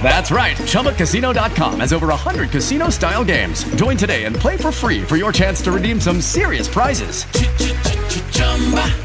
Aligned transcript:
That's 0.00 0.30
right. 0.30 0.56
ChumbaCasino.com 0.56 1.80
has 1.80 1.92
over 1.92 2.06
100 2.06 2.50
casino 2.50 2.90
style 2.90 3.24
games. 3.24 3.64
Join 3.74 3.96
today 3.96 4.24
and 4.24 4.36
play 4.36 4.56
for 4.56 4.70
free 4.70 5.02
for 5.02 5.16
your 5.16 5.32
chance 5.32 5.60
to 5.62 5.72
redeem 5.72 6.00
some 6.00 6.20
serious 6.20 6.68
prizes. 6.68 7.24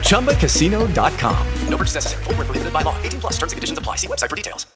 ChumbaCasino.com. 0.05 1.48
No 1.67 1.77
purchase 1.77 1.95
necessary. 1.95 2.23
Full 2.26 2.35
prohibited 2.35 2.71
by 2.71 2.84
law. 2.84 2.95
18 3.02 3.21
plus 3.21 3.34
terms 3.39 3.53
and 3.53 3.57
conditions 3.57 3.79
apply. 3.79 3.95
See 3.95 4.07
website 4.07 4.29
for 4.29 4.35
details. 4.35 4.67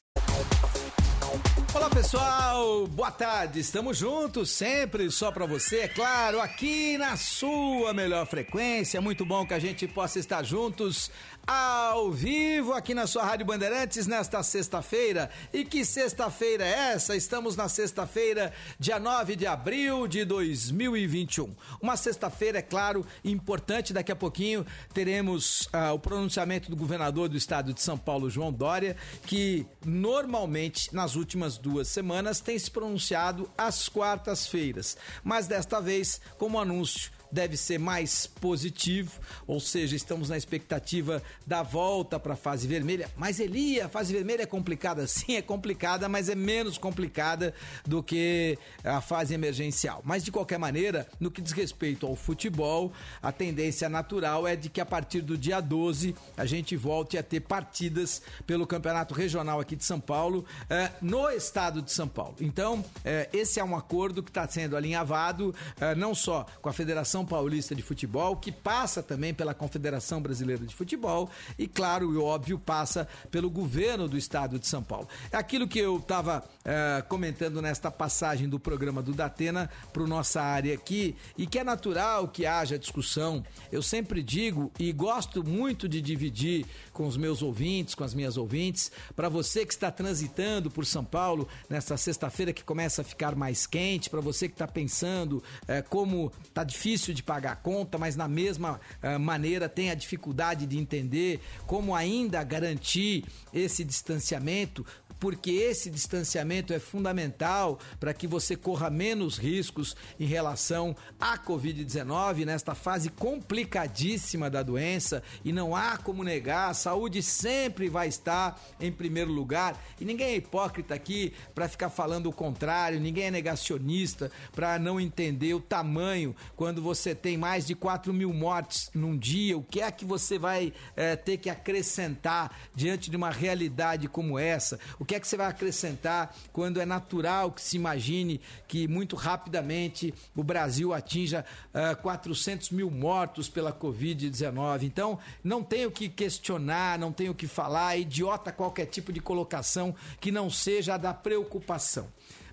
Olá 1.76 1.90
pessoal, 1.90 2.86
boa 2.86 3.10
tarde. 3.10 3.60
Estamos 3.60 3.98
juntos 3.98 4.50
sempre 4.50 5.10
só 5.10 5.30
para 5.30 5.44
você, 5.44 5.80
é 5.80 5.88
claro, 5.88 6.40
aqui 6.40 6.96
na 6.96 7.18
sua 7.18 7.92
melhor 7.92 8.26
frequência. 8.26 8.98
Muito 8.98 9.26
bom 9.26 9.46
que 9.46 9.52
a 9.52 9.58
gente 9.58 9.86
possa 9.86 10.18
estar 10.18 10.42
juntos 10.42 11.10
ao 11.46 12.10
vivo 12.10 12.72
aqui 12.72 12.92
na 12.92 13.06
sua 13.06 13.24
Rádio 13.24 13.46
Bandeirantes 13.46 14.06
nesta 14.08 14.42
sexta-feira. 14.42 15.30
E 15.52 15.64
que 15.64 15.84
sexta-feira 15.84 16.64
é 16.64 16.92
essa? 16.94 17.14
Estamos 17.14 17.54
na 17.54 17.68
sexta-feira, 17.68 18.52
dia 18.80 18.98
9 18.98 19.36
de 19.36 19.46
abril 19.46 20.08
de 20.08 20.24
2021. 20.24 21.54
Uma 21.80 21.96
sexta-feira, 21.96 22.58
é 22.58 22.62
claro, 22.62 23.06
importante. 23.24 23.92
Daqui 23.92 24.10
a 24.10 24.16
pouquinho 24.16 24.66
teremos 24.92 25.68
ah, 25.72 25.92
o 25.92 25.98
pronunciamento 26.00 26.68
do 26.68 26.76
governador 26.76 27.28
do 27.28 27.36
estado 27.36 27.72
de 27.72 27.80
São 27.80 27.96
Paulo, 27.96 28.28
João 28.28 28.52
Dória, 28.52 28.96
que 29.24 29.64
normalmente 29.84 30.92
nas 30.92 31.14
últimas 31.14 31.58
duas 31.58 31.86
semanas 31.86 32.40
tem 32.40 32.58
se 32.58 32.70
pronunciado 32.70 33.48
às 33.56 33.88
quartas-feiras. 33.88 34.96
Mas 35.22 35.46
desta 35.46 35.80
vez, 35.80 36.20
como 36.38 36.58
anúncio 36.58 37.14
deve 37.30 37.56
ser 37.56 37.78
mais 37.78 38.26
positivo, 38.26 39.20
ou 39.46 39.60
seja, 39.60 39.96
estamos 39.96 40.28
na 40.28 40.36
expectativa 40.36 41.22
da 41.46 41.62
volta 41.62 42.18
para 42.18 42.34
a 42.34 42.36
fase 42.36 42.66
vermelha. 42.66 43.10
Mas 43.16 43.40
Elia, 43.40 43.86
a 43.86 43.88
fase 43.88 44.12
vermelha 44.12 44.42
é 44.42 44.46
complicada? 44.46 45.06
Sim, 45.08 45.36
é 45.36 45.42
complicada, 45.42 46.08
mas 46.08 46.28
é 46.28 46.34
menos 46.34 46.78
complicada 46.78 47.54
do 47.84 48.02
que 48.02 48.58
a 48.84 49.00
fase 49.00 49.34
emergencial. 49.34 50.00
Mas 50.04 50.24
de 50.24 50.30
qualquer 50.30 50.58
maneira, 50.58 51.06
no 51.20 51.30
que 51.30 51.42
diz 51.42 51.52
respeito 51.52 52.06
ao 52.06 52.16
futebol, 52.16 52.92
a 53.22 53.32
tendência 53.32 53.88
natural 53.88 54.46
é 54.46 54.56
de 54.56 54.68
que 54.68 54.80
a 54.80 54.86
partir 54.86 55.20
do 55.20 55.36
dia 55.36 55.60
12 55.60 56.14
a 56.36 56.46
gente 56.46 56.76
volte 56.76 57.18
a 57.18 57.22
ter 57.22 57.40
partidas 57.40 58.22
pelo 58.46 58.66
Campeonato 58.66 59.14
Regional 59.14 59.60
aqui 59.60 59.76
de 59.76 59.84
São 59.84 60.00
Paulo, 60.00 60.44
eh, 60.70 60.90
no 61.00 61.28
estado 61.30 61.82
de 61.82 61.90
São 61.92 62.08
Paulo. 62.08 62.36
Então, 62.40 62.84
eh, 63.04 63.28
esse 63.32 63.60
é 63.60 63.64
um 63.64 63.76
acordo 63.76 64.22
que 64.22 64.30
está 64.30 64.46
sendo 64.48 64.76
alinhavado 64.76 65.54
eh, 65.80 65.94
não 65.94 66.14
só 66.14 66.46
com 66.62 66.68
a 66.68 66.72
Federação 66.72 67.24
Paulista 67.26 67.74
de 67.74 67.82
Futebol, 67.82 68.36
que 68.36 68.50
passa 68.50 69.02
também 69.02 69.34
pela 69.34 69.54
Confederação 69.54 70.20
Brasileira 70.20 70.64
de 70.64 70.74
Futebol 70.74 71.28
e, 71.58 71.66
claro 71.66 72.12
e 72.14 72.16
óbvio, 72.16 72.58
passa 72.58 73.08
pelo 73.30 73.50
governo 73.50 74.08
do 74.08 74.16
estado 74.16 74.58
de 74.58 74.66
São 74.66 74.82
Paulo. 74.82 75.08
É 75.30 75.36
aquilo 75.36 75.68
que 75.68 75.78
eu 75.78 75.98
estava 75.98 76.44
eh, 76.64 77.04
comentando 77.08 77.60
nesta 77.60 77.90
passagem 77.90 78.48
do 78.48 78.58
programa 78.58 79.02
do 79.02 79.12
Datena 79.12 79.70
para 79.92 80.06
nossa 80.06 80.40
área 80.40 80.74
aqui 80.74 81.14
e 81.36 81.46
que 81.46 81.58
é 81.58 81.64
natural 81.64 82.28
que 82.28 82.46
haja 82.46 82.78
discussão. 82.78 83.44
Eu 83.70 83.82
sempre 83.82 84.22
digo 84.22 84.72
e 84.78 84.92
gosto 84.92 85.44
muito 85.44 85.88
de 85.88 86.00
dividir 86.00 86.66
com 86.92 87.06
os 87.06 87.16
meus 87.16 87.42
ouvintes, 87.42 87.94
com 87.94 88.04
as 88.04 88.14
minhas 88.14 88.36
ouvintes, 88.36 88.90
para 89.14 89.28
você 89.28 89.66
que 89.66 89.72
está 89.72 89.90
transitando 89.90 90.70
por 90.70 90.86
São 90.86 91.04
Paulo 91.04 91.48
nesta 91.68 91.96
sexta-feira 91.96 92.52
que 92.52 92.64
começa 92.64 93.02
a 93.02 93.04
ficar 93.04 93.34
mais 93.34 93.66
quente, 93.66 94.08
para 94.08 94.20
você 94.20 94.48
que 94.48 94.54
está 94.54 94.66
pensando 94.66 95.42
eh, 95.68 95.82
como 95.82 96.32
tá 96.54 96.64
difícil 96.64 97.05
de 97.12 97.22
pagar 97.22 97.52
a 97.52 97.56
conta, 97.56 97.98
mas 97.98 98.16
na 98.16 98.28
mesma 98.28 98.80
uh, 99.02 99.18
maneira 99.18 99.68
tem 99.68 99.90
a 99.90 99.94
dificuldade 99.94 100.66
de 100.66 100.78
entender 100.78 101.40
como 101.66 101.94
ainda 101.94 102.42
garantir 102.42 103.24
esse 103.52 103.84
distanciamento, 103.84 104.84
porque 105.18 105.50
esse 105.50 105.90
distanciamento 105.90 106.72
é 106.72 106.78
fundamental 106.78 107.78
para 107.98 108.12
que 108.12 108.26
você 108.26 108.56
corra 108.56 108.90
menos 108.90 109.38
riscos 109.38 109.96
em 110.20 110.26
relação 110.26 110.94
à 111.18 111.38
Covid-19 111.38 112.44
nesta 112.44 112.74
fase 112.74 113.08
complicadíssima 113.08 114.50
da 114.50 114.62
doença. 114.62 115.22
E 115.44 115.52
não 115.52 115.74
há 115.74 115.96
como 115.96 116.22
negar, 116.22 116.70
a 116.70 116.74
saúde 116.74 117.22
sempre 117.22 117.88
vai 117.88 118.08
estar 118.08 118.60
em 118.80 118.92
primeiro 118.92 119.32
lugar. 119.32 119.82
E 120.00 120.04
ninguém 120.04 120.28
é 120.28 120.36
hipócrita 120.36 120.94
aqui 120.94 121.32
para 121.54 121.68
ficar 121.68 121.88
falando 121.88 122.26
o 122.26 122.32
contrário, 122.32 123.00
ninguém 123.00 123.24
é 123.24 123.30
negacionista 123.30 124.30
para 124.52 124.78
não 124.78 125.00
entender 125.00 125.54
o 125.54 125.60
tamanho 125.60 126.34
quando 126.54 126.82
você 126.82 126.95
tem 127.14 127.36
mais 127.36 127.66
de 127.66 127.74
4 127.74 128.12
mil 128.12 128.32
mortes 128.32 128.90
num 128.94 129.16
dia, 129.16 129.56
o 129.56 129.62
que 129.62 129.80
é 129.80 129.90
que 129.90 130.04
você 130.04 130.38
vai 130.38 130.72
é, 130.96 131.16
ter 131.16 131.36
que 131.36 131.50
acrescentar 131.50 132.56
diante 132.74 133.10
de 133.10 133.16
uma 133.16 133.30
realidade 133.30 134.08
como 134.08 134.38
essa? 134.38 134.78
O 134.98 135.04
que 135.04 135.14
é 135.14 135.20
que 135.20 135.26
você 135.26 135.36
vai 135.36 135.46
acrescentar 135.46 136.34
quando 136.52 136.80
é 136.80 136.86
natural 136.86 137.52
que 137.52 137.60
se 137.60 137.76
imagine 137.76 138.40
que 138.66 138.88
muito 138.88 139.16
rapidamente 139.16 140.14
o 140.34 140.42
Brasil 140.42 140.92
atinja 140.92 141.44
uh, 141.74 141.96
400 142.02 142.70
mil 142.70 142.90
mortos 142.90 143.48
pela 143.48 143.72
Covid-19? 143.72 144.82
Então, 144.82 145.18
não 145.42 145.62
tenho 145.62 145.90
que 145.90 146.08
questionar, 146.08 146.98
não 146.98 147.12
tenho 147.12 147.34
que 147.34 147.46
falar, 147.46 147.96
é 147.96 148.00
idiota 148.00 148.52
qualquer 148.52 148.86
tipo 148.86 149.12
de 149.12 149.20
colocação 149.20 149.94
que 150.20 150.30
não 150.30 150.48
seja 150.50 150.94
a 150.94 150.98
da 150.98 151.12
preocupação. 151.12 152.08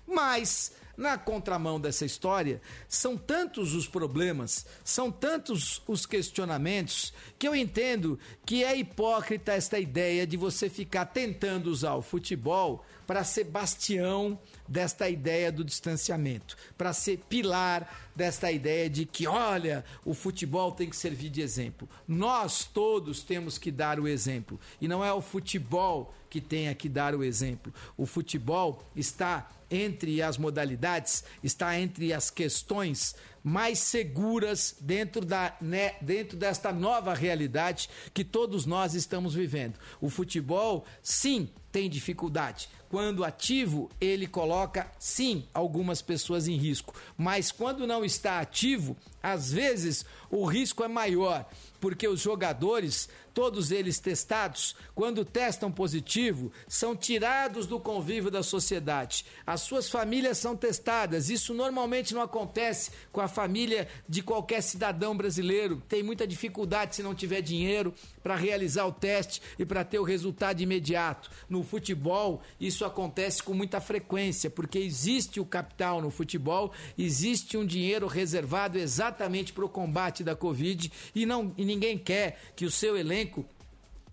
Mas 0.06 0.72
na 0.96 1.18
contramão 1.18 1.80
dessa 1.80 2.04
história, 2.04 2.60
são 2.88 3.16
tantos 3.16 3.74
os 3.74 3.86
problemas, 3.86 4.64
são 4.84 5.10
tantos 5.10 5.82
os 5.86 6.06
questionamentos, 6.06 7.12
que 7.38 7.48
eu 7.48 7.54
entendo 7.54 8.18
que 8.46 8.64
é 8.64 8.76
hipócrita 8.76 9.52
esta 9.52 9.78
ideia 9.78 10.26
de 10.26 10.36
você 10.36 10.68
ficar 10.68 11.06
tentando 11.06 11.66
usar 11.66 11.94
o 11.94 12.02
futebol 12.02 12.84
para 13.06 13.24
ser 13.24 13.44
bastião 13.44 14.38
desta 14.66 15.10
ideia 15.10 15.52
do 15.52 15.64
distanciamento, 15.64 16.56
para 16.78 16.92
ser 16.92 17.18
pilar 17.28 18.10
desta 18.14 18.50
ideia 18.50 18.88
de 18.88 19.04
que, 19.04 19.26
olha, 19.26 19.84
o 20.04 20.14
futebol 20.14 20.72
tem 20.72 20.88
que 20.88 20.96
servir 20.96 21.28
de 21.28 21.42
exemplo. 21.42 21.88
Nós 22.08 22.64
todos 22.64 23.22
temos 23.22 23.58
que 23.58 23.70
dar 23.70 24.00
o 24.00 24.08
exemplo. 24.08 24.58
E 24.80 24.88
não 24.88 25.04
é 25.04 25.12
o 25.12 25.20
futebol 25.20 26.14
que 26.34 26.40
tenha 26.40 26.74
que 26.74 26.88
dar 26.88 27.14
o 27.14 27.22
exemplo. 27.22 27.72
O 27.96 28.04
futebol 28.04 28.82
está 28.96 29.48
entre 29.70 30.20
as 30.20 30.36
modalidades, 30.36 31.22
está 31.44 31.78
entre 31.78 32.12
as 32.12 32.28
questões 32.28 33.14
mais 33.40 33.78
seguras 33.78 34.74
dentro, 34.80 35.24
da, 35.24 35.56
né, 35.60 35.94
dentro 36.00 36.36
desta 36.36 36.72
nova 36.72 37.14
realidade 37.14 37.88
que 38.12 38.24
todos 38.24 38.66
nós 38.66 38.94
estamos 38.94 39.32
vivendo. 39.32 39.78
O 40.00 40.10
futebol, 40.10 40.84
sim, 41.00 41.48
tem 41.74 41.90
dificuldade. 41.90 42.68
Quando 42.88 43.24
ativo, 43.24 43.90
ele 44.00 44.28
coloca, 44.28 44.88
sim, 44.96 45.48
algumas 45.52 46.00
pessoas 46.00 46.46
em 46.46 46.56
risco. 46.56 46.94
Mas 47.18 47.50
quando 47.50 47.84
não 47.84 48.04
está 48.04 48.38
ativo, 48.38 48.96
às 49.20 49.50
vezes 49.50 50.06
o 50.30 50.44
risco 50.44 50.84
é 50.84 50.88
maior, 50.88 51.44
porque 51.80 52.06
os 52.06 52.20
jogadores, 52.20 53.08
todos 53.32 53.72
eles 53.72 53.98
testados, 53.98 54.76
quando 54.94 55.24
testam 55.24 55.72
positivo, 55.72 56.52
são 56.68 56.94
tirados 56.94 57.66
do 57.66 57.80
convívio 57.80 58.30
da 58.30 58.44
sociedade. 58.44 59.26
As 59.44 59.62
suas 59.62 59.90
famílias 59.90 60.38
são 60.38 60.54
testadas. 60.54 61.30
Isso 61.30 61.52
normalmente 61.52 62.14
não 62.14 62.22
acontece 62.22 62.92
com 63.10 63.20
a 63.20 63.26
família 63.26 63.88
de 64.08 64.22
qualquer 64.22 64.62
cidadão 64.62 65.16
brasileiro. 65.16 65.82
Tem 65.88 66.02
muita 66.02 66.28
dificuldade 66.28 66.94
se 66.94 67.02
não 67.02 67.14
tiver 67.14 67.40
dinheiro 67.40 67.92
para 68.22 68.36
realizar 68.36 68.86
o 68.86 68.92
teste 68.92 69.42
e 69.58 69.66
para 69.66 69.84
ter 69.84 69.98
o 69.98 70.04
resultado 70.04 70.60
imediato. 70.60 71.28
No 71.48 71.63
futebol, 71.64 72.42
isso 72.60 72.84
acontece 72.84 73.42
com 73.42 73.54
muita 73.54 73.80
frequência, 73.80 74.50
porque 74.50 74.78
existe 74.78 75.40
o 75.40 75.44
capital 75.44 76.00
no 76.00 76.10
futebol, 76.10 76.72
existe 76.96 77.56
um 77.56 77.66
dinheiro 77.66 78.06
reservado 78.06 78.78
exatamente 78.78 79.52
para 79.52 79.64
o 79.64 79.68
combate 79.68 80.22
da 80.22 80.36
Covid 80.36 80.92
e, 81.14 81.26
não, 81.26 81.52
e 81.56 81.64
ninguém 81.64 81.98
quer 81.98 82.38
que 82.54 82.64
o 82.64 82.70
seu 82.70 82.96
elenco 82.96 83.44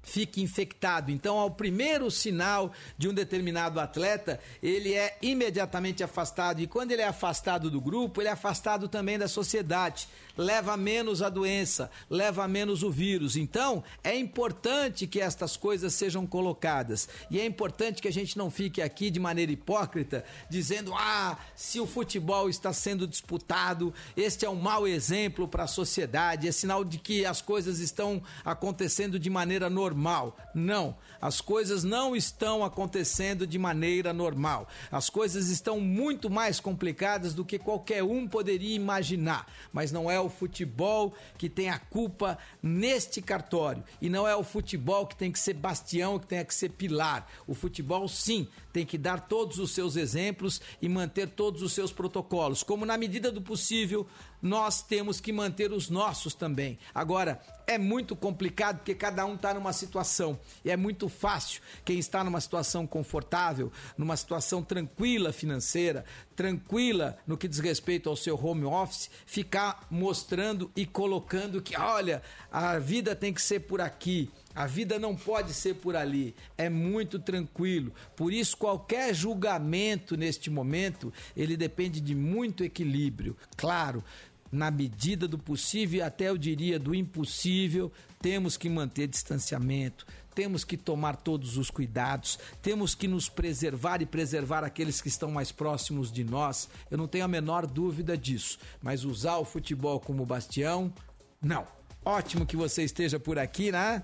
fique 0.04 0.42
infectado. 0.42 1.12
Então, 1.12 1.38
ao 1.38 1.52
primeiro 1.52 2.10
sinal 2.10 2.72
de 2.98 3.08
um 3.08 3.14
determinado 3.14 3.80
atleta, 3.80 4.40
ele 4.62 4.94
é 4.94 5.18
imediatamente 5.22 6.04
afastado. 6.04 6.60
E 6.60 6.68
quando 6.68 6.92
ele 6.92 7.02
é 7.02 7.08
afastado 7.08 7.70
do 7.70 7.80
grupo, 7.80 8.22
ele 8.22 8.30
é 8.30 8.32
afastado 8.32 8.88
também 8.88 9.18
da 9.18 9.28
sociedade. 9.28 10.08
Leva 10.38 10.78
menos 10.78 11.22
a 11.22 11.30
doença, 11.30 11.90
leva 12.10 12.48
menos 12.48 12.84
o 12.84 12.92
vírus. 12.92 13.36
Então, 13.36 13.84
é 14.04 14.16
importante 14.16 15.08
que 15.08 15.20
estas 15.20 15.58
coisas 15.58 15.94
sejam 15.94 16.26
colocadas. 16.26 17.08
E 17.30 17.40
é 17.40 17.46
importante 17.46 18.02
que 18.02 18.08
a 18.08 18.14
gente 18.14 18.38
não 18.38 18.50
fique 18.50 18.82
aqui 18.82 19.10
de 19.10 19.20
maneira 19.20 19.52
hipócrita 19.52 20.24
dizendo: 20.50 20.94
ah, 20.96 21.38
se 21.56 21.80
o 21.80 21.88
futebol 21.88 22.50
está 22.50 22.72
sendo 22.72 23.08
disputado, 23.08 23.94
este 24.16 24.46
é 24.46 24.50
um 24.50 24.56
mau 24.56 24.88
exemplo 24.88 25.48
para 25.48 25.64
a 25.64 25.68
sociedade, 25.68 26.48
é 26.48 26.52
sinal 26.52 26.84
de 26.84 26.98
que 26.98 27.26
as 27.26 27.42
coisas 27.42 27.80
estão 27.80 28.22
acontecendo 28.46 29.20
de 29.20 29.30
maneira 29.30 29.70
normal. 29.70 30.38
Não, 30.54 30.96
as 31.22 31.42
coisas 31.42 31.84
não 31.84 32.16
estão 32.16 32.64
acontecendo 32.64 33.46
de 33.46 33.60
maneira 33.60 34.14
normal. 34.14 34.68
As 34.92 35.10
coisas 35.10 35.50
estão 35.50 35.80
muito 35.80 36.30
mais 36.30 36.60
complicadas 36.60 37.34
do 37.34 37.46
que 37.46 37.60
qualquer 37.60 38.04
um 38.04 38.28
poderia 38.28 38.76
imaginar. 38.76 39.48
Mas 39.72 39.92
não 39.92 40.10
é 40.10 40.21
o 40.22 40.30
futebol 40.30 41.14
que 41.38 41.50
tem 41.50 41.70
a 41.70 41.80
culpa 41.80 42.38
neste 42.62 43.22
cartório. 43.22 43.84
E 44.02 44.10
não 44.10 44.28
é 44.28 44.36
o 44.36 44.44
futebol 44.44 45.06
que 45.06 45.16
tem 45.16 45.32
que 45.32 45.40
ser 45.40 45.54
bastião, 45.54 46.20
que 46.20 46.28
tem 46.28 46.44
que 46.46 46.56
ser 46.56 46.70
pilar. 46.70 47.28
O 47.48 47.54
futebol, 47.54 48.08
sim, 48.08 48.48
tem 48.72 48.86
que 48.86 48.98
dar 48.98 49.28
todos 49.28 49.60
os 49.60 49.72
seus 49.72 49.96
exemplos 49.96 50.62
e 50.82 50.88
manter 50.88 51.30
todos 51.30 51.62
os 51.62 51.74
seus 51.74 51.92
protocolos. 51.92 52.64
Como 52.64 52.86
na 52.86 52.98
medida 52.98 53.32
do 53.32 53.42
possível, 53.42 54.08
nós 54.42 54.82
temos 54.82 55.22
que 55.22 55.32
manter 55.32 55.72
os 55.72 55.90
nossos 55.90 56.34
também. 56.34 56.80
Agora, 56.94 57.42
é 57.68 57.78
muito 57.78 58.16
complicado 58.16 58.78
porque 58.78 58.96
cada 58.96 59.26
um 59.26 59.36
está 59.36 59.54
numa 59.54 59.72
situação 59.72 60.40
e 60.66 60.72
é 60.72 60.76
muito 60.76 61.08
fácil 61.08 61.62
quem 61.86 62.00
está 62.00 62.24
numa 62.24 62.42
situação 62.42 62.88
confortável, 62.88 63.72
numa 63.98 64.18
situação 64.18 64.64
tranquila 64.64 65.32
financeira, 65.32 66.04
tranquila 66.36 67.18
no 67.28 67.38
que 67.38 67.48
diz 67.48 67.60
respeito 67.60 68.10
ao 68.10 68.16
seu 68.16 68.36
home 68.36 68.66
office, 68.66 69.10
ficar 69.26 69.86
mostrando 69.90 70.72
e 70.76 70.86
colocando 70.86 71.62
que, 71.62 71.78
olha, 71.78 72.22
a 72.52 72.80
vida 72.80 73.16
tem 73.16 73.34
que 73.34 73.42
ser 73.42 73.62
por 73.62 73.80
aqui. 73.80 74.30
A 74.54 74.68
vida 74.68 75.00
não 75.00 75.16
pode 75.16 75.54
ser 75.54 75.76
por 75.76 75.96
ali, 75.96 76.36
é 76.58 76.70
muito 76.70 77.18
tranquilo. 77.20 77.94
Por 78.16 78.34
isso, 78.34 78.58
qualquer 78.58 79.14
julgamento 79.14 80.18
neste 80.18 80.50
momento, 80.50 81.14
ele 81.36 81.56
depende 81.56 82.02
de 82.02 82.14
muito 82.14 82.64
equilíbrio. 82.64 83.38
Claro, 83.56 84.04
na 84.52 84.70
medida 84.70 85.28
do 85.28 85.38
possível 85.38 86.00
e 86.00 86.02
até 86.02 86.28
eu 86.28 86.38
diria 86.38 86.78
do 86.78 86.94
impossível, 86.94 87.92
temos 88.22 88.58
que 88.58 88.70
manter 88.70 89.08
distanciamento, 89.08 90.06
temos 90.36 90.64
que 90.64 90.76
tomar 90.76 91.16
todos 91.16 91.58
os 91.58 91.70
cuidados, 91.70 92.38
temos 92.62 92.94
que 92.94 93.08
nos 93.08 93.30
preservar 93.30 94.02
e 94.02 94.06
preservar 94.06 94.64
aqueles 94.64 95.02
que 95.02 95.08
estão 95.08 95.32
mais 95.32 95.52
próximos 95.52 96.12
de 96.12 96.24
nós. 96.24 96.70
Eu 96.90 96.98
não 96.98 97.08
tenho 97.08 97.26
a 97.26 97.30
menor 97.30 97.66
dúvida 97.66 98.18
disso, 98.18 98.60
mas 98.82 99.06
usar 99.06 99.38
o 99.38 99.46
futebol 99.46 100.00
como 100.00 100.26
bastião, 100.26 100.94
não. 101.42 101.66
Ótimo 102.04 102.46
que 102.46 102.56
você 102.56 102.84
esteja 102.84 103.20
por 103.20 103.38
aqui, 103.38 103.72
né? 103.72 104.02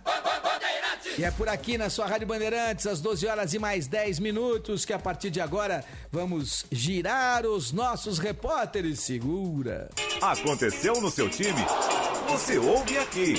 E 1.18 1.24
é 1.24 1.32
por 1.32 1.50
aqui 1.50 1.80
na 1.80 1.90
sua 1.90 2.06
Rádio 2.06 2.28
Bandeirantes, 2.28 2.86
às 2.86 3.02
12 3.02 3.26
horas 3.26 3.52
e 3.52 3.58
mais 3.58 3.88
10 3.88 4.20
minutos, 4.20 4.86
que 4.86 4.94
a 4.94 5.00
partir 5.00 5.32
de 5.32 5.42
agora 5.42 5.84
vamos 6.12 6.64
girar 6.72 7.44
os 7.48 7.72
nossos 7.72 8.20
repórteres. 8.20 9.00
Segura. 9.00 9.90
Aconteceu 10.22 11.02
no 11.02 11.10
seu 11.10 11.28
time? 11.28 11.66
Você 12.30 12.60
ouve 12.60 13.00
aqui. 13.00 13.34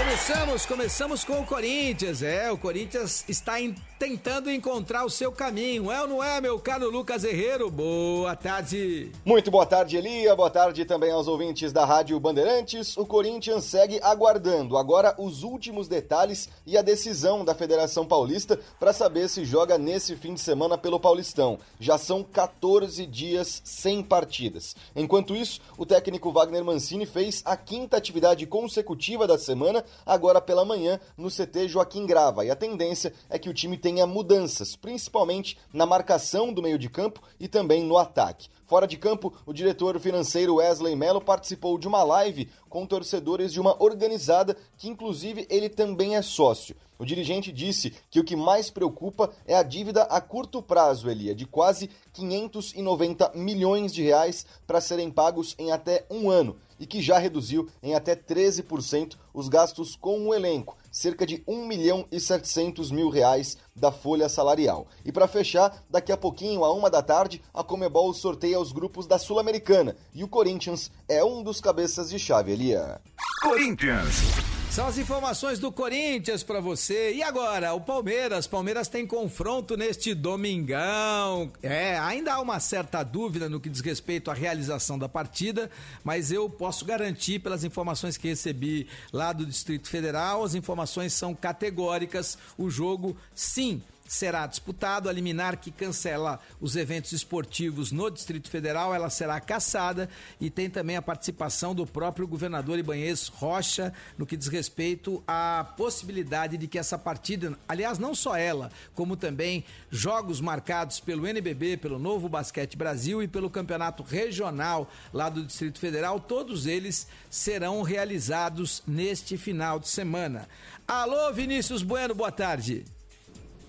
Começamos, 0.00 0.64
começamos 0.64 1.24
com 1.24 1.40
o 1.40 1.46
Corinthians. 1.46 2.22
É, 2.22 2.50
o 2.50 2.56
Corinthians 2.56 3.22
está 3.28 3.60
em, 3.60 3.74
tentando 3.98 4.50
encontrar 4.50 5.04
o 5.04 5.10
seu 5.10 5.30
caminho. 5.30 5.92
É 5.92 6.00
ou 6.00 6.08
não 6.08 6.24
é, 6.24 6.40
meu 6.40 6.58
caro 6.58 6.90
Lucas 6.90 7.22
Herrero? 7.22 7.70
Boa 7.70 8.34
tarde. 8.34 9.12
Muito 9.26 9.50
boa 9.50 9.66
tarde, 9.66 9.98
Elia. 9.98 10.34
Boa 10.34 10.48
tarde 10.48 10.86
também 10.86 11.12
aos 11.12 11.28
ouvintes 11.28 11.70
da 11.70 11.84
Rádio 11.84 12.18
Bandeirantes. 12.18 12.96
O 12.96 13.04
Corinthians 13.04 13.64
segue 13.64 14.00
aguardando 14.02 14.78
agora 14.78 15.14
os 15.18 15.42
últimos 15.42 15.86
detalhes 15.86 16.48
e 16.66 16.78
a 16.78 16.82
decisão 16.82 17.44
da 17.44 17.54
Federação 17.54 18.06
Paulista 18.06 18.58
para 18.78 18.94
saber 18.94 19.28
se 19.28 19.44
joga 19.44 19.76
nesse 19.76 20.16
fim 20.16 20.32
de 20.32 20.40
semana 20.40 20.78
pelo 20.78 20.98
Paulistão. 20.98 21.58
Já 21.78 21.98
são 21.98 22.24
14 22.24 23.04
dias 23.04 23.60
sem 23.62 24.02
partidas. 24.02 24.74
Enquanto 24.96 25.36
isso, 25.36 25.60
o 25.76 25.84
técnico 25.84 26.32
Wagner 26.32 26.64
Mancini 26.64 27.04
fez 27.04 27.42
a 27.44 27.54
quinta 27.54 27.98
atividade 27.98 28.46
consecutiva 28.46 29.26
da 29.26 29.36
semana 29.36 29.84
agora 30.04 30.40
pela 30.40 30.64
manhã, 30.64 30.98
no 31.16 31.30
CT 31.30 31.68
Joaquim 31.68 32.06
Grava. 32.06 32.44
E 32.44 32.50
a 32.50 32.56
tendência 32.56 33.12
é 33.28 33.38
que 33.38 33.48
o 33.48 33.54
time 33.54 33.76
tenha 33.76 34.06
mudanças, 34.06 34.76
principalmente 34.76 35.58
na 35.72 35.86
marcação 35.86 36.52
do 36.52 36.62
meio 36.62 36.78
de 36.78 36.88
campo 36.88 37.22
e 37.38 37.48
também 37.48 37.84
no 37.84 37.98
ataque. 37.98 38.48
Fora 38.70 38.86
de 38.86 38.96
campo, 38.96 39.32
o 39.44 39.52
diretor 39.52 39.98
financeiro 39.98 40.54
Wesley 40.54 40.94
Mello 40.94 41.20
participou 41.20 41.76
de 41.76 41.88
uma 41.88 42.04
live 42.04 42.48
com 42.68 42.86
torcedores 42.86 43.52
de 43.52 43.60
uma 43.60 43.74
organizada 43.82 44.56
que, 44.76 44.88
inclusive, 44.88 45.44
ele 45.50 45.68
também 45.68 46.14
é 46.14 46.22
sócio. 46.22 46.76
O 46.96 47.04
dirigente 47.04 47.50
disse 47.50 47.92
que 48.08 48.20
o 48.20 48.24
que 48.24 48.36
mais 48.36 48.70
preocupa 48.70 49.30
é 49.44 49.56
a 49.56 49.62
dívida 49.64 50.02
a 50.02 50.20
curto 50.20 50.62
prazo, 50.62 51.10
Elia, 51.10 51.34
de 51.34 51.46
quase 51.46 51.90
590 52.12 53.32
milhões 53.34 53.92
de 53.92 54.02
reais 54.02 54.46
para 54.66 54.80
serem 54.80 55.10
pagos 55.10 55.56
em 55.58 55.72
até 55.72 56.04
um 56.08 56.30
ano 56.30 56.56
e 56.80 56.86
que 56.86 57.02
já 57.02 57.18
reduziu 57.18 57.68
em 57.82 57.94
até 57.94 58.16
13% 58.16 59.16
os 59.34 59.48
gastos 59.48 59.94
com 59.94 60.26
o 60.26 60.34
elenco, 60.34 60.76
cerca 60.90 61.26
de 61.26 61.44
1 61.46 61.66
milhão 61.66 62.06
e 62.10 62.18
700 62.18 62.90
mil 62.90 63.10
reais 63.10 63.58
da 63.76 63.92
folha 63.92 64.28
salarial. 64.28 64.88
E 65.04 65.12
para 65.12 65.28
fechar, 65.28 65.84
daqui 65.88 66.10
a 66.10 66.16
pouquinho, 66.16 66.64
a 66.64 66.72
uma 66.72 66.90
da 66.90 67.02
tarde, 67.02 67.42
a 67.52 67.62
Comebol 67.62 68.12
sorteia 68.14 68.58
os 68.58 68.72
grupos 68.72 69.06
da 69.06 69.18
Sul-Americana 69.18 69.94
e 70.14 70.24
o 70.24 70.28
Corinthians 70.28 70.90
é 71.06 71.22
um 71.22 71.42
dos 71.42 71.60
cabeças 71.60 72.08
de 72.08 72.18
chave, 72.18 72.52
Elia. 72.52 73.00
Corinthians. 73.42 74.49
São 74.70 74.86
as 74.86 74.98
informações 74.98 75.58
do 75.58 75.72
Corinthians 75.72 76.44
para 76.44 76.60
você. 76.60 77.12
E 77.12 77.24
agora, 77.24 77.74
o 77.74 77.80
Palmeiras. 77.80 78.46
Palmeiras 78.46 78.86
tem 78.86 79.04
confronto 79.04 79.76
neste 79.76 80.14
domingão. 80.14 81.50
É, 81.60 81.98
ainda 81.98 82.34
há 82.34 82.40
uma 82.40 82.60
certa 82.60 83.02
dúvida 83.02 83.48
no 83.48 83.58
que 83.58 83.68
diz 83.68 83.80
respeito 83.80 84.30
à 84.30 84.34
realização 84.34 84.96
da 84.96 85.08
partida, 85.08 85.68
mas 86.04 86.30
eu 86.30 86.48
posso 86.48 86.84
garantir 86.84 87.40
pelas 87.40 87.64
informações 87.64 88.16
que 88.16 88.28
recebi 88.28 88.86
lá 89.12 89.32
do 89.32 89.44
Distrito 89.44 89.88
Federal, 89.88 90.44
as 90.44 90.54
informações 90.54 91.12
são 91.12 91.34
categóricas. 91.34 92.38
O 92.56 92.70
jogo, 92.70 93.16
sim, 93.34 93.82
será 94.10 94.44
disputado. 94.44 95.08
A 95.08 95.12
liminar 95.12 95.56
que 95.56 95.70
cancela 95.70 96.40
os 96.60 96.74
eventos 96.74 97.12
esportivos 97.12 97.92
no 97.92 98.10
Distrito 98.10 98.50
Federal, 98.50 98.92
ela 98.92 99.08
será 99.08 99.38
cassada 99.38 100.08
e 100.40 100.50
tem 100.50 100.68
também 100.68 100.96
a 100.96 101.02
participação 101.02 101.72
do 101.72 101.86
próprio 101.86 102.26
governador 102.26 102.76
Ibanez 102.76 103.28
Rocha 103.28 103.92
no 104.18 104.26
que 104.26 104.36
diz 104.36 104.48
respeito 104.48 105.22
à 105.28 105.64
possibilidade 105.76 106.56
de 106.56 106.66
que 106.66 106.76
essa 106.76 106.98
partida, 106.98 107.56
aliás, 107.68 108.00
não 108.00 108.12
só 108.12 108.36
ela, 108.36 108.72
como 108.96 109.16
também 109.16 109.64
jogos 109.92 110.40
marcados 110.40 110.98
pelo 110.98 111.24
NBB, 111.24 111.76
pelo 111.76 111.98
Novo 111.98 112.28
Basquete 112.28 112.76
Brasil 112.76 113.22
e 113.22 113.28
pelo 113.28 113.48
Campeonato 113.48 114.02
Regional 114.02 114.90
lá 115.12 115.28
do 115.28 115.44
Distrito 115.46 115.78
Federal, 115.78 116.18
todos 116.18 116.66
eles 116.66 117.06
serão 117.30 117.82
realizados 117.82 118.82
neste 118.84 119.38
final 119.38 119.78
de 119.78 119.88
semana. 119.88 120.48
Alô, 120.88 121.32
Vinícius 121.32 121.84
Bueno, 121.84 122.12
boa 122.12 122.32
tarde. 122.32 122.84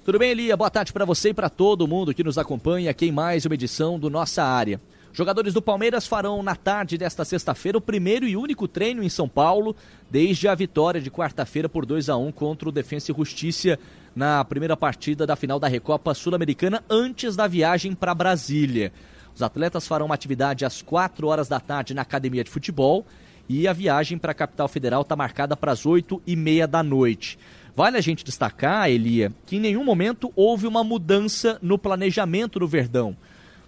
Tudo 0.04 0.18
bem, 0.18 0.32
Elia? 0.32 0.58
Boa 0.58 0.72
tarde 0.72 0.92
para 0.92 1.06
você 1.06 1.30
e 1.30 1.34
para 1.34 1.48
todo 1.48 1.88
mundo 1.88 2.12
que 2.12 2.24
nos 2.24 2.40
acompanha 2.40 2.90
aqui 2.90 3.06
em 3.06 3.12
mais 3.12 3.46
uma 3.46 3.54
edição 3.54 4.00
do 4.00 4.10
Nossa 4.10 4.44
Área. 4.44 4.82
Jogadores 5.14 5.54
do 5.54 5.62
Palmeiras 5.62 6.08
farão 6.08 6.42
na 6.42 6.56
tarde 6.56 6.98
desta 6.98 7.24
sexta-feira 7.24 7.78
o 7.78 7.82
primeiro 7.82 8.28
e 8.28 8.36
único 8.36 8.68
treino 8.68 9.04
em 9.04 9.10
São 9.10 9.30
Paulo 9.30 9.76
desde 10.10 10.48
a 10.48 10.56
vitória 10.56 11.00
de 11.00 11.12
quarta-feira 11.12 11.70
por 11.70 11.86
2 11.86 12.10
a 12.10 12.18
1 12.18 12.32
contra 12.32 12.68
o 12.68 12.72
Defensa 12.72 13.12
e 13.12 13.16
Justiça 13.16 13.78
na 14.16 14.44
primeira 14.44 14.76
partida 14.76 15.28
da 15.28 15.36
final 15.36 15.60
da 15.60 15.68
Recopa 15.68 16.16
Sul-Americana 16.16 16.84
antes 16.90 17.36
da 17.36 17.46
viagem 17.46 17.94
para 17.94 18.16
Brasília. 18.16 18.92
Os 19.36 19.44
atletas 19.44 19.88
farão 19.88 20.08
uma 20.08 20.16
atividade 20.16 20.66
às 20.66 20.82
4 20.82 21.28
horas 21.28 21.48
da 21.48 21.60
tarde 21.60 21.94
na 21.94 22.02
academia 22.02 22.44
de 22.44 22.50
futebol 22.50 23.06
e 23.48 23.68
a 23.68 23.74
viagem 23.74 24.18
para 24.18 24.32
a 24.32 24.36
capital 24.36 24.68
federal 24.68 25.04
está 25.04 25.16
marcada 25.16 25.56
para 25.56 25.72
as 25.72 25.86
8 25.86 26.24
e 26.26 26.36
meia 26.36 26.68
da 26.68 26.82
noite. 26.82 27.38
Vale 27.76 27.98
a 27.98 28.02
gente 28.02 28.24
destacar, 28.24 28.90
Elia, 28.90 29.32
que 29.46 29.56
em 29.56 29.60
nenhum 29.60 29.84
momento 29.84 30.32
houve 30.36 30.68
uma 30.68 30.84
mudança 30.84 31.58
no 31.62 31.78
planejamento 31.78 32.60
do 32.60 32.68
Verdão. 32.68 33.16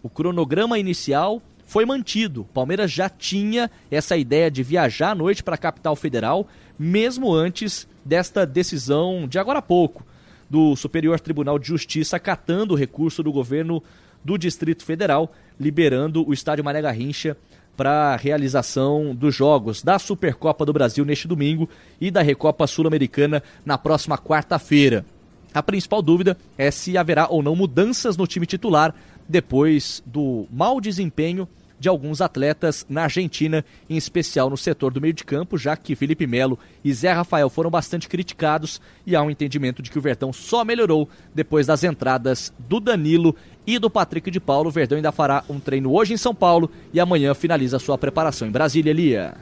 O 0.02 0.10
cronograma 0.10 0.78
inicial 0.78 1.42
foi 1.66 1.86
mantido. 1.86 2.46
Palmeiras 2.54 2.92
já 2.92 3.10
tinha 3.10 3.72
essa 3.90 4.18
ideia 4.18 4.52
de 4.52 4.62
viajar 4.62 5.12
à 5.12 5.16
noite 5.16 5.42
para 5.42 5.56
a 5.56 5.58
capital 5.58 5.96
federal, 5.96 6.48
mesmo 6.78 7.34
antes 7.34 7.88
desta 8.04 8.46
decisão 8.46 9.26
de 9.28 9.40
agora 9.40 9.60
há 9.60 9.62
pouco 9.62 10.06
do 10.50 10.76
Superior 10.76 11.20
Tribunal 11.20 11.58
de 11.58 11.68
Justiça 11.68 12.18
acatando 12.18 12.74
o 12.74 12.78
recurso 12.78 13.24
do 13.24 13.32
governo 13.32 13.82
do 14.24 14.38
Distrito 14.38 14.84
Federal, 14.84 15.34
liberando 15.60 16.28
o 16.28 16.34
estádio 16.34 16.64
Mané 16.64 16.82
Garrincha 16.82 17.38
para 17.76 18.14
a 18.14 18.16
realização 18.16 19.16
dos 19.16 19.34
jogos 19.34 19.82
da 19.82 19.98
Supercopa 19.98 20.66
do 20.66 20.74
Brasil 20.74 21.04
neste 21.04 21.28
domingo 21.28 21.68
e 22.00 22.12
da 22.12 22.22
Recopa 22.22 22.68
Sul-Americana 22.68 23.42
na 23.66 23.78
próxima 23.78 24.18
quarta-feira. 24.18 25.06
A 25.54 25.62
principal 25.62 26.02
dúvida 26.02 26.38
é 26.58 26.72
se 26.72 26.98
haverá 26.98 27.28
ou 27.30 27.44
não 27.44 27.56
mudanças 27.56 28.18
no 28.18 28.26
time 28.26 28.46
titular 28.46 28.94
depois 29.28 30.02
do 30.06 30.48
mau 30.52 30.82
desempenho 30.82 31.48
de 31.84 31.90
alguns 31.90 32.22
atletas 32.22 32.86
na 32.88 33.04
Argentina, 33.04 33.66
em 33.90 33.98
especial 33.98 34.50
no 34.50 34.56
setor 34.56 34.94
do 34.94 35.02
meio 35.02 35.14
de 35.14 35.26
campo, 35.26 35.58
já 35.58 35.76
que 35.76 35.98
Felipe 35.98 36.26
Melo 36.26 36.58
e 36.82 36.94
Zé 36.94 37.12
Rafael 37.12 37.50
foram 37.50 37.70
bastante 37.70 38.08
criticados 38.08 38.80
e 39.06 39.18
há 39.18 39.22
um 39.22 39.30
entendimento 39.30 39.82
de 39.82 39.92
que 39.92 40.00
o 40.00 40.02
Verdão 40.02 40.32
só 40.32 40.64
melhorou 40.64 41.10
depois 41.36 41.68
das 41.68 41.84
entradas 41.84 42.54
do 42.58 42.80
Danilo 42.80 43.36
e 43.68 43.78
do 43.78 43.90
Patrick 43.90 44.32
de 44.32 44.40
Paulo. 44.40 44.70
O 44.70 44.72
Verdão 44.72 44.96
ainda 44.96 45.12
fará 45.12 45.44
um 45.50 45.60
treino 45.60 45.92
hoje 45.92 46.14
em 46.14 46.18
São 46.18 46.34
Paulo 46.34 46.72
e 46.94 47.02
amanhã 47.02 47.34
finaliza 47.34 47.78
sua 47.80 47.98
preparação 47.98 48.48
em 48.48 48.52
Brasília, 48.52 48.92
Elia. 48.92 49.34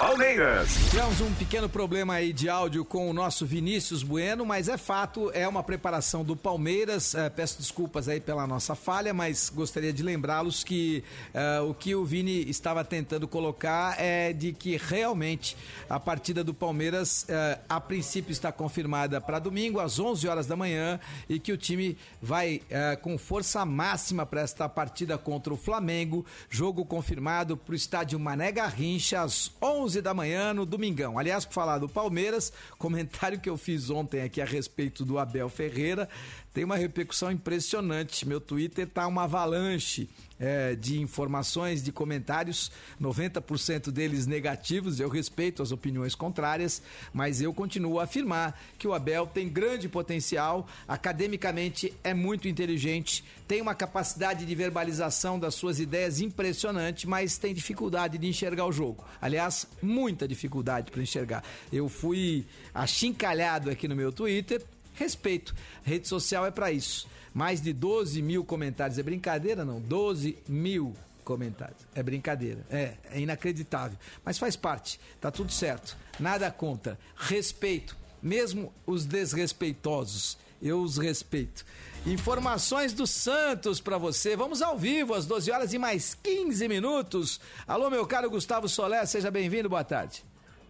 Palmeiras. 0.00 0.70
Tivemos 0.88 1.20
um 1.20 1.30
pequeno 1.34 1.68
problema 1.68 2.14
aí 2.14 2.32
de 2.32 2.48
áudio 2.48 2.86
com 2.86 3.10
o 3.10 3.12
nosso 3.12 3.44
Vinícius 3.44 4.02
Bueno, 4.02 4.46
mas 4.46 4.66
é 4.66 4.78
fato, 4.78 5.30
é 5.34 5.46
uma 5.46 5.62
preparação 5.62 6.24
do 6.24 6.34
Palmeiras. 6.34 7.14
É, 7.14 7.28
peço 7.28 7.58
desculpas 7.58 8.08
aí 8.08 8.18
pela 8.18 8.46
nossa 8.46 8.74
falha, 8.74 9.12
mas 9.12 9.52
gostaria 9.54 9.92
de 9.92 10.02
lembrá-los 10.02 10.64
que 10.64 11.04
é, 11.34 11.60
o 11.60 11.74
que 11.74 11.94
o 11.94 12.02
Vini 12.02 12.48
estava 12.48 12.82
tentando 12.82 13.28
colocar 13.28 13.94
é 14.00 14.32
de 14.32 14.54
que 14.54 14.78
realmente 14.78 15.54
a 15.88 16.00
partida 16.00 16.42
do 16.42 16.54
Palmeiras, 16.54 17.26
é, 17.28 17.58
a 17.68 17.78
princípio, 17.78 18.32
está 18.32 18.50
confirmada 18.50 19.20
para 19.20 19.38
domingo, 19.38 19.80
às 19.80 19.98
11 19.98 20.26
horas 20.26 20.46
da 20.46 20.56
manhã, 20.56 20.98
e 21.28 21.38
que 21.38 21.52
o 21.52 21.58
time 21.58 21.98
vai 22.22 22.62
é, 22.70 22.96
com 22.96 23.18
força 23.18 23.66
máxima 23.66 24.24
para 24.24 24.40
esta 24.40 24.66
partida 24.66 25.18
contra 25.18 25.52
o 25.52 25.58
Flamengo. 25.58 26.24
Jogo 26.48 26.86
confirmado 26.86 27.54
para 27.54 27.72
o 27.72 27.76
estádio 27.76 28.18
Mané 28.18 28.50
Garrincha, 28.50 29.20
às 29.20 29.48
11 29.70 30.02
da 30.02 30.12
manhã 30.12 30.52
no 30.52 30.66
domingão. 30.66 31.18
Aliás, 31.18 31.44
por 31.44 31.54
falar 31.54 31.78
do 31.78 31.88
Palmeiras, 31.88 32.52
comentário 32.76 33.38
que 33.40 33.48
eu 33.48 33.56
fiz 33.56 33.88
ontem 33.88 34.22
aqui 34.22 34.40
a 34.40 34.44
respeito 34.44 35.04
do 35.04 35.18
Abel 35.18 35.48
Ferreira 35.48 36.08
tem 36.52 36.64
uma 36.64 36.76
repercussão 36.76 37.30
impressionante. 37.30 38.26
Meu 38.26 38.40
Twitter 38.40 38.88
tá 38.88 39.06
uma 39.06 39.24
avalanche 39.24 40.08
é, 40.38 40.74
de 40.74 41.00
informações, 41.00 41.82
de 41.82 41.92
comentários, 41.92 42.72
90% 43.00 43.90
deles 43.90 44.26
negativos. 44.26 44.98
Eu 44.98 45.08
respeito 45.08 45.62
as 45.62 45.70
opiniões 45.70 46.14
contrárias, 46.14 46.82
mas 47.12 47.40
eu 47.40 47.52
continuo 47.54 48.00
a 48.00 48.04
afirmar 48.04 48.60
que 48.78 48.88
o 48.88 48.94
Abel 48.94 49.26
tem 49.26 49.48
grande 49.48 49.88
potencial, 49.88 50.66
academicamente 50.88 51.94
é 52.02 52.14
muito 52.14 52.48
inteligente, 52.48 53.22
tem 53.46 53.60
uma 53.60 53.74
capacidade 53.74 54.46
de 54.46 54.54
verbalização 54.54 55.38
das 55.38 55.54
suas 55.54 55.78
ideias 55.78 56.20
impressionante, 56.20 57.06
mas 57.06 57.36
tem 57.38 57.54
dificuldade 57.54 58.18
de 58.18 58.26
enxergar 58.26 58.66
o 58.66 58.72
jogo. 58.72 59.04
Aliás, 59.20 59.66
muita 59.82 60.26
dificuldade 60.26 60.90
para 60.90 61.02
enxergar. 61.02 61.44
Eu 61.72 61.88
fui 61.88 62.46
achincalhado 62.74 63.70
aqui 63.70 63.86
no 63.86 63.94
meu 63.94 64.10
Twitter 64.10 64.64
respeito. 64.94 65.54
Rede 65.82 66.08
social 66.08 66.46
é 66.46 66.50
para 66.50 66.70
isso. 66.70 67.08
Mais 67.32 67.60
de 67.60 67.72
12 67.72 68.20
mil 68.22 68.44
comentários. 68.44 68.98
É 68.98 69.02
brincadeira, 69.02 69.64
não? 69.64 69.80
12 69.80 70.38
mil 70.48 70.94
comentários. 71.24 71.86
É 71.94 72.02
brincadeira. 72.02 72.64
É, 72.70 72.94
é 73.12 73.20
inacreditável. 73.20 73.96
Mas 74.24 74.38
faz 74.38 74.56
parte. 74.56 75.00
Tá 75.20 75.30
tudo 75.30 75.52
certo. 75.52 75.96
Nada 76.18 76.50
contra. 76.50 76.98
Respeito. 77.16 77.96
Mesmo 78.22 78.72
os 78.84 79.06
desrespeitosos. 79.06 80.36
Eu 80.62 80.82
os 80.82 80.98
respeito. 80.98 81.64
Informações 82.06 82.92
do 82.92 83.06
Santos 83.06 83.80
para 83.80 83.96
você. 83.96 84.34
Vamos 84.34 84.62
ao 84.62 84.76
vivo 84.76 85.14
às 85.14 85.26
12 85.26 85.50
horas 85.50 85.72
e 85.72 85.78
mais 85.78 86.14
15 86.14 86.66
minutos. 86.66 87.40
Alô, 87.66 87.90
meu 87.90 88.06
caro 88.06 88.28
Gustavo 88.28 88.68
Solé, 88.68 89.04
seja 89.06 89.30
bem-vindo. 89.30 89.68
Boa 89.68 89.84
tarde. 89.84 90.24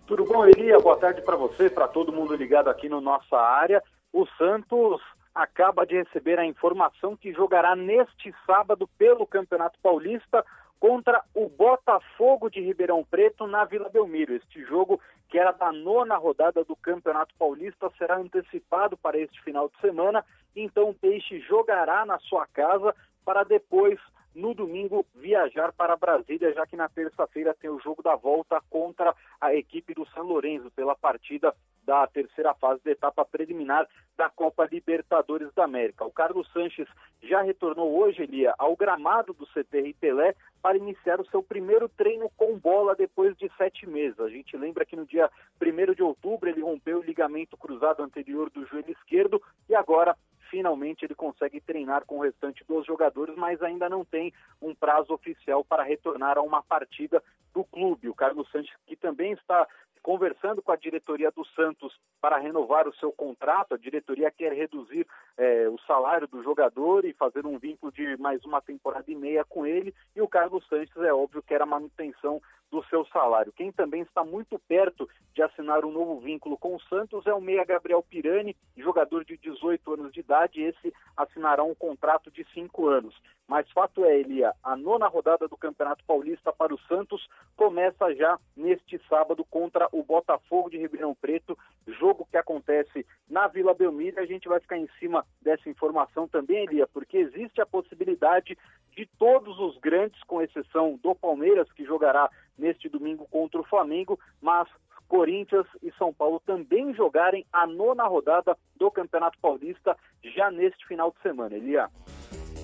Tudo 0.07 0.25
bom, 0.25 0.45
Elia? 0.45 0.79
Boa 0.79 0.97
tarde 0.97 1.23
para 1.23 1.37
você, 1.37 1.71
para 1.71 1.87
todo 1.87 2.13
mundo 2.13 2.35
ligado 2.35 2.69
aqui 2.69 2.89
no 2.89 3.01
nossa 3.01 3.37
área 3.37 3.83
o 4.13 4.27
Santos 4.39 5.01
acaba 5.35 5.87
de 5.87 5.97
receber 5.97 6.39
a 6.39 6.45
informação 6.45 7.17
que 7.17 7.33
jogará 7.33 7.77
neste 7.77 8.35
sábado 8.45 8.89
pelo 8.99 9.27
Campeonato 9.27 9.79
Paulista 9.83 10.45
contra 10.79 11.23
o 11.35 11.49
Botafogo 11.49 12.51
de 12.51 12.61
Ribeirão 12.61 13.05
Preto 13.05 13.47
na 13.47 13.65
Vila 13.65 13.89
Belmiro. 13.89 14.35
Este 14.35 14.65
jogo, 14.65 15.01
que 15.29 15.39
era 15.39 15.53
da 15.53 15.71
nona 15.71 16.17
rodada 16.17 16.65
do 16.65 16.75
Campeonato 16.75 17.35
Paulista, 17.39 17.91
será 17.99 18.17
antecipado 18.17 18.97
para 18.97 19.19
este 19.19 19.41
final 19.43 19.69
de 19.69 19.79
semana. 19.81 20.25
Então 20.57 20.89
o 20.89 20.95
Peixe 20.95 21.39
jogará 21.41 22.05
na 22.05 22.19
sua 22.21 22.47
casa 22.47 22.95
para 23.25 23.45
depois 23.45 24.01
no 24.35 24.55
domingo 24.55 25.05
viajar 25.15 25.73
para 25.73 25.97
Brasília, 25.97 26.53
já 26.53 26.67
que 26.67 26.77
na 26.77 26.89
terça-feira 26.89 27.55
tem 27.55 27.71
o 27.71 27.81
jogo 27.81 28.03
da 28.03 28.15
volta 28.15 28.61
contra 28.71 29.15
a 29.41 29.55
equipe 29.55 29.95
do 29.95 30.07
São 30.11 30.25
Lourenço 30.25 30.71
pela 30.71 30.95
partida 30.95 31.55
da 31.85 32.07
terceira 32.07 32.55
fase 32.55 32.81
da 32.85 32.93
etapa 32.93 33.25
preliminar 33.25 33.89
da 34.17 34.29
Copa 34.31 34.69
Libertadores 34.71 35.53
da 35.55 35.65
América. 35.65 36.05
O 36.05 36.13
Carlos 36.13 36.51
Sanches 36.53 36.87
já 37.23 37.43
retornou 37.43 37.99
hoje, 37.99 38.23
Elia, 38.23 38.55
ao 38.59 38.77
gramado 38.77 39.33
do 39.33 39.47
CTR 39.47 39.93
Pelé 39.99 40.35
para 40.63 40.77
iniciar 40.77 41.21
o 41.21 41.27
seu 41.27 41.43
primeiro 41.43 41.89
treino 41.89 42.31
com 42.37 42.59
bola 42.59 42.95
depois 42.95 43.37
de 43.37 43.51
sete 43.57 43.87
meses. 43.87 44.21
A 44.21 44.29
gente 44.29 44.57
lembra 44.57 44.85
que 44.85 44.95
no 44.95 45.07
dia 45.07 45.31
1 45.61 45.95
de 45.95 46.03
outubro 46.03 46.49
ele 46.49 46.63
rompeu 46.63 46.99
o 46.99 47.03
ligamento 47.03 47.57
cruzado 47.57 48.03
anterior 48.03 48.51
do 48.51 48.67
joelho 48.67 48.93
esquerdo 48.93 49.43
e 49.69 49.75
agora 49.75 50.17
finalmente 50.51 51.05
ele 51.05 51.15
consegue 51.15 51.61
treinar 51.61 52.05
com 52.05 52.19
o 52.19 52.23
restante 52.23 52.65
dos 52.65 52.85
jogadores, 52.85 53.35
mas 53.37 53.63
ainda 53.63 53.89
não 53.89 54.05
tem 54.05 54.33
um 54.61 54.75
prazo 54.75 55.15
oficial 55.15 55.65
para 55.65 55.85
retornar 55.85 56.37
a 56.37 56.43
uma 56.43 56.63
partida 56.63 57.23
do 57.55 57.65
clube. 57.65 58.09
O 58.09 58.15
Carlos 58.15 58.51
Sanches, 58.51 58.75
que 58.87 58.97
também 58.97 59.33
está 59.33 59.67
conversando 60.03 60.63
com 60.63 60.73
a 60.73 60.77
diretoria 60.77 61.31
do 61.31 61.45
Santos 61.49 61.95
para 62.21 62.39
renovar 62.39 62.89
o 62.89 62.95
seu 62.95 63.13
contrato. 63.13 63.75
A 63.75 63.79
diretoria 63.79 64.31
quer 64.31 64.53
reduzir 64.53 65.07
é, 65.37 65.69
o 65.69 65.79
salário 65.87 66.27
do 66.27 66.43
jogador 66.43 67.05
e 67.05 67.13
fazer 67.13 67.47
um 67.47 67.59
vínculo 67.59 67.93
de 67.93 68.17
mais 68.17 68.45
uma 68.45 68.61
temporada 68.61 69.11
e 69.11 69.15
meia 69.15 69.45
com 69.45 69.67
ele. 69.67 69.95
E 70.15 70.21
o 70.21 70.29
Carlos 70.29 70.67
Sanches, 70.69 70.97
é 70.97 71.13
óbvio, 71.13 71.43
quer 71.43 71.63
a 71.63 71.67
manutenção 71.67 72.41
do 72.71 72.85
seu 72.85 73.05
salário. 73.07 73.53
Quem 73.53 73.73
também 73.73 74.03
está 74.03 74.25
muito 74.25 74.59
perto 74.59 75.09
de 75.35 75.43
assinar 75.43 75.85
um 75.85 75.91
novo 75.91 76.21
vínculo 76.21 76.57
com 76.57 76.77
o 76.77 76.81
Santos 76.83 77.27
é 77.27 77.35
o 77.35 77.41
meia 77.41 77.65
Gabriel 77.65 78.03
Pirani, 78.03 78.57
jogador 78.77 79.25
de 79.25 79.37
18 79.37 79.95
anos 79.95 80.13
de 80.13 80.21
idade. 80.21 80.63
Esse 80.63 80.93
assinará 81.17 81.65
um 81.65 81.75
contrato 81.75 82.31
de 82.31 82.47
cinco 82.55 82.87
anos. 82.87 83.15
Mas 83.49 83.69
fato 83.73 84.05
é, 84.05 84.17
Elia, 84.17 84.55
a 84.63 84.77
nona 84.77 85.09
rodada 85.09 85.49
do 85.49 85.57
Campeonato 85.57 86.05
Paulista 86.05 86.53
para 86.53 86.73
o 86.73 86.79
Santos 86.83 87.29
começa 87.57 88.15
já 88.15 88.39
neste 88.57 89.01
sábado 89.09 89.45
contra 89.51 89.89
o 89.93 90.03
Botafogo 90.03 90.71
de 90.71 90.79
Ribeirão 90.79 91.15
Preto, 91.15 91.57
jogo 91.87 92.27
que 92.31 92.37
acontece 92.37 93.07
na 93.29 93.47
Vila 93.47 93.75
Belmiro. 93.75 94.21
A 94.21 94.27
gente 94.27 94.49
vai 94.49 94.61
ficar 94.61 94.79
em 94.79 94.89
cima 94.99 95.25
dessa 95.41 95.69
informação 95.69 96.29
também, 96.29 96.65
Elia, 96.65 96.87
porque 96.87 97.19
existe 97.19 97.61
a 97.61 97.67
possibilidade 97.67 98.57
de 98.97 99.07
todos 99.19 99.59
os 99.59 99.79
grandes, 99.79 100.23
com 100.25 100.43
exceção 100.43 100.99
do 101.03 101.15
Palmeiras, 101.15 101.71
que 101.73 101.85
jogará 101.85 102.31
neste 102.59 102.89
domingo 102.89 103.27
contra 103.31 103.61
o 103.61 103.65
Flamengo, 103.65 104.19
mas 104.41 104.69
Corinthians 105.09 105.67
e 105.83 105.91
São 105.99 106.15
Paulo 106.15 106.41
também 106.47 106.95
jogarem 106.95 107.45
a 107.53 107.67
nona 107.67 108.05
rodada 108.05 108.57
do 108.77 108.91
Campeonato 108.91 109.39
Paulista 109.41 109.97
já 110.23 110.51
neste 110.51 110.87
final 110.87 111.11
de 111.11 111.21
semana, 111.21 111.57
Elia. 111.57 111.89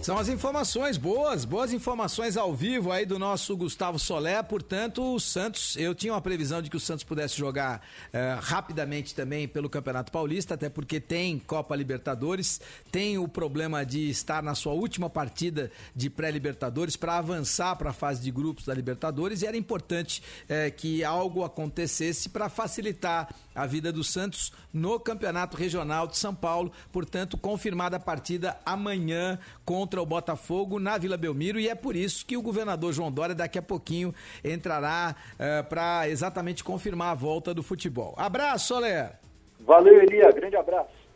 São 0.03 0.17
as 0.17 0.29
informações 0.29 0.97
boas, 0.97 1.45
boas 1.45 1.73
informações 1.73 2.37
ao 2.37 2.55
vivo 2.55 2.93
aí 2.93 3.05
do 3.05 3.19
nosso 3.19 3.57
Gustavo 3.57 3.99
Solé. 3.99 4.41
Portanto, 4.41 5.15
o 5.15 5.19
Santos, 5.19 5.77
eu 5.77 5.97
tinha 5.97 6.13
uma 6.13 6.21
previsão 6.21 6.63
de 6.63 6.71
que 6.71 6.77
o 6.77 6.81
Santos 6.81 7.03
pudesse 7.03 7.37
jogar 7.37 7.83
eh, 8.13 8.39
rapidamente 8.41 9.17
também 9.17 9.49
pelo 9.49 9.69
Campeonato 9.69 10.13
Paulista, 10.13 10.55
até 10.55 10.69
porque 10.69 11.01
tem 11.01 11.41
Copa 11.41 11.75
Libertadores, 11.75 12.61
tem 12.93 13.19
o 13.19 13.27
problema 13.27 13.85
de 13.85 14.09
estar 14.09 14.45
na 14.45 14.55
sua 14.55 14.75
última 14.75 15.11
partida 15.11 15.73
de 15.95 16.09
pré-Libertadores 16.09 16.95
para 16.95 17.19
avançar 17.19 17.75
para 17.75 17.91
a 17.91 17.93
fase 17.93 18.23
de 18.23 18.31
grupos 18.31 18.65
da 18.65 18.75
Libertadores 18.75 19.43
e 19.43 19.47
era 19.47 19.57
importante 19.57 20.23
eh, 20.49 20.71
que 20.71 21.03
algo 21.03 21.43
acontecesse 21.43 22.29
para 22.29 22.49
facilitar 22.49 23.35
a 23.57 23.67
vida 23.67 23.91
do 23.91 24.05
Santos 24.05 24.53
no 24.73 25.01
Campeonato 25.01 25.57
Regional 25.57 26.07
de 26.07 26.17
São 26.17 26.35
Paulo. 26.35 26.71
Portanto, 26.93 27.37
confirmada 27.37 27.97
a 27.97 28.01
partida 28.01 28.57
amanhã 28.65 29.39
contra 29.65 29.86
o 29.95 30.07
Botafogo 30.07 30.79
na 30.79 30.99
Vila 30.99 31.17
Belmiro 31.17 31.59
e 31.59 31.69
é 31.69 31.75
por 31.75 31.95
isso 31.97 32.25
que 32.25 32.37
o 32.37 32.43
governador 32.43 32.93
João 32.93 33.11
Dória 33.11 33.35
daqui 33.35 33.59
a 33.59 33.63
pouquinho 33.63 34.15
entrará 34.45 35.15
uh, 35.15 35.35
eh, 35.39 35.63
para 35.63 36.09
exatamente 36.09 36.65
confirmar 36.65 37.13
a 37.13 37.15
volta 37.15 37.55
do 37.55 37.63
futebol. 37.63 38.15
Abraço, 38.17 38.69
Soler. 38.69 39.13
Valeu, 39.61 40.03
Elia. 40.03 40.31
Grande 40.33 40.57
abraço. 40.57 41.07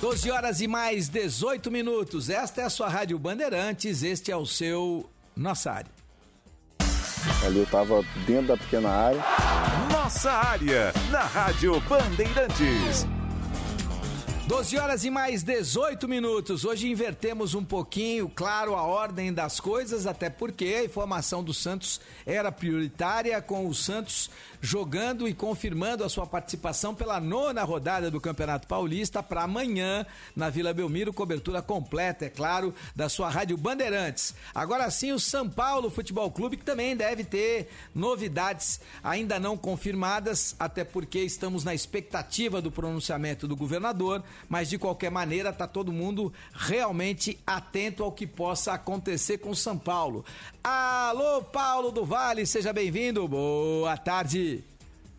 12 0.00 0.30
horas 0.30 0.60
e 0.60 0.68
mais 0.68 1.08
18 1.08 1.70
minutos. 1.70 2.28
Esta 2.28 2.62
é 2.62 2.64
a 2.64 2.70
sua 2.70 2.88
Rádio 2.88 3.18
Bandeirantes, 3.18 4.02
este 4.02 4.30
é 4.30 4.36
o 4.36 4.44
seu 4.44 5.08
Nossa 5.34 5.72
Área. 5.72 5.90
Ali 7.44 7.58
eu 7.58 7.64
estava 7.64 8.02
dentro 8.26 8.48
da 8.48 8.56
pequena 8.56 8.90
área. 8.90 9.24
Nossa 9.90 10.30
área, 10.30 10.92
na 11.10 11.20
Rádio 11.20 11.80
Bandeirantes. 11.80 13.06
12 14.46 14.78
horas 14.78 15.04
e 15.04 15.10
mais 15.10 15.42
18 15.42 16.06
minutos. 16.06 16.64
Hoje 16.64 16.88
invertemos 16.88 17.52
um 17.54 17.64
pouquinho, 17.64 18.30
claro, 18.32 18.76
a 18.76 18.82
ordem 18.82 19.32
das 19.32 19.58
coisas, 19.58 20.06
até 20.06 20.30
porque 20.30 20.66
a 20.66 20.84
informação 20.84 21.42
do 21.42 21.52
Santos 21.52 22.00
era 22.24 22.52
prioritária, 22.52 23.42
com 23.42 23.66
o 23.66 23.74
Santos 23.74 24.30
jogando 24.66 25.28
e 25.28 25.32
confirmando 25.32 26.02
a 26.02 26.08
sua 26.08 26.26
participação 26.26 26.94
pela 26.94 27.20
nona 27.20 27.62
rodada 27.62 28.10
do 28.10 28.20
Campeonato 28.20 28.66
Paulista 28.66 29.22
para 29.22 29.44
amanhã 29.44 30.04
na 30.34 30.50
Vila 30.50 30.74
Belmiro, 30.74 31.12
cobertura 31.12 31.62
completa, 31.62 32.24
é 32.24 32.28
claro, 32.28 32.74
da 32.94 33.08
sua 33.08 33.30
Rádio 33.30 33.56
Bandeirantes. 33.56 34.34
Agora 34.52 34.90
sim, 34.90 35.12
o 35.12 35.20
São 35.20 35.48
Paulo 35.48 35.88
Futebol 35.88 36.30
Clube, 36.30 36.56
que 36.56 36.64
também 36.64 36.96
deve 36.96 37.22
ter 37.22 37.70
novidades 37.94 38.80
ainda 39.02 39.38
não 39.38 39.56
confirmadas, 39.56 40.56
até 40.58 40.82
porque 40.82 41.20
estamos 41.20 41.62
na 41.62 41.72
expectativa 41.72 42.60
do 42.60 42.70
pronunciamento 42.70 43.46
do 43.46 43.54
governador 43.54 44.24
mas 44.48 44.68
de 44.68 44.78
qualquer 44.78 45.10
maneira 45.10 45.52
tá 45.52 45.66
todo 45.66 45.92
mundo 45.92 46.32
realmente 46.52 47.38
atento 47.46 48.02
ao 48.02 48.12
que 48.12 48.26
possa 48.26 48.72
acontecer 48.72 49.38
com 49.38 49.54
São 49.54 49.78
Paulo. 49.78 50.24
Alô, 50.62 51.42
Paulo 51.42 51.90
do 51.90 52.04
Vale, 52.04 52.46
seja 52.46 52.72
bem-vindo. 52.72 53.26
Boa 53.28 53.96
tarde. 53.96 54.55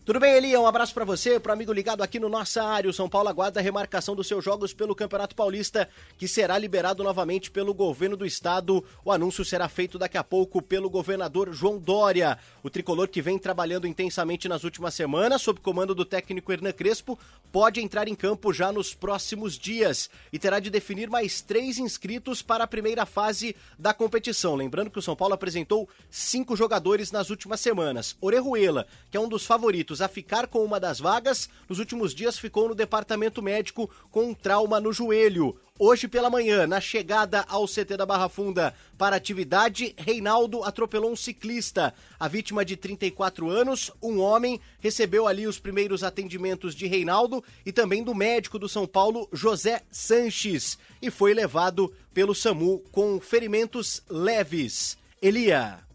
Tudo 0.08 0.20
bem, 0.20 0.36
Elia? 0.36 0.58
Um 0.58 0.66
abraço 0.66 0.94
para 0.94 1.04
você, 1.04 1.38
pro 1.38 1.52
amigo 1.52 1.70
ligado 1.70 2.02
aqui 2.02 2.18
no 2.18 2.30
nossa 2.30 2.64
área. 2.64 2.88
O 2.88 2.94
São 2.94 3.10
Paulo 3.10 3.28
aguarda 3.28 3.60
a 3.60 3.62
remarcação 3.62 4.16
dos 4.16 4.26
seus 4.26 4.42
jogos 4.42 4.72
pelo 4.72 4.94
Campeonato 4.94 5.36
Paulista, 5.36 5.86
que 6.16 6.26
será 6.26 6.56
liberado 6.56 7.04
novamente 7.04 7.50
pelo 7.50 7.74
governo 7.74 8.16
do 8.16 8.24
estado. 8.24 8.82
O 9.04 9.12
anúncio 9.12 9.44
será 9.44 9.68
feito 9.68 9.98
daqui 9.98 10.16
a 10.16 10.24
pouco 10.24 10.62
pelo 10.62 10.88
governador 10.88 11.52
João 11.52 11.76
Dória. 11.76 12.38
O 12.62 12.70
tricolor 12.70 13.08
que 13.08 13.20
vem 13.20 13.38
trabalhando 13.38 13.86
intensamente 13.86 14.48
nas 14.48 14.64
últimas 14.64 14.94
semanas, 14.94 15.42
sob 15.42 15.60
comando 15.60 15.94
do 15.94 16.06
técnico 16.06 16.50
Hernan 16.50 16.72
Crespo, 16.72 17.18
pode 17.52 17.78
entrar 17.82 18.08
em 18.08 18.14
campo 18.14 18.50
já 18.50 18.72
nos 18.72 18.94
próximos 18.94 19.58
dias 19.58 20.08
e 20.32 20.38
terá 20.38 20.58
de 20.58 20.70
definir 20.70 21.10
mais 21.10 21.42
três 21.42 21.76
inscritos 21.76 22.40
para 22.40 22.64
a 22.64 22.66
primeira 22.66 23.04
fase 23.04 23.54
da 23.78 23.92
competição. 23.92 24.54
Lembrando 24.54 24.90
que 24.90 24.98
o 24.98 25.02
São 25.02 25.14
Paulo 25.14 25.34
apresentou 25.34 25.86
cinco 26.08 26.56
jogadores 26.56 27.12
nas 27.12 27.28
últimas 27.28 27.60
semanas. 27.60 28.16
Orejuela, 28.22 28.86
que 29.10 29.16
é 29.18 29.20
um 29.20 29.28
dos 29.28 29.44
favoritos 29.44 29.97
a 30.00 30.08
ficar 30.08 30.46
com 30.46 30.64
uma 30.64 30.78
das 30.78 30.98
vagas, 30.98 31.48
nos 31.68 31.78
últimos 31.78 32.14
dias 32.14 32.38
ficou 32.38 32.68
no 32.68 32.74
departamento 32.74 33.42
médico 33.42 33.90
com 34.10 34.30
um 34.30 34.34
trauma 34.34 34.80
no 34.80 34.92
joelho. 34.92 35.58
Hoje 35.80 36.08
pela 36.08 36.28
manhã, 36.28 36.66
na 36.66 36.80
chegada 36.80 37.44
ao 37.48 37.66
CT 37.66 37.96
da 37.96 38.04
Barra 38.04 38.28
Funda 38.28 38.74
para 38.96 39.14
atividade, 39.14 39.94
Reinaldo 39.96 40.64
atropelou 40.64 41.12
um 41.12 41.16
ciclista. 41.16 41.94
A 42.18 42.26
vítima 42.26 42.64
de 42.64 42.76
34 42.76 43.48
anos, 43.48 43.92
um 44.02 44.18
homem, 44.18 44.60
recebeu 44.80 45.28
ali 45.28 45.46
os 45.46 45.60
primeiros 45.60 46.02
atendimentos 46.02 46.74
de 46.74 46.88
Reinaldo 46.88 47.44
e 47.64 47.70
também 47.70 48.02
do 48.02 48.12
médico 48.14 48.58
do 48.58 48.68
São 48.68 48.88
Paulo, 48.88 49.28
José 49.32 49.82
Sanches, 49.88 50.76
e 51.00 51.12
foi 51.12 51.32
levado 51.32 51.94
pelo 52.12 52.34
SAMU 52.34 52.80
com 52.90 53.20
ferimentos 53.20 54.02
leves. 54.08 54.98
Elia. 55.22 55.87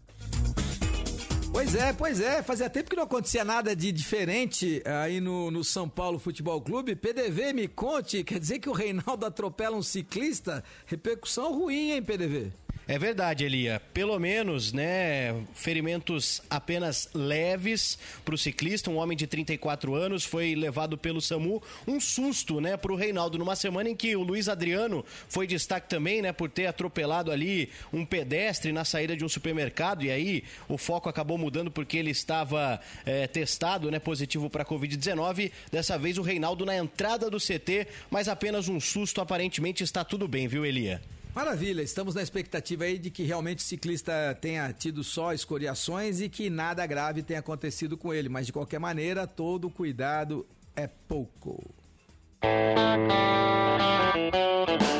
Pois 1.54 1.72
é, 1.76 1.92
pois 1.92 2.20
é. 2.20 2.42
Fazia 2.42 2.68
tempo 2.68 2.90
que 2.90 2.96
não 2.96 3.04
acontecia 3.04 3.44
nada 3.44 3.76
de 3.76 3.92
diferente 3.92 4.82
aí 4.84 5.20
no, 5.20 5.52
no 5.52 5.62
São 5.62 5.88
Paulo 5.88 6.18
Futebol 6.18 6.60
Clube. 6.60 6.96
PDV, 6.96 7.52
me 7.52 7.68
conte, 7.68 8.24
quer 8.24 8.40
dizer 8.40 8.58
que 8.58 8.68
o 8.68 8.72
Reinaldo 8.72 9.24
atropela 9.24 9.76
um 9.76 9.82
ciclista? 9.82 10.64
Repercussão 10.84 11.56
ruim, 11.56 11.92
hein, 11.92 12.02
PDV? 12.02 12.50
É 12.86 12.98
verdade, 12.98 13.44
Elia. 13.44 13.80
Pelo 13.94 14.18
menos, 14.18 14.70
né, 14.70 15.34
ferimentos 15.54 16.42
apenas 16.50 17.08
leves 17.14 17.98
para 18.22 18.34
o 18.34 18.38
ciclista, 18.38 18.90
um 18.90 18.96
homem 18.96 19.16
de 19.16 19.26
34 19.26 19.94
anos, 19.94 20.22
foi 20.22 20.54
levado 20.54 20.98
pelo 20.98 21.18
SAMU. 21.18 21.62
Um 21.88 21.98
susto, 21.98 22.60
né, 22.60 22.76
para 22.76 22.92
o 22.92 22.96
Reinaldo, 22.96 23.38
numa 23.38 23.56
semana 23.56 23.88
em 23.88 23.96
que 23.96 24.14
o 24.14 24.22
Luiz 24.22 24.50
Adriano 24.50 25.02
foi 25.30 25.46
destaque 25.46 25.88
também, 25.88 26.20
né, 26.20 26.30
por 26.30 26.50
ter 26.50 26.66
atropelado 26.66 27.32
ali 27.32 27.70
um 27.90 28.04
pedestre 28.04 28.70
na 28.70 28.84
saída 28.84 29.16
de 29.16 29.24
um 29.24 29.30
supermercado. 29.30 30.04
E 30.04 30.10
aí 30.10 30.44
o 30.68 30.76
foco 30.76 31.08
acabou 31.08 31.38
mudando 31.38 31.70
porque 31.70 31.96
ele 31.96 32.10
estava 32.10 32.78
é, 33.06 33.26
testado, 33.26 33.90
né, 33.90 33.98
positivo 33.98 34.50
para 34.50 34.62
Covid-19. 34.62 35.50
Dessa 35.72 35.96
vez 35.96 36.18
o 36.18 36.22
Reinaldo 36.22 36.66
na 36.66 36.76
entrada 36.76 37.30
do 37.30 37.38
CT, 37.38 37.86
mas 38.10 38.28
apenas 38.28 38.68
um 38.68 38.78
susto. 38.78 39.22
Aparentemente 39.22 39.82
está 39.82 40.04
tudo 40.04 40.28
bem, 40.28 40.46
viu, 40.46 40.66
Elia? 40.66 41.00
Maravilha, 41.34 41.82
estamos 41.82 42.14
na 42.14 42.22
expectativa 42.22 42.84
aí 42.84 42.96
de 42.96 43.10
que 43.10 43.24
realmente 43.24 43.58
o 43.58 43.62
ciclista 43.62 44.38
tenha 44.40 44.72
tido 44.72 45.02
só 45.02 45.32
escoriações 45.32 46.20
e 46.20 46.28
que 46.28 46.48
nada 46.48 46.86
grave 46.86 47.24
tenha 47.24 47.40
acontecido 47.40 47.96
com 47.96 48.14
ele, 48.14 48.28
mas 48.28 48.46
de 48.46 48.52
qualquer 48.52 48.78
maneira, 48.78 49.26
todo 49.26 49.68
cuidado 49.68 50.46
é 50.76 50.86
pouco. 50.86 51.74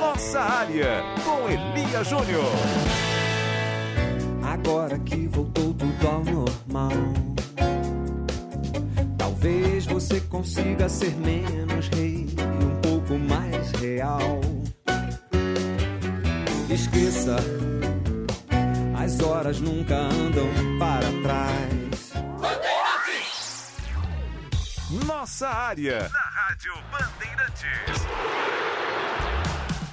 Nossa 0.01 0.41
área, 0.41 1.03
com 1.25 1.49
Elia 1.49 2.03
Júnior. 2.03 2.53
Agora 4.43 4.99
que 4.99 5.29
voltou 5.29 5.73
tudo 5.73 6.09
ao 6.09 6.25
normal, 6.25 6.91
talvez 9.17 9.87
você 9.87 10.21
consiga 10.23 10.89
ser 10.89 11.15
menos 11.15 11.87
rei 11.89 12.27
e 12.27 12.65
um 12.65 12.81
pouco 12.81 13.17
mais 13.19 13.71
real. 13.73 14.41
Esqueça, 16.71 17.37
as 18.99 19.21
horas 19.21 19.61
nunca 19.61 19.97
andam 19.97 20.49
para 20.79 21.07
trás. 21.23 22.13
Nossa 25.07 25.49
área, 25.49 26.09
na 26.09 26.21
Rádio 26.21 26.73
Bandeirantes. 26.91 28.07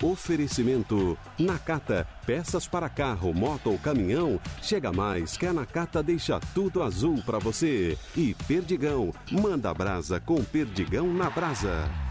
Oferecimento 0.01 1.17
Nakata, 1.37 2.07
peças 2.25 2.67
para 2.67 2.89
carro, 2.89 3.33
moto 3.33 3.69
ou 3.69 3.77
caminhão. 3.77 4.39
Chega 4.61 4.91
mais 4.91 5.35
que 5.35 5.45
a 5.45 5.53
Nakata 5.53 6.01
deixa 6.01 6.39
tudo 6.55 6.81
azul 6.81 7.21
para 7.23 7.37
você. 7.37 7.97
E 8.15 8.33
Perdigão, 8.47 9.13
manda 9.29 9.73
brasa 9.73 10.19
com 10.19 10.43
Perdigão 10.43 11.13
na 11.13 11.29
brasa. 11.29 12.10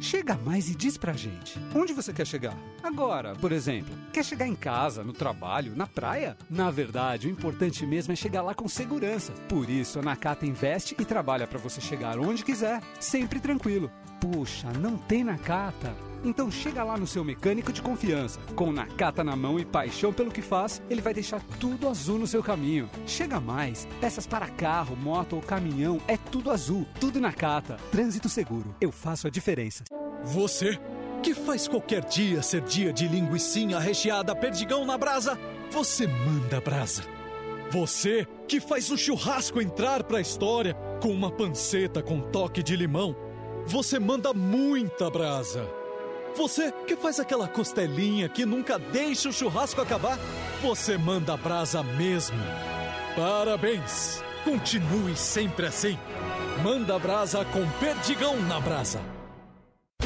Chega 0.00 0.36
mais 0.36 0.68
e 0.68 0.74
diz 0.74 0.96
pra 0.96 1.12
gente. 1.12 1.58
Onde 1.74 1.92
você 1.92 2.12
quer 2.12 2.26
chegar? 2.26 2.56
Agora, 2.82 3.34
por 3.36 3.52
exemplo. 3.52 3.94
Quer 4.12 4.24
chegar 4.24 4.46
em 4.46 4.54
casa, 4.54 5.02
no 5.02 5.12
trabalho, 5.12 5.74
na 5.76 5.86
praia? 5.86 6.36
Na 6.48 6.70
verdade, 6.70 7.26
o 7.26 7.30
importante 7.30 7.84
mesmo 7.86 8.12
é 8.12 8.16
chegar 8.16 8.42
lá 8.42 8.54
com 8.54 8.68
segurança. 8.68 9.32
Por 9.48 9.68
isso, 9.68 9.98
a 9.98 10.02
Nakata 10.02 10.46
investe 10.46 10.96
e 10.98 11.04
trabalha 11.04 11.46
para 11.46 11.58
você 11.58 11.80
chegar 11.80 12.18
onde 12.18 12.44
quiser, 12.44 12.82
sempre 13.00 13.40
tranquilo. 13.40 13.90
Puxa, 14.20 14.72
não 14.72 14.96
tem 14.96 15.24
Nakata? 15.24 15.94
Então 16.26 16.50
chega 16.50 16.82
lá 16.82 16.96
no 16.96 17.06
seu 17.06 17.22
mecânico 17.22 17.72
de 17.72 17.80
confiança. 17.80 18.40
Com 18.56 18.72
Nakata 18.72 19.22
na 19.22 19.36
mão 19.36 19.60
e 19.60 19.64
paixão 19.64 20.12
pelo 20.12 20.32
que 20.32 20.42
faz, 20.42 20.82
ele 20.90 21.00
vai 21.00 21.14
deixar 21.14 21.40
tudo 21.60 21.88
azul 21.88 22.18
no 22.18 22.26
seu 22.26 22.42
caminho. 22.42 22.90
Chega 23.06 23.38
mais, 23.38 23.86
peças 24.00 24.26
para 24.26 24.48
carro, 24.48 24.96
moto 24.96 25.36
ou 25.36 25.40
caminhão, 25.40 26.00
é 26.08 26.16
tudo 26.16 26.50
azul, 26.50 26.84
tudo 26.98 27.20
Nakata. 27.20 27.76
Trânsito 27.92 28.28
seguro, 28.28 28.74
eu 28.80 28.90
faço 28.90 29.28
a 29.28 29.30
diferença. 29.30 29.84
Você 30.24 30.76
que 31.22 31.32
faz 31.32 31.68
qualquer 31.68 32.04
dia 32.04 32.42
ser 32.42 32.62
dia 32.62 32.92
de 32.92 33.06
linguiçinha 33.06 33.78
recheada 33.78 34.34
perdigão 34.34 34.84
na 34.84 34.98
brasa, 34.98 35.38
você 35.70 36.08
manda 36.08 36.60
brasa. 36.60 37.04
Você 37.70 38.26
que 38.48 38.58
faz 38.58 38.90
o 38.90 38.98
churrasco 38.98 39.60
entrar 39.60 40.02
pra 40.02 40.20
história 40.20 40.74
com 41.00 41.08
uma 41.08 41.30
panceta 41.30 42.02
com 42.02 42.20
toque 42.20 42.64
de 42.64 42.74
limão, 42.74 43.14
você 43.64 44.00
manda 44.00 44.34
muita 44.34 45.08
brasa. 45.08 45.85
Você 46.36 46.70
que 46.86 46.94
faz 46.94 47.18
aquela 47.18 47.48
costelinha 47.48 48.28
que 48.28 48.44
nunca 48.44 48.78
deixa 48.78 49.28
o 49.28 49.32
churrasco 49.32 49.80
acabar, 49.80 50.18
você 50.62 50.98
manda 50.98 51.36
brasa 51.36 51.82
mesmo. 51.82 52.38
Parabéns! 53.16 54.22
Continue 54.44 55.16
sempre 55.16 55.66
assim. 55.66 55.98
Manda 56.62 56.96
brasa 56.98 57.44
com 57.46 57.66
perdigão 57.80 58.40
na 58.42 58.60
brasa. 58.60 59.15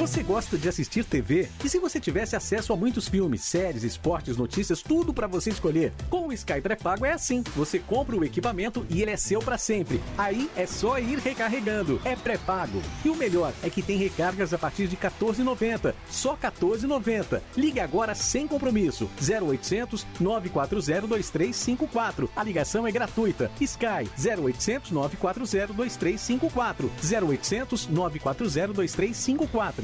Você 0.01 0.23
gosta 0.23 0.57
de 0.57 0.67
assistir 0.67 1.05
TV? 1.05 1.47
E 1.63 1.69
se 1.69 1.79
você 1.79 2.01
tivesse 2.01 2.35
acesso 2.35 2.73
a 2.73 2.77
muitos 2.77 3.07
filmes, 3.07 3.43
séries, 3.43 3.83
esportes, 3.83 4.35
notícias, 4.35 4.81
tudo 4.81 5.13
para 5.13 5.27
você 5.27 5.51
escolher? 5.51 5.93
Com 6.09 6.29
o 6.29 6.33
Sky 6.33 6.59
pré-pago 6.63 7.05
é 7.05 7.13
assim. 7.13 7.45
Você 7.55 7.79
compra 7.79 8.17
o 8.17 8.25
equipamento 8.25 8.87
e 8.89 9.03
ele 9.03 9.11
é 9.11 9.17
seu 9.19 9.41
para 9.41 9.59
sempre. 9.59 10.01
Aí 10.17 10.51
é 10.57 10.65
só 10.65 10.99
ir 10.99 11.19
recarregando. 11.19 12.01
É 12.03 12.17
pré-pago. 12.17 12.81
E 13.05 13.11
o 13.11 13.15
melhor 13.15 13.53
é 13.63 13.69
que 13.69 13.83
tem 13.83 13.99
recargas 13.99 14.55
a 14.55 14.59
partir 14.59 14.89
de 14.89 14.97
14,90. 14.97 15.95
Só 16.09 16.35
14,90. 16.35 17.43
Ligue 17.55 17.81
agora 17.81 18.15
sem 18.15 18.49
compromisso. 18.49 19.11
0800 19.21 20.07
940 20.19 21.07
2354. 21.07 22.31
A 22.35 22.43
ligação 22.43 22.87
é 22.87 22.91
gratuita. 22.91 23.51
Sky 23.61 24.09
0800 24.17 24.93
940 24.93 25.75
2354. 25.75 26.91
0800 27.23 27.87
940 27.87 28.73
2354. 28.73 29.80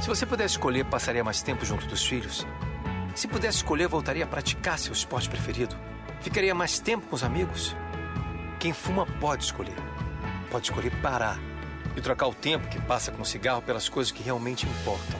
Se 0.00 0.06
você 0.06 0.24
pudesse 0.24 0.54
escolher, 0.54 0.84
passaria 0.84 1.24
mais 1.24 1.42
tempo 1.42 1.64
junto 1.64 1.86
dos 1.86 2.04
filhos? 2.04 2.46
Se 3.14 3.26
pudesse 3.26 3.58
escolher, 3.58 3.88
voltaria 3.88 4.24
a 4.24 4.26
praticar 4.26 4.78
seu 4.78 4.92
esporte 4.92 5.28
preferido? 5.28 5.76
Ficaria 6.20 6.54
mais 6.54 6.78
tempo 6.78 7.06
com 7.06 7.16
os 7.16 7.24
amigos? 7.24 7.74
Quem 8.58 8.72
fuma 8.72 9.06
pode 9.06 9.44
escolher. 9.44 9.76
Pode 10.50 10.66
escolher 10.66 10.92
parar. 11.00 11.38
e 11.96 12.00
trocar 12.00 12.28
o 12.28 12.34
tempo 12.34 12.68
que 12.68 12.80
passa 12.80 13.10
com 13.10 13.22
o 13.22 13.26
cigarro 13.26 13.62
pelas 13.62 13.88
coisas 13.88 14.12
que 14.12 14.22
realmente 14.22 14.66
importam. 14.66 15.18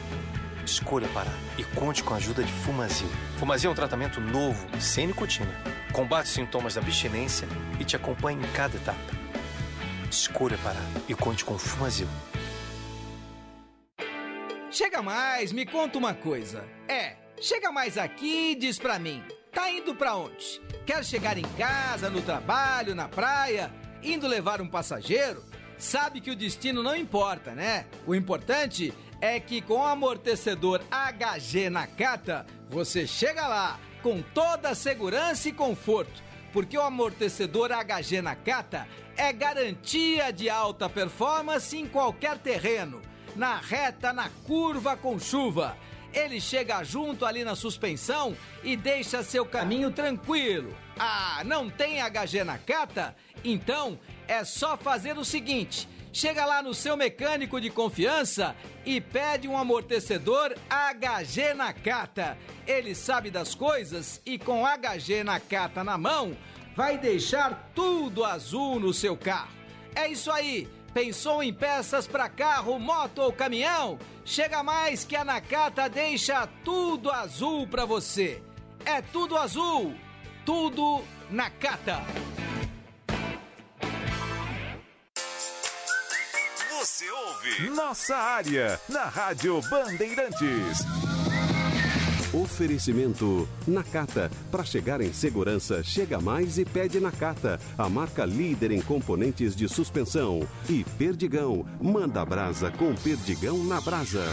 Escolha 0.64 1.08
parar 1.08 1.36
e 1.58 1.64
conte 1.64 2.02
com 2.04 2.14
a 2.14 2.16
ajuda 2.16 2.44
de 2.44 2.52
Fumazil. 2.52 3.10
Fumazil 3.38 3.70
é 3.70 3.72
um 3.72 3.76
tratamento 3.76 4.20
novo, 4.20 4.68
sem 4.80 5.08
nicotina. 5.08 5.52
Combate 5.92 6.26
os 6.26 6.32
sintomas 6.32 6.74
da 6.74 6.80
abstinência 6.80 7.48
e 7.80 7.84
te 7.84 7.96
acompanha 7.96 8.38
em 8.38 8.52
cada 8.52 8.76
etapa. 8.76 8.98
Escolha 10.08 10.56
parar 10.58 10.86
e 11.08 11.14
conte 11.14 11.44
com 11.44 11.58
Fumazil. 11.58 12.08
Chega 14.80 15.02
mais, 15.02 15.52
me 15.52 15.66
conta 15.66 15.98
uma 15.98 16.14
coisa. 16.14 16.64
É, 16.88 17.14
chega 17.38 17.70
mais 17.70 17.98
aqui 17.98 18.52
e 18.52 18.54
diz 18.54 18.78
pra 18.78 18.98
mim. 18.98 19.22
Tá 19.52 19.70
indo 19.70 19.94
pra 19.94 20.16
onde? 20.16 20.58
Quer 20.86 21.04
chegar 21.04 21.36
em 21.36 21.44
casa, 21.58 22.08
no 22.08 22.22
trabalho, 22.22 22.94
na 22.94 23.06
praia, 23.06 23.70
indo 24.02 24.26
levar 24.26 24.62
um 24.62 24.66
passageiro? 24.66 25.44
Sabe 25.76 26.18
que 26.18 26.30
o 26.30 26.34
destino 26.34 26.82
não 26.82 26.96
importa, 26.96 27.54
né? 27.54 27.84
O 28.06 28.14
importante 28.14 28.90
é 29.20 29.38
que 29.38 29.60
com 29.60 29.74
o 29.74 29.86
amortecedor 29.86 30.80
HG 30.90 31.68
Nakata, 31.68 32.46
você 32.70 33.06
chega 33.06 33.46
lá 33.46 33.78
com 34.02 34.22
toda 34.22 34.70
a 34.70 34.74
segurança 34.74 35.50
e 35.50 35.52
conforto, 35.52 36.22
porque 36.54 36.78
o 36.78 36.80
amortecedor 36.80 37.68
HG 37.70 38.22
Nakata 38.22 38.88
é 39.14 39.30
garantia 39.30 40.32
de 40.32 40.48
alta 40.48 40.88
performance 40.88 41.76
em 41.76 41.86
qualquer 41.86 42.38
terreno, 42.38 43.02
na 43.36 43.56
reta, 43.56 44.12
na 44.12 44.28
curva 44.46 44.96
com 44.96 45.18
chuva. 45.18 45.76
Ele 46.12 46.40
chega 46.40 46.82
junto 46.82 47.24
ali 47.24 47.44
na 47.44 47.54
suspensão 47.54 48.36
e 48.64 48.76
deixa 48.76 49.22
seu 49.22 49.46
caminho 49.46 49.90
tranquilo. 49.92 50.74
Ah, 50.98 51.42
não 51.44 51.70
tem 51.70 52.00
HG 52.00 52.44
Nakata? 52.44 53.14
Então 53.44 53.98
é 54.26 54.44
só 54.44 54.76
fazer 54.76 55.16
o 55.16 55.24
seguinte: 55.24 55.88
chega 56.12 56.44
lá 56.44 56.62
no 56.62 56.74
seu 56.74 56.96
mecânico 56.96 57.60
de 57.60 57.70
confiança 57.70 58.56
e 58.84 59.00
pede 59.00 59.46
um 59.46 59.56
amortecedor 59.56 60.54
HG 60.68 61.54
Nakata. 61.54 62.36
Ele 62.66 62.94
sabe 62.94 63.30
das 63.30 63.54
coisas 63.54 64.20
e 64.26 64.36
com 64.36 64.64
HG 64.64 65.22
Nakata 65.22 65.84
na 65.84 65.96
mão, 65.96 66.36
vai 66.74 66.98
deixar 66.98 67.70
tudo 67.74 68.24
azul 68.24 68.80
no 68.80 68.92
seu 68.92 69.16
carro. 69.16 69.52
É 69.94 70.08
isso 70.08 70.30
aí. 70.30 70.68
Pensou 70.92 71.42
em 71.42 71.52
peças 71.52 72.06
para 72.06 72.28
carro, 72.28 72.78
moto 72.78 73.18
ou 73.18 73.32
caminhão? 73.32 73.98
Chega 74.24 74.62
mais 74.62 75.04
que 75.04 75.14
a 75.14 75.24
Nakata 75.24 75.88
deixa 75.88 76.48
tudo 76.64 77.10
azul 77.10 77.66
para 77.66 77.84
você. 77.84 78.42
É 78.84 79.00
tudo 79.00 79.36
azul, 79.36 79.94
tudo 80.44 81.02
Nakata. 81.30 82.02
Você 86.80 87.10
ouve 87.10 87.70
Nossa 87.70 88.16
Área 88.16 88.80
na 88.88 89.04
Rádio 89.04 89.60
Bandeirantes. 89.70 90.78
Oferecimento 92.32 93.48
Nakata. 93.66 94.30
Para 94.50 94.64
chegar 94.64 95.00
em 95.00 95.12
segurança, 95.12 95.82
chega 95.82 96.20
mais 96.20 96.58
e 96.58 96.64
pede 96.64 97.00
Nakata, 97.00 97.58
a 97.76 97.88
marca 97.88 98.24
líder 98.24 98.70
em 98.70 98.80
componentes 98.80 99.56
de 99.56 99.68
suspensão. 99.68 100.46
E 100.68 100.84
Perdigão. 100.96 101.66
Manda 101.80 102.24
brasa 102.24 102.70
com 102.70 102.94
Perdigão 102.94 103.64
na 103.64 103.80
brasa. 103.80 104.24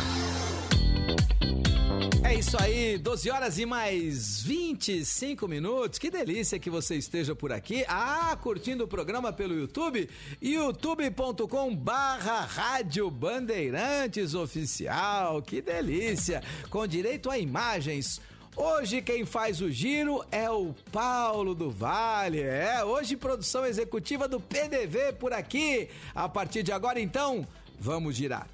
Isso 2.38 2.56
aí, 2.62 3.00
12 3.00 3.32
horas 3.32 3.58
e 3.58 3.66
mais 3.66 4.44
25 4.44 5.48
minutos. 5.48 5.98
Que 5.98 6.12
delícia 6.12 6.60
que 6.60 6.70
você 6.70 6.96
esteja 6.96 7.34
por 7.34 7.52
aqui. 7.52 7.84
Ah, 7.88 8.38
curtindo 8.40 8.84
o 8.84 8.88
programa 8.88 9.34
pelo 9.34 9.56
YouTube, 9.56 10.08
youtube.com 10.40 11.76
barra 11.76 12.42
Rádio 12.42 13.10
Bandeirantes 13.10 14.36
Oficial. 14.36 15.42
Que 15.42 15.64
delícia, 15.64 16.44
com 16.70 16.86
direito 16.86 17.32
a 17.32 17.40
imagens. 17.40 18.22
Hoje 18.56 19.02
quem 19.02 19.26
faz 19.26 19.60
o 19.60 19.72
giro 19.72 20.24
é 20.32 20.48
o 20.48 20.76
Paulo 20.92 21.56
do 21.56 21.72
Vale. 21.72 22.42
É, 22.42 22.84
hoje 22.84 23.18
produção 23.18 23.66
executiva 23.66 24.28
do 24.28 24.40
PDV 24.40 25.14
por 25.14 25.34
aqui. 25.34 25.90
A 26.14 26.30
partir 26.30 26.62
de 26.62 26.72
agora, 26.72 27.00
então, 27.00 27.48
vamos 27.80 28.16
girar. 28.16 28.48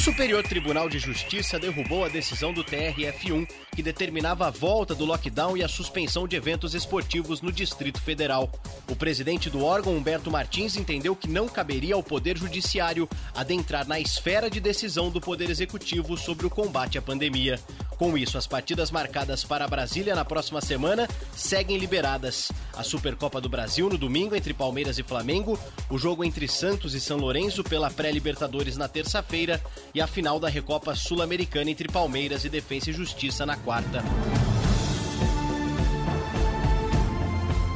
O 0.00 0.02
Superior 0.02 0.42
Tribunal 0.42 0.88
de 0.88 0.98
Justiça 0.98 1.58
derrubou 1.58 2.06
a 2.06 2.08
decisão 2.08 2.54
do 2.54 2.64
TRF1 2.64 3.46
que 3.76 3.82
determinava 3.82 4.46
a 4.46 4.50
volta 4.50 4.94
do 4.94 5.04
lockdown 5.04 5.58
e 5.58 5.62
a 5.62 5.68
suspensão 5.68 6.26
de 6.26 6.36
eventos 6.36 6.74
esportivos 6.74 7.42
no 7.42 7.52
Distrito 7.52 8.00
Federal. 8.00 8.50
O 8.88 8.96
presidente 8.96 9.50
do 9.50 9.62
órgão, 9.62 9.94
Humberto 9.94 10.30
Martins, 10.30 10.74
entendeu 10.74 11.14
que 11.14 11.28
não 11.28 11.46
caberia 11.46 11.94
ao 11.94 12.02
Poder 12.02 12.38
Judiciário 12.38 13.06
adentrar 13.34 13.86
na 13.86 14.00
esfera 14.00 14.48
de 14.48 14.58
decisão 14.58 15.10
do 15.10 15.20
Poder 15.20 15.50
Executivo 15.50 16.16
sobre 16.16 16.46
o 16.46 16.50
combate 16.50 16.96
à 16.96 17.02
pandemia. 17.02 17.60
Com 17.98 18.16
isso, 18.16 18.38
as 18.38 18.46
partidas 18.46 18.90
marcadas 18.90 19.44
para 19.44 19.68
Brasília 19.68 20.14
na 20.14 20.24
próxima 20.24 20.62
semana 20.62 21.06
seguem 21.36 21.76
liberadas. 21.76 22.50
A 22.74 22.82
Supercopa 22.82 23.42
do 23.42 23.48
Brasil 23.50 23.90
no 23.90 23.98
domingo 23.98 24.34
entre 24.34 24.54
Palmeiras 24.54 24.98
e 24.98 25.02
Flamengo, 25.02 25.58
o 25.90 25.98
jogo 25.98 26.24
entre 26.24 26.48
Santos 26.48 26.94
e 26.94 27.00
São 27.00 27.18
Lourenço 27.18 27.62
pela 27.62 27.90
pré-Libertadores 27.90 28.78
na 28.78 28.88
terça-feira 28.88 29.60
e 29.94 30.00
a 30.00 30.06
final 30.06 30.38
da 30.38 30.48
Recopa 30.48 30.94
Sul-Americana 30.94 31.70
entre 31.70 31.88
Palmeiras 31.88 32.44
e 32.44 32.48
Defensa 32.48 32.90
e 32.90 32.92
Justiça 32.92 33.44
na 33.44 33.56
quarta. 33.56 34.02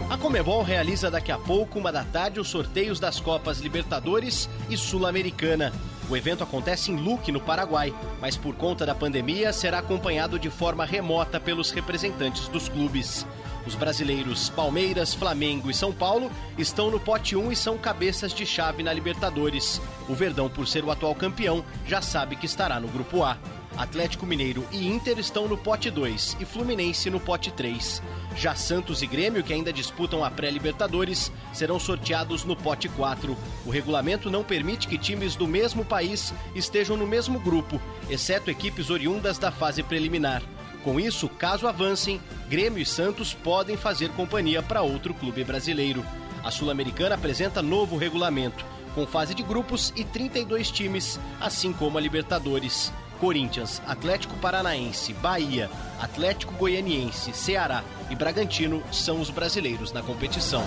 A 0.08 0.16
Comebol 0.16 0.62
realiza 0.62 1.10
daqui 1.10 1.32
a 1.32 1.38
pouco, 1.38 1.78
uma 1.78 1.90
da 1.90 2.04
tarde, 2.04 2.38
os 2.38 2.48
sorteios 2.48 3.00
das 3.00 3.18
Copas 3.18 3.58
Libertadores 3.58 4.48
e 4.70 4.76
Sul-Americana. 4.76 5.72
O 6.08 6.16
evento 6.16 6.44
acontece 6.44 6.92
em 6.92 6.96
Luque, 6.96 7.32
no 7.32 7.40
Paraguai, 7.40 7.92
mas 8.20 8.36
por 8.36 8.54
conta 8.54 8.84
da 8.86 8.94
pandemia 8.94 9.52
será 9.52 9.78
acompanhado 9.78 10.38
de 10.38 10.50
forma 10.50 10.84
remota 10.84 11.40
pelos 11.40 11.70
representantes 11.70 12.46
dos 12.48 12.68
clubes. 12.68 13.26
Os 13.66 13.74
brasileiros 13.74 14.50
Palmeiras, 14.50 15.14
Flamengo 15.14 15.70
e 15.70 15.74
São 15.74 15.92
Paulo 15.92 16.30
estão 16.58 16.90
no 16.90 17.00
pote 17.00 17.34
1 17.34 17.52
e 17.52 17.56
são 17.56 17.78
cabeças 17.78 18.32
de 18.32 18.44
chave 18.44 18.82
na 18.82 18.92
Libertadores. 18.92 19.80
O 20.08 20.14
Verdão, 20.14 20.48
por 20.48 20.66
ser 20.66 20.84
o 20.84 20.90
atual 20.90 21.14
campeão, 21.14 21.64
já 21.86 22.02
sabe 22.02 22.36
que 22.36 22.46
estará 22.46 22.78
no 22.78 22.88
grupo 22.88 23.22
A. 23.22 23.38
Atlético 23.76 24.24
Mineiro 24.24 24.64
e 24.70 24.86
Inter 24.86 25.18
estão 25.18 25.48
no 25.48 25.58
pote 25.58 25.90
2 25.90 26.36
e 26.38 26.44
Fluminense 26.44 27.10
no 27.10 27.18
pote 27.18 27.50
3. 27.50 28.00
Já 28.36 28.54
Santos 28.54 29.02
e 29.02 29.06
Grêmio, 29.06 29.42
que 29.42 29.52
ainda 29.52 29.72
disputam 29.72 30.24
a 30.24 30.30
pré-Libertadores, 30.30 31.32
serão 31.52 31.80
sorteados 31.80 32.44
no 32.44 32.54
pote 32.54 32.88
4. 32.88 33.36
O 33.66 33.70
regulamento 33.70 34.30
não 34.30 34.44
permite 34.44 34.86
que 34.86 34.98
times 34.98 35.34
do 35.34 35.48
mesmo 35.48 35.84
país 35.84 36.32
estejam 36.54 36.96
no 36.96 37.06
mesmo 37.06 37.40
grupo, 37.40 37.80
exceto 38.08 38.50
equipes 38.50 38.90
oriundas 38.90 39.38
da 39.38 39.50
fase 39.50 39.82
preliminar. 39.82 40.42
Com 40.84 41.00
isso, 41.00 41.30
caso 41.30 41.66
avancem, 41.66 42.20
Grêmio 42.46 42.78
e 42.78 42.84
Santos 42.84 43.32
podem 43.32 43.74
fazer 43.74 44.10
companhia 44.10 44.62
para 44.62 44.82
outro 44.82 45.14
clube 45.14 45.42
brasileiro. 45.42 46.04
A 46.44 46.50
Sul-Americana 46.50 47.14
apresenta 47.14 47.62
novo 47.62 47.96
regulamento, 47.96 48.62
com 48.94 49.06
fase 49.06 49.34
de 49.34 49.42
grupos 49.42 49.94
e 49.96 50.04
32 50.04 50.70
times, 50.70 51.18
assim 51.40 51.72
como 51.72 51.96
a 51.96 52.00
Libertadores. 52.02 52.92
Corinthians, 53.18 53.80
Atlético 53.86 54.36
Paranaense, 54.36 55.14
Bahia, 55.14 55.70
Atlético 55.98 56.52
Goianiense, 56.54 57.32
Ceará 57.32 57.82
e 58.10 58.14
Bragantino 58.14 58.82
são 58.92 59.20
os 59.20 59.30
brasileiros 59.30 59.90
na 59.90 60.02
competição. 60.02 60.62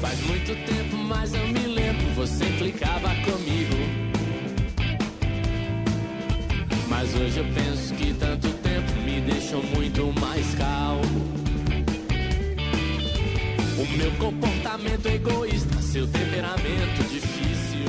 Faz 0.00 0.20
muito 0.20 0.54
tempo, 0.64 0.96
mas 0.96 1.34
eu 1.34 1.48
me 1.48 1.66
lembro, 1.66 2.14
você 2.14 2.44
me 9.48 9.52
deixou 9.52 9.62
muito 9.62 10.20
mais 10.20 10.54
calmo. 10.56 11.02
O 13.78 13.96
meu 13.96 14.12
comportamento 14.18 15.06
egoísta, 15.06 15.80
seu 15.80 16.06
temperamento 16.06 17.02
difícil. 17.08 17.84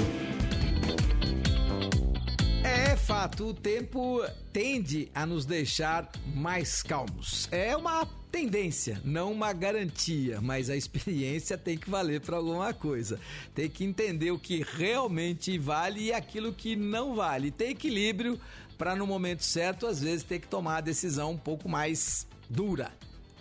É 2.64 2.96
fato, 2.96 3.48
o 3.48 3.54
tempo 3.54 4.24
tende 4.54 5.10
a 5.14 5.26
nos 5.26 5.46
deixar 5.46 6.10
mais 6.34 6.82
calmos. 6.82 7.50
É 7.52 7.76
uma 7.76 8.08
tendência, 8.32 9.02
não 9.04 9.32
uma 9.32 9.52
garantia, 9.52 10.40
mas 10.40 10.70
a 10.70 10.78
experiência 10.78 11.58
tem 11.58 11.78
que 11.78 11.90
valer 11.90 12.22
para 12.22 12.38
alguma 12.38 12.74
coisa. 12.74 13.20
Tem 13.54 13.70
que 13.70 13.84
entender 13.84 14.32
o 14.32 14.40
que 14.40 14.66
realmente 14.78 15.58
vale 15.58 16.06
e 16.06 16.14
aquilo 16.14 16.54
que 16.54 16.76
não 16.76 17.16
vale. 17.16 17.52
Tem 17.52 17.72
equilíbrio 17.72 18.40
para 18.80 18.96
no 18.96 19.06
momento 19.06 19.44
certo, 19.44 19.86
às 19.86 20.00
vezes, 20.00 20.24
ter 20.24 20.40
que 20.40 20.48
tomar 20.48 20.78
a 20.78 20.82
decisão 20.82 21.32
um 21.32 21.38
pouco 21.38 21.68
mais 21.68 22.26
dura. 22.50 22.90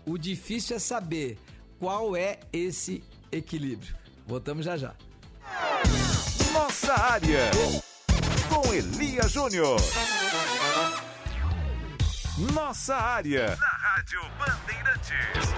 O 0.05 0.19
difícil 0.19 0.75
é 0.75 0.81
saber 0.81 1.39
qual 1.79 2.17
é 2.17 2.41
esse 2.53 3.05
equilíbrio. 3.31 3.97
Voltamos 4.27 4.65
já 4.65 4.77
já. 4.77 4.95
Nossa 6.53 6.93
área 6.93 7.51
com 8.49 8.75
Elia 8.75 9.29
Júnior. 9.29 9.81
Nossa 12.53 12.97
área 12.97 13.55
Rádio 13.55 14.21
Bandeirantes. 14.39 15.49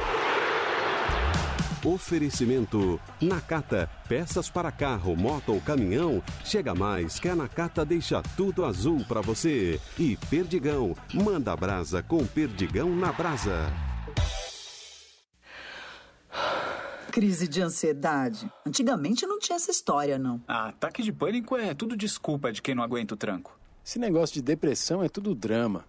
Oferecimento 1.84 3.00
Nakata, 3.22 3.88
peças 4.06 4.50
para 4.50 4.70
carro, 4.70 5.16
moto 5.16 5.54
ou 5.54 5.60
caminhão. 5.62 6.22
Chega 6.44 6.74
mais 6.74 7.18
que 7.18 7.26
a 7.26 7.34
Nakata 7.34 7.86
deixa 7.86 8.22
tudo 8.36 8.66
azul 8.66 9.02
para 9.08 9.22
você. 9.22 9.80
E 9.98 10.14
Perdigão, 10.28 10.94
manda 11.14 11.56
brasa 11.56 12.02
com 12.02 12.26
Perdigão 12.26 12.94
na 12.94 13.10
brasa. 13.12 13.72
Crise 17.10 17.48
de 17.48 17.62
ansiedade. 17.62 18.50
Antigamente 18.64 19.26
não 19.26 19.38
tinha 19.38 19.56
essa 19.56 19.70
história, 19.70 20.18
não. 20.18 20.40
Ah, 20.46 20.68
ataque 20.68 21.02
de 21.02 21.12
pânico 21.12 21.56
é 21.56 21.72
tudo 21.72 21.96
desculpa 21.96 22.52
de 22.52 22.60
quem 22.60 22.74
não 22.74 22.84
aguenta 22.84 23.14
o 23.14 23.16
tranco. 23.16 23.58
Esse 23.82 23.98
negócio 23.98 24.34
de 24.34 24.42
depressão 24.42 25.02
é 25.02 25.08
tudo 25.08 25.34
drama. 25.34 25.86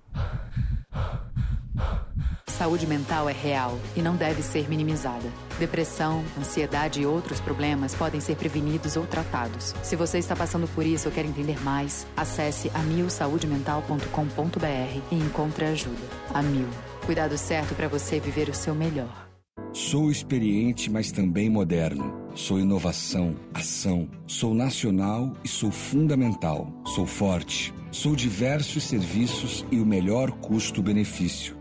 Saúde 2.51 2.85
mental 2.85 3.27
é 3.27 3.33
real 3.33 3.79
e 3.95 4.01
não 4.01 4.15
deve 4.15 4.43
ser 4.43 4.69
minimizada. 4.69 5.27
Depressão, 5.57 6.23
ansiedade 6.37 7.01
e 7.01 7.05
outros 7.05 7.39
problemas 7.39 7.95
podem 7.95 8.21
ser 8.21 8.35
prevenidos 8.35 8.95
ou 8.95 9.07
tratados. 9.07 9.73
Se 9.81 9.95
você 9.95 10.19
está 10.19 10.35
passando 10.35 10.67
por 10.67 10.85
isso 10.85 11.09
ou 11.09 11.13
quer 11.13 11.25
entender 11.25 11.59
mais, 11.63 12.05
acesse 12.15 12.69
amilsaudemental.com.br 12.73 15.01
e 15.11 15.15
encontre 15.15 15.65
ajuda. 15.65 16.01
Amil. 16.33 16.67
Cuidado 17.05 17.37
certo 17.37 17.73
para 17.73 17.87
você 17.87 18.19
viver 18.19 18.49
o 18.49 18.53
seu 18.53 18.75
melhor. 18.75 19.31
Sou 19.73 20.11
experiente, 20.11 20.89
mas 20.89 21.11
também 21.11 21.49
moderno. 21.49 22.13
Sou 22.35 22.59
inovação, 22.59 23.35
ação. 23.53 24.09
Sou 24.27 24.53
nacional 24.53 25.33
e 25.43 25.47
sou 25.47 25.71
fundamental. 25.71 26.71
Sou 26.85 27.05
forte. 27.05 27.73
Sou 27.91 28.15
diversos 28.15 28.83
serviços 28.83 29.65
e 29.71 29.79
o 29.79 29.85
melhor 29.85 30.31
custo-benefício. 30.31 31.60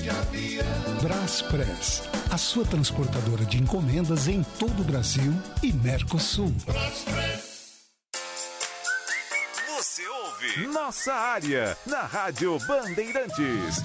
De 0.00 0.10
avião. 0.10 0.66
Braspress, 1.00 2.02
a 2.30 2.36
sua 2.36 2.64
transportadora 2.64 3.44
de 3.44 3.62
encomendas 3.62 4.26
em 4.26 4.42
todo 4.58 4.80
o 4.80 4.84
Brasil 4.84 5.32
e 5.62 5.72
Mercosul. 5.72 6.52
Você 9.76 10.06
ouve 10.08 10.66
Nossa 10.66 11.14
Área 11.14 11.76
na 11.86 12.02
Rádio 12.02 12.58
Bandeirantes. 12.66 13.80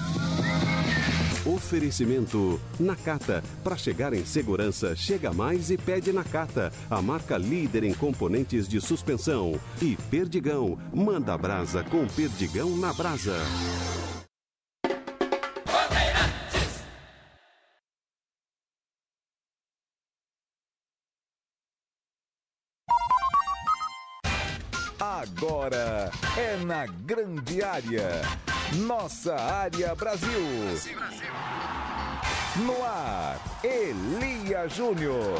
Oferecimento 1.47 2.59
Nakata. 2.77 3.41
Para 3.63 3.77
chegar 3.77 4.11
em 4.13 4.25
segurança, 4.25 4.93
chega 4.97 5.31
mais 5.31 5.71
e 5.71 5.77
pede 5.77 6.11
Nakata, 6.11 6.73
a 6.89 7.01
marca 7.01 7.37
líder 7.37 7.85
em 7.85 7.93
componentes 7.93 8.67
de 8.67 8.81
suspensão. 8.81 9.57
E 9.81 9.95
Perdigão, 10.09 10.77
manda 10.93 11.37
brasa 11.37 11.85
com 11.85 12.05
Perdigão 12.05 12.75
na 12.75 12.91
brasa. 12.91 13.37
Agora 24.99 26.11
é 26.35 26.57
na 26.65 26.85
grande 26.85 27.63
área. 27.63 28.56
Nossa 28.75 29.33
área 29.35 29.95
Brasil. 29.95 30.29
No 32.57 32.83
ar, 32.83 33.39
Elia 33.63 34.67
Júnior. 34.67 35.39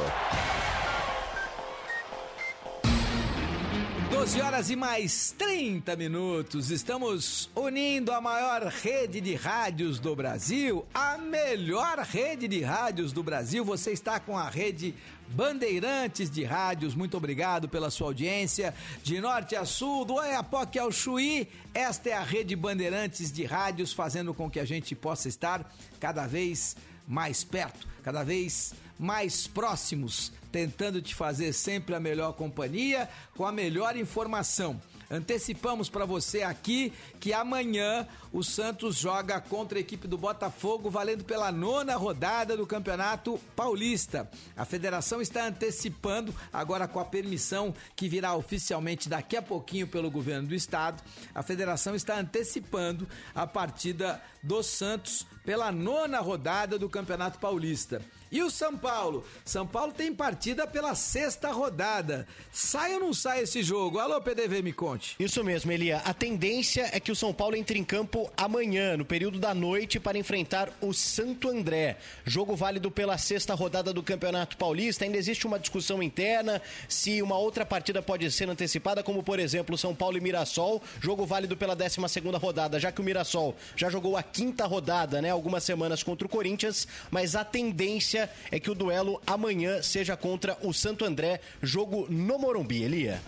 12 4.28 4.42
horas 4.42 4.70
e 4.70 4.76
mais 4.76 5.34
30 5.38 5.96
minutos. 5.96 6.70
Estamos 6.70 7.50
unindo 7.56 8.12
a 8.12 8.20
maior 8.20 8.62
rede 8.64 9.22
de 9.22 9.36
rádios 9.36 10.00
do 10.00 10.14
Brasil, 10.18 10.86
a 10.94 11.18
melhor 11.18 12.00
rede 12.00 12.46
de 12.46 12.62
rádios 12.62 13.14
do 13.14 13.24
Brasil. 13.24 13.64
Você 13.64 13.92
está 13.92 14.20
com 14.20 14.38
a 14.38 14.50
rede 14.50 14.94
Bandeirantes 15.30 16.30
de 16.30 16.44
Rádios. 16.44 16.94
Muito 16.94 17.16
obrigado 17.16 17.70
pela 17.70 17.90
sua 17.90 18.08
audiência. 18.08 18.74
De 19.02 19.22
norte 19.22 19.56
a 19.56 19.64
sul, 19.64 20.04
do 20.04 20.16
Oiapoque 20.16 20.78
ao 20.78 20.92
Chuí, 20.92 21.48
esta 21.74 22.10
é 22.10 22.14
a 22.14 22.24
rede 22.24 22.54
Bandeirantes 22.54 23.32
de 23.32 23.46
Rádios, 23.46 23.94
fazendo 23.94 24.34
com 24.34 24.50
que 24.50 24.60
a 24.60 24.66
gente 24.66 24.94
possa 24.94 25.30
estar 25.30 25.74
cada 26.02 26.28
vez 26.28 26.76
mais 26.97 26.97
perto, 27.44 27.88
cada 28.04 28.24
vez 28.24 28.74
mais 29.00 29.48
próximos, 29.48 30.32
tentando 30.52 31.02
te 31.02 31.16
fazer 31.16 31.54
sempre 31.54 31.96
a 31.96 32.00
melhor 32.00 32.34
companhia, 32.34 33.10
com 33.36 33.46
a 33.46 33.52
melhor 33.52 33.96
informação. 33.96 34.82
Antecipamos 35.10 35.90
para 35.90 36.06
você 36.06 36.44
aqui 36.44 36.92
que 37.20 37.32
amanhã 37.32 38.06
o 38.32 38.44
Santos 38.44 38.98
joga 38.98 39.40
contra 39.40 39.78
a 39.78 39.82
equipe 39.82 40.08
do 40.08 40.18
Botafogo, 40.18 40.90
valendo 40.90 41.24
pela 41.24 41.52
nona 41.52 41.96
rodada 41.96 42.58
do 42.58 42.68
Campeonato 42.68 43.40
Paulista. 43.56 44.30
A 44.56 44.66
federação 44.66 45.22
está 45.22 45.46
antecipando, 45.46 46.36
agora 46.52 46.88
com 46.88 47.00
a 47.00 47.06
permissão 47.06 47.74
que 47.96 48.10
virá 48.10 48.36
oficialmente 48.36 49.08
daqui 49.08 49.38
a 49.38 49.42
pouquinho 49.42 49.88
pelo 49.88 50.12
governo 50.12 50.50
do 50.50 50.56
estado, 50.56 51.02
a 51.34 51.42
federação 51.42 51.96
está 51.96 52.20
antecipando 52.20 53.08
a 53.34 53.48
partida 53.48 54.22
do 54.44 54.62
Santos 54.62 55.26
pela 55.46 55.72
nona 55.72 56.20
rodada 56.20 56.78
do 56.78 56.90
Campeonato 56.90 57.40
Paulista. 57.40 58.02
E 58.32 58.42
o 58.44 58.50
São 58.50 58.78
Paulo? 58.78 59.26
São 59.46 59.66
Paulo 59.66 59.94
tem 59.94 60.14
partida 60.14 60.68
pela 60.68 60.96
sexta 60.96 61.52
rodada. 61.52 62.28
Sai 62.52 62.94
ou 62.96 63.00
não 63.00 63.14
sai 63.14 63.42
esse 63.42 63.64
jogo? 63.64 64.00
Alô, 64.00 64.22
PDV, 64.22 64.62
me 64.62 64.74
conte. 64.74 65.16
Isso 65.20 65.44
mesmo, 65.44 65.72
Elia. 65.72 66.02
A 66.04 66.14
tendência 66.14 66.90
é 66.92 67.00
que 67.00 67.12
o 67.12 67.16
São 67.16 67.34
Paulo 67.34 67.56
entre 67.56 67.80
em 67.80 67.84
campo 67.84 68.30
amanhã, 68.36 68.98
no 68.98 69.06
período 69.06 69.40
da 69.40 69.54
noite, 69.54 70.00
para 70.00 70.18
enfrentar 70.18 70.72
o 70.82 70.94
Santo 70.94 71.50
André. 71.50 71.98
Jogo 72.26 72.56
válido 72.56 72.92
pela 72.92 73.18
sexta 73.18 73.54
rodada 73.54 73.94
do 73.94 74.04
Campeonato 74.04 74.58
Paulista. 74.58 75.06
Ainda 75.06 75.18
existe 75.18 75.48
uma 75.48 75.60
discussão 75.60 76.02
interna 76.04 76.62
se 76.90 77.22
uma 77.22 77.38
outra 77.38 77.66
partida 77.66 78.02
pode 78.02 78.30
ser 78.32 78.50
antecipada, 78.50 79.04
como 79.04 79.24
por 79.24 79.40
exemplo 79.40 79.78
São 79.78 79.96
Paulo 79.96 80.18
e 80.18 80.22
Mirassol. 80.22 80.82
Jogo 81.00 81.26
válido 81.26 81.56
pela 81.56 81.76
12 81.76 81.98
segunda 82.08 82.38
rodada, 82.38 82.80
já 82.80 82.92
que 82.92 83.02
o 83.02 83.04
Mirassol 83.04 83.56
já 83.76 83.90
jogou 83.90 84.18
a 84.18 84.24
quinta 84.24 84.66
rodada, 84.66 85.22
né? 85.22 85.30
Algumas 85.30 85.64
semanas 85.64 86.04
contra 86.04 86.26
o 86.26 86.30
Corinthians, 86.30 86.88
mas 87.12 87.36
a 87.36 87.46
tendência 87.46 88.17
é 88.52 88.60
que 88.60 88.72
o 88.72 88.76
duelo 88.76 89.22
amanhã 89.26 89.82
seja 89.82 90.16
contra 90.18 90.58
o 90.62 90.74
Santo 90.74 91.06
André, 91.06 91.42
jogo 91.62 92.08
no 92.10 92.40
Morumbi, 92.40 92.84
Elia. 92.84 93.22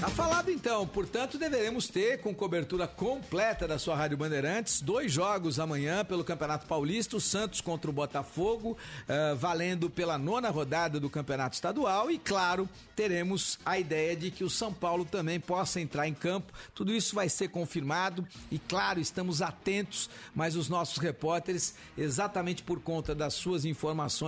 Tá 0.00 0.08
falado 0.08 0.50
então, 0.50 0.86
portanto, 0.86 1.38
deveremos 1.38 1.88
ter, 1.88 2.20
com 2.20 2.32
cobertura 2.34 2.86
completa 2.86 3.66
da 3.66 3.78
sua 3.78 3.96
Rádio 3.96 4.16
Bandeirantes, 4.16 4.80
dois 4.80 5.10
jogos 5.10 5.58
amanhã 5.58 6.04
pelo 6.04 6.22
Campeonato 6.22 6.66
Paulista, 6.66 7.16
o 7.16 7.20
Santos 7.20 7.60
contra 7.60 7.90
o 7.90 7.92
Botafogo, 7.92 8.76
eh, 9.08 9.34
valendo 9.34 9.90
pela 9.90 10.16
nona 10.16 10.50
rodada 10.50 11.00
do 11.00 11.10
Campeonato 11.10 11.54
Estadual, 11.56 12.10
e 12.10 12.18
claro, 12.18 12.68
teremos 12.94 13.58
a 13.64 13.78
ideia 13.78 14.14
de 14.14 14.30
que 14.30 14.44
o 14.44 14.50
São 14.50 14.72
Paulo 14.72 15.04
também 15.04 15.40
possa 15.40 15.80
entrar 15.80 16.06
em 16.06 16.14
campo. 16.14 16.52
Tudo 16.74 16.94
isso 16.94 17.14
vai 17.14 17.28
ser 17.28 17.48
confirmado 17.48 18.26
e, 18.50 18.58
claro, 18.58 19.00
estamos 19.00 19.42
atentos, 19.42 20.08
mas 20.34 20.54
os 20.54 20.68
nossos 20.68 20.98
repórteres, 20.98 21.74
exatamente 21.96 22.62
por 22.62 22.80
conta 22.80 23.14
das 23.14 23.34
suas 23.34 23.64
informações, 23.64 24.18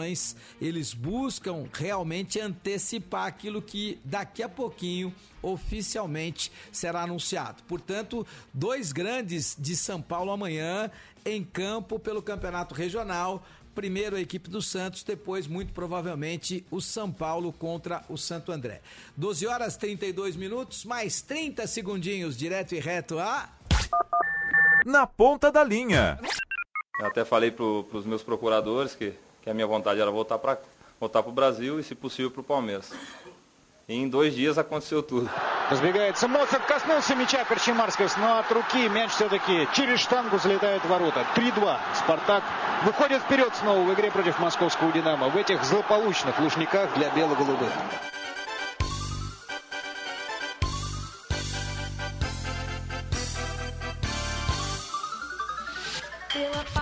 eles 0.61 0.95
buscam 0.95 1.65
realmente 1.73 2.41
antecipar 2.41 3.27
aquilo 3.27 3.61
que 3.61 3.99
daqui 4.05 4.43
a 4.43 4.49
pouquinho 4.49 5.15
oficialmente 5.43 6.51
será 6.73 7.03
anunciado. 7.03 7.63
Portanto, 7.65 8.27
dois 8.53 8.93
grandes 8.93 9.57
de 9.59 9.75
São 9.77 10.01
Paulo 10.01 10.31
amanhã 10.31 10.91
em 11.25 11.43
campo 11.45 11.99
pelo 11.99 12.23
Campeonato 12.23 12.75
Regional. 12.75 13.43
Primeiro 13.75 14.17
a 14.17 14.21
equipe 14.21 14.51
do 14.51 14.61
Santos, 14.61 15.05
depois, 15.05 15.47
muito 15.47 15.73
provavelmente, 15.73 16.67
o 16.71 16.81
São 16.81 17.11
Paulo 17.11 17.53
contra 17.53 18.05
o 18.09 18.17
Santo 18.19 18.51
André. 18.51 18.81
12 19.17 19.47
horas 19.47 19.77
32 19.77 20.37
minutos, 20.37 20.85
mais 20.85 21.23
30 21.23 21.67
segundinhos, 21.67 22.37
direto 22.37 22.75
e 22.75 22.81
reto 22.81 23.19
a. 23.19 23.49
Na 24.85 25.07
ponta 25.07 25.53
da 25.53 25.63
linha. 25.63 26.19
Eu 27.01 27.07
até 27.07 27.25
falei 27.25 27.51
para 27.51 27.65
os 27.65 28.05
meus 28.05 28.23
procuradores 28.23 28.95
que, 28.95 29.15
que 29.43 29.51
a 29.51 29.55
minha 29.55 29.67
vontade 29.67 30.01
era 30.01 30.11
voltar 30.11 30.39
para 30.39 30.59
voltar 30.99 31.21
o 31.21 31.33
Brasil 31.33 31.81
e, 31.81 31.83
se 31.83 31.95
possível, 31.95 32.31
para 32.31 32.41
o 32.41 32.45
Palmeiras. 32.45 32.93
em 33.91 34.09
dois 34.09 34.35
dias 34.35 34.57
aconteceu 34.57 35.03
tudo. 35.03 35.29
Разбегается 35.69 36.29
Моцарт, 36.29 36.65
коснулся 36.67 37.15
мяча 37.15 37.45
Корчемарского, 37.45 38.09
но 38.19 38.39
от 38.39 38.51
руки 38.53 38.89
мяч 38.89 39.11
все-таки 39.11 39.69
через 39.75 40.01
штангу 40.01 40.39
залетает 40.39 40.83
в 40.83 40.89
ворота. 40.89 41.27
3-2. 41.35 41.77
Спартак 41.95 42.45
выходит 42.85 43.23
вперед 43.23 43.53
снова 43.57 43.81
в 43.81 43.93
игре 43.95 44.11
против 44.11 44.39
московского 44.39 44.93
«Динамо» 44.93 45.29
в 45.29 45.37
этих 45.37 45.63
злополучных 45.65 46.39
лужниках 46.39 46.95
для 46.95 47.11
бело-голубых. 47.11 47.71
Pela 56.33 56.80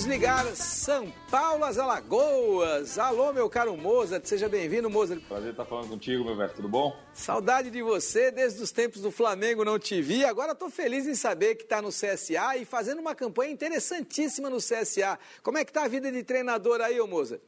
Vamos 0.00 0.14
ligar 0.14 0.46
São 0.56 1.12
Paulo 1.30 1.62
às 1.62 1.76
Alagoas. 1.76 2.98
Alô, 2.98 3.34
meu 3.34 3.50
caro 3.50 3.76
Mozart, 3.76 4.24
seja 4.24 4.48
bem-vindo, 4.48 4.88
Mozart. 4.88 5.20
Prazer 5.28 5.50
estar 5.50 5.66
falando 5.66 5.90
contigo, 5.90 6.24
meu 6.24 6.34
velho, 6.34 6.50
tudo 6.56 6.70
bom? 6.70 6.96
Saudade 7.12 7.70
de 7.70 7.82
você, 7.82 8.30
desde 8.30 8.62
os 8.62 8.72
tempos 8.72 9.02
do 9.02 9.10
Flamengo 9.10 9.62
não 9.62 9.78
te 9.78 10.00
vi. 10.00 10.24
Agora 10.24 10.52
estou 10.52 10.70
feliz 10.70 11.06
em 11.06 11.14
saber 11.14 11.56
que 11.56 11.64
está 11.64 11.82
no 11.82 11.90
CSA 11.90 12.56
e 12.58 12.64
fazendo 12.64 12.98
uma 12.98 13.14
campanha 13.14 13.52
interessantíssima 13.52 14.48
no 14.48 14.56
CSA. 14.56 15.18
Como 15.42 15.58
é 15.58 15.66
que 15.66 15.72
tá 15.72 15.84
a 15.84 15.88
vida 15.88 16.10
de 16.10 16.22
treinador 16.22 16.80
aí, 16.80 16.98
ô 16.98 17.06
Mozart? 17.06 17.42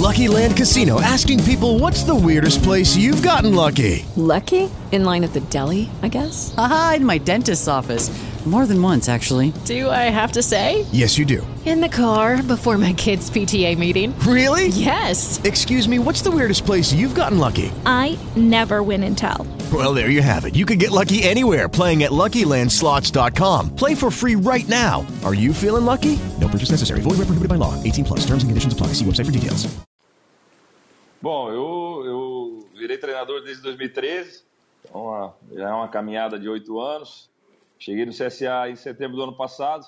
Lucky 0.00 0.28
Land 0.28 0.56
Casino 0.56 1.00
asking 1.00 1.42
people 1.42 1.80
what's 1.80 2.04
the 2.04 2.14
weirdest 2.14 2.62
place 2.62 2.96
you've 2.96 3.20
gotten 3.20 3.52
lucky? 3.56 4.06
Lucky? 4.16 4.70
In 4.92 5.04
line 5.04 5.24
at 5.24 5.32
the 5.32 5.40
deli, 5.50 5.90
I 6.04 6.08
guess? 6.08 6.54
Aha, 6.56 6.94
in 6.98 7.04
my 7.04 7.18
dentist's 7.18 7.66
office. 7.66 8.12
More 8.46 8.64
than 8.66 8.80
once, 8.82 9.08
actually. 9.10 9.52
Do 9.66 9.90
I 9.90 10.08
have 10.10 10.32
to 10.32 10.42
say? 10.42 10.86
Yes, 10.92 11.18
you 11.18 11.26
do. 11.26 11.46
In 11.66 11.82
the 11.82 11.90
car 11.90 12.42
before 12.42 12.78
my 12.78 12.94
kids' 12.94 13.28
PTA 13.30 13.76
meeting. 13.76 14.18
Really? 14.20 14.68
Yes. 14.68 15.38
Excuse 15.44 15.86
me, 15.86 15.98
what's 15.98 16.22
the 16.22 16.30
weirdest 16.30 16.64
place 16.64 16.90
you've 16.90 17.14
gotten 17.14 17.38
lucky? 17.38 17.70
I 17.84 18.18
never 18.36 18.82
win 18.82 19.02
and 19.04 19.16
tell. 19.16 19.46
Well, 19.70 19.92
there 19.92 20.08
you 20.08 20.22
have 20.22 20.46
it. 20.46 20.56
You 20.56 20.64
can 20.64 20.78
get 20.78 20.90
lucky 20.90 21.22
anywhere 21.22 21.68
playing 21.68 22.02
at 22.02 22.12
LuckyLandSlots.com. 22.12 23.76
Play 23.76 23.94
for 23.94 24.10
free 24.10 24.36
right 24.36 24.66
now. 24.70 25.06
Are 25.22 25.34
you 25.34 25.52
feeling 25.52 25.84
lucky? 25.84 26.18
No 26.40 26.48
purchase 26.48 26.70
necessary. 26.70 27.02
Void 27.02 27.18
where 27.18 27.26
prohibited 27.26 27.48
by 27.50 27.56
law. 27.56 27.74
18 27.84 28.04
plus. 28.06 28.20
Terms 28.20 28.42
and 28.42 28.48
conditions 28.50 28.72
apply. 28.72 28.94
See 28.94 29.04
website 29.04 29.26
for 29.26 29.32
details. 29.32 29.68
Bom, 31.22 31.50
eu, 31.50 32.02
eu 32.06 32.66
virei 32.78 32.96
treinador 32.96 33.42
desde 33.44 33.62
2013, 33.62 34.42
então 34.88 35.02
uma- 35.02 35.34
já 35.54 35.68
é 35.68 35.72
uma 35.72 35.86
caminhada 35.88 36.38
de 36.38 36.48
oito 36.48 36.80
anos. 36.80 37.28
Cheguei 37.80 38.04
no 38.04 38.12
CSA 38.12 38.68
em 38.68 38.76
setembro 38.76 39.16
do 39.16 39.22
ano 39.22 39.34
passado 39.34 39.86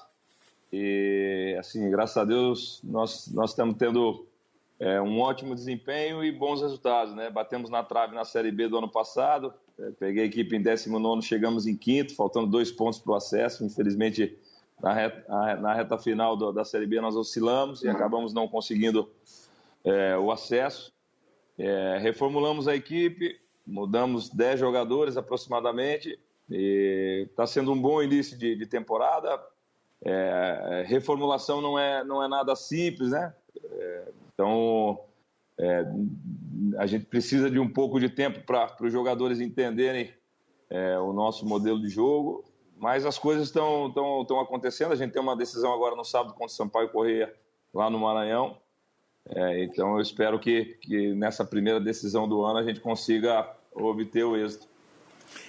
e, 0.72 1.54
assim, 1.60 1.90
graças 1.90 2.16
a 2.16 2.24
Deus, 2.24 2.80
nós, 2.82 3.28
nós 3.28 3.50
estamos 3.50 3.76
tendo 3.76 4.26
é, 4.80 4.98
um 4.98 5.20
ótimo 5.20 5.54
desempenho 5.54 6.24
e 6.24 6.32
bons 6.32 6.62
resultados, 6.62 7.14
né? 7.14 7.28
Batemos 7.28 7.68
na 7.68 7.82
trave 7.82 8.14
na 8.14 8.24
Série 8.24 8.50
B 8.50 8.66
do 8.66 8.78
ano 8.78 8.88
passado, 8.88 9.52
é, 9.78 9.90
peguei 9.90 10.22
a 10.22 10.26
equipe 10.26 10.56
em 10.56 10.62
19 10.62 11.20
chegamos 11.20 11.66
em 11.66 11.76
quinto, 11.76 12.16
faltando 12.16 12.46
dois 12.46 12.72
pontos 12.72 12.98
para 12.98 13.12
o 13.12 13.14
acesso. 13.14 13.62
Infelizmente, 13.62 14.38
na 14.82 14.94
reta, 14.94 15.56
na 15.60 15.74
reta 15.74 15.98
final 15.98 16.34
do- 16.34 16.50
da 16.50 16.64
Série 16.64 16.86
B 16.86 16.98
nós 16.98 17.14
oscilamos 17.14 17.84
e 17.84 17.88
acabamos 17.90 18.32
não 18.32 18.48
conseguindo 18.48 19.10
é, 19.84 20.16
o 20.16 20.32
acesso. 20.32 20.90
É, 21.58 21.98
reformulamos 22.00 22.66
a 22.66 22.74
equipe, 22.74 23.38
mudamos 23.66 24.30
10 24.30 24.58
jogadores 24.58 25.18
aproximadamente, 25.18 26.18
está 26.52 27.46
sendo 27.46 27.72
um 27.72 27.80
bom 27.80 28.02
início 28.02 28.36
de, 28.36 28.56
de 28.56 28.66
temporada. 28.66 29.40
É, 30.04 30.84
reformulação 30.86 31.60
não 31.60 31.78
é, 31.78 32.02
não 32.04 32.22
é 32.22 32.28
nada 32.28 32.56
simples, 32.56 33.10
né? 33.10 33.32
É, 33.64 34.08
então, 34.34 35.00
é, 35.58 35.84
a 36.78 36.86
gente 36.86 37.06
precisa 37.06 37.50
de 37.50 37.58
um 37.58 37.68
pouco 37.68 38.00
de 38.00 38.08
tempo 38.08 38.40
para 38.44 38.74
os 38.80 38.92
jogadores 38.92 39.40
entenderem 39.40 40.12
é, 40.68 40.98
o 40.98 41.12
nosso 41.12 41.46
modelo 41.46 41.80
de 41.80 41.88
jogo, 41.88 42.44
mas 42.76 43.06
as 43.06 43.18
coisas 43.18 43.46
estão 43.46 43.92
acontecendo. 44.40 44.92
A 44.92 44.96
gente 44.96 45.12
tem 45.12 45.22
uma 45.22 45.36
decisão 45.36 45.72
agora 45.72 45.94
no 45.94 46.04
sábado 46.04 46.32
contra 46.32 46.46
o 46.46 46.56
Sampaio 46.56 46.88
Correia, 46.88 47.32
lá 47.72 47.88
no 47.88 47.98
Maranhão. 48.00 48.58
É, 49.28 49.62
então, 49.62 49.94
eu 49.94 50.00
espero 50.00 50.38
que, 50.40 50.64
que 50.80 51.14
nessa 51.14 51.44
primeira 51.44 51.78
decisão 51.78 52.28
do 52.28 52.44
ano 52.44 52.58
a 52.58 52.64
gente 52.64 52.80
consiga 52.80 53.48
obter 53.72 54.24
o 54.24 54.36
êxito. 54.36 54.66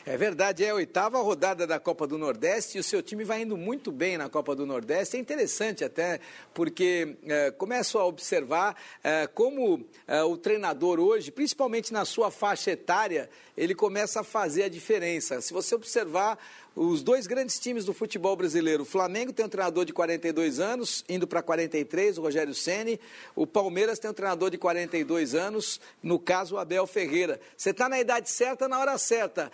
É 0.06 0.18
verdade, 0.18 0.66
é 0.66 0.70
a 0.70 0.76
oitava 0.76 1.22
rodada 1.22 1.66
da 1.66 1.80
Copa 1.80 2.06
do 2.06 2.18
Nordeste 2.18 2.76
e 2.76 2.82
o 2.82 2.84
seu 2.84 3.02
time 3.02 3.24
vai 3.24 3.44
indo 3.44 3.56
muito 3.56 3.90
bem 3.90 4.18
na 4.18 4.28
Copa 4.28 4.54
do 4.54 4.66
Nordeste. 4.66 5.16
É 5.16 5.20
interessante 5.20 5.82
até, 5.82 6.20
porque 6.54 7.16
é, 7.24 7.52
começo 7.52 7.98
a 7.98 8.06
observar 8.06 8.76
é, 9.02 9.28
como 9.28 9.86
é, 10.06 10.22
o 10.22 10.36
treinador 10.36 11.00
hoje, 11.00 11.32
principalmente 11.32 11.94
na 11.94 12.04
sua 12.04 12.30
faixa 12.30 12.72
etária, 12.72 13.30
ele 13.56 13.74
começa 13.74 14.20
a 14.20 14.24
fazer 14.26 14.64
a 14.64 14.70
diferença. 14.70 15.40
Se 15.40 15.54
você 15.54 15.74
observar 15.74 16.38
os 16.76 17.04
dois 17.04 17.28
grandes 17.28 17.60
times 17.60 17.86
do 17.86 17.94
futebol 17.94 18.36
brasileiro, 18.36 18.82
o 18.82 18.86
Flamengo 18.86 19.32
tem 19.32 19.46
um 19.46 19.50
treinador 19.50 19.86
de 19.86 19.94
42 19.94 20.60
anos, 20.60 21.06
indo 21.08 21.28
para 21.28 21.42
43, 21.44 22.18
o 22.18 22.22
Rogério 22.22 22.56
Ceni. 22.56 23.00
O 23.36 23.46
Palmeiras 23.46 24.00
tem 24.00 24.10
um 24.10 24.14
treinador 24.14 24.50
de 24.50 24.58
42 24.58 25.36
anos, 25.36 25.80
no 26.02 26.18
caso 26.18 26.56
o 26.56 26.58
Abel 26.58 26.88
Ferreira. 26.88 27.40
Você 27.56 27.70
está 27.70 27.88
na 27.88 28.00
idade 28.00 28.30
certa, 28.30 28.68
na 28.68 28.80
hora 28.80 28.98
certa. 28.98 29.52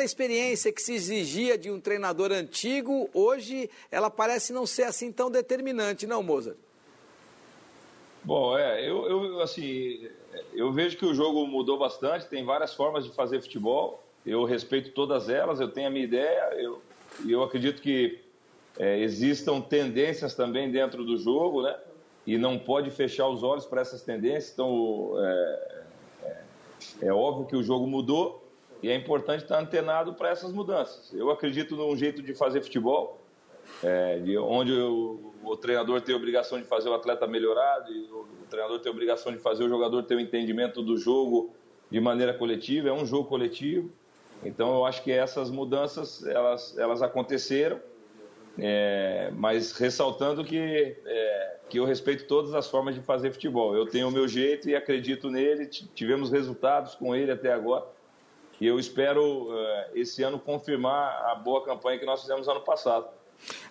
Experiência 0.00 0.72
que 0.72 0.80
se 0.80 0.94
exigia 0.94 1.58
de 1.58 1.70
um 1.70 1.80
treinador 1.80 2.30
antigo, 2.30 3.10
hoje 3.12 3.68
ela 3.90 4.10
parece 4.10 4.52
não 4.52 4.66
ser 4.66 4.84
assim 4.84 5.10
tão 5.10 5.30
determinante, 5.30 6.06
não, 6.06 6.22
Mozart? 6.22 6.56
Bom, 8.24 8.56
é, 8.56 8.88
eu, 8.88 9.08
eu, 9.08 9.40
assim, 9.40 10.08
eu 10.54 10.72
vejo 10.72 10.96
que 10.96 11.04
o 11.04 11.12
jogo 11.12 11.44
mudou 11.46 11.76
bastante, 11.76 12.26
tem 12.26 12.44
várias 12.44 12.72
formas 12.72 13.04
de 13.04 13.10
fazer 13.10 13.40
futebol, 13.40 14.02
eu 14.24 14.44
respeito 14.44 14.92
todas 14.92 15.28
elas, 15.28 15.58
eu 15.58 15.68
tenho 15.68 15.88
a 15.88 15.90
minha 15.90 16.04
ideia, 16.04 16.54
eu, 16.54 16.80
e 17.24 17.32
eu 17.32 17.42
acredito 17.42 17.82
que 17.82 18.20
é, 18.78 19.00
existam 19.00 19.60
tendências 19.60 20.34
também 20.34 20.70
dentro 20.70 21.04
do 21.04 21.16
jogo, 21.16 21.62
né? 21.62 21.76
E 22.24 22.38
não 22.38 22.56
pode 22.58 22.90
fechar 22.90 23.28
os 23.28 23.42
olhos 23.42 23.66
para 23.66 23.80
essas 23.80 24.02
tendências, 24.02 24.52
então 24.52 25.14
é, 25.18 25.82
é, 26.22 27.06
é 27.08 27.12
óbvio 27.12 27.46
que 27.46 27.56
o 27.56 27.62
jogo 27.62 27.86
mudou 27.86 28.41
e 28.82 28.90
é 28.90 28.96
importante 28.96 29.44
estar 29.44 29.60
antenado 29.60 30.14
para 30.14 30.30
essas 30.30 30.52
mudanças. 30.52 31.12
Eu 31.14 31.30
acredito 31.30 31.76
num 31.76 31.96
jeito 31.96 32.20
de 32.20 32.34
fazer 32.34 32.60
futebol, 32.60 33.20
é, 33.82 34.18
de 34.18 34.36
onde 34.36 34.72
o, 34.72 35.32
o 35.44 35.56
treinador 35.56 36.00
tem 36.00 36.14
a 36.14 36.18
obrigação 36.18 36.58
de 36.58 36.64
fazer 36.64 36.88
o 36.88 36.94
atleta 36.94 37.26
melhorar, 37.26 37.80
de, 37.80 37.92
o, 38.10 38.26
o 38.42 38.46
treinador 38.50 38.80
tem 38.80 38.90
a 38.90 38.92
obrigação 38.92 39.30
de 39.30 39.38
fazer 39.38 39.62
o 39.62 39.68
jogador 39.68 40.02
ter 40.02 40.16
o 40.16 40.20
entendimento 40.20 40.82
do 40.82 40.96
jogo 40.96 41.54
de 41.90 42.00
maneira 42.00 42.34
coletiva, 42.34 42.88
é 42.88 42.92
um 42.92 43.06
jogo 43.06 43.28
coletivo. 43.28 43.90
Então 44.44 44.74
eu 44.74 44.84
acho 44.84 45.02
que 45.04 45.12
essas 45.12 45.48
mudanças 45.48 46.26
elas, 46.26 46.76
elas 46.76 47.02
aconteceram, 47.02 47.80
é, 48.58 49.30
mas 49.36 49.72
ressaltando 49.72 50.44
que, 50.44 50.58
é, 51.06 51.56
que 51.68 51.78
eu 51.78 51.84
respeito 51.84 52.26
todas 52.26 52.52
as 52.52 52.68
formas 52.68 52.96
de 52.96 53.00
fazer 53.00 53.30
futebol. 53.30 53.76
Eu 53.76 53.86
tenho 53.86 54.08
o 54.08 54.10
meu 54.10 54.26
jeito 54.26 54.68
e 54.68 54.74
acredito 54.74 55.30
nele, 55.30 55.66
tivemos 55.66 56.32
resultados 56.32 56.96
com 56.96 57.14
ele 57.14 57.30
até 57.30 57.52
agora. 57.52 57.86
E 58.62 58.66
eu 58.68 58.78
espero 58.78 59.48
é, 59.58 59.90
esse 59.96 60.22
ano 60.22 60.38
confirmar 60.38 61.32
a 61.32 61.34
boa 61.34 61.64
campanha 61.64 61.98
que 61.98 62.06
nós 62.06 62.20
fizemos 62.20 62.46
ano 62.46 62.60
passado. 62.60 63.08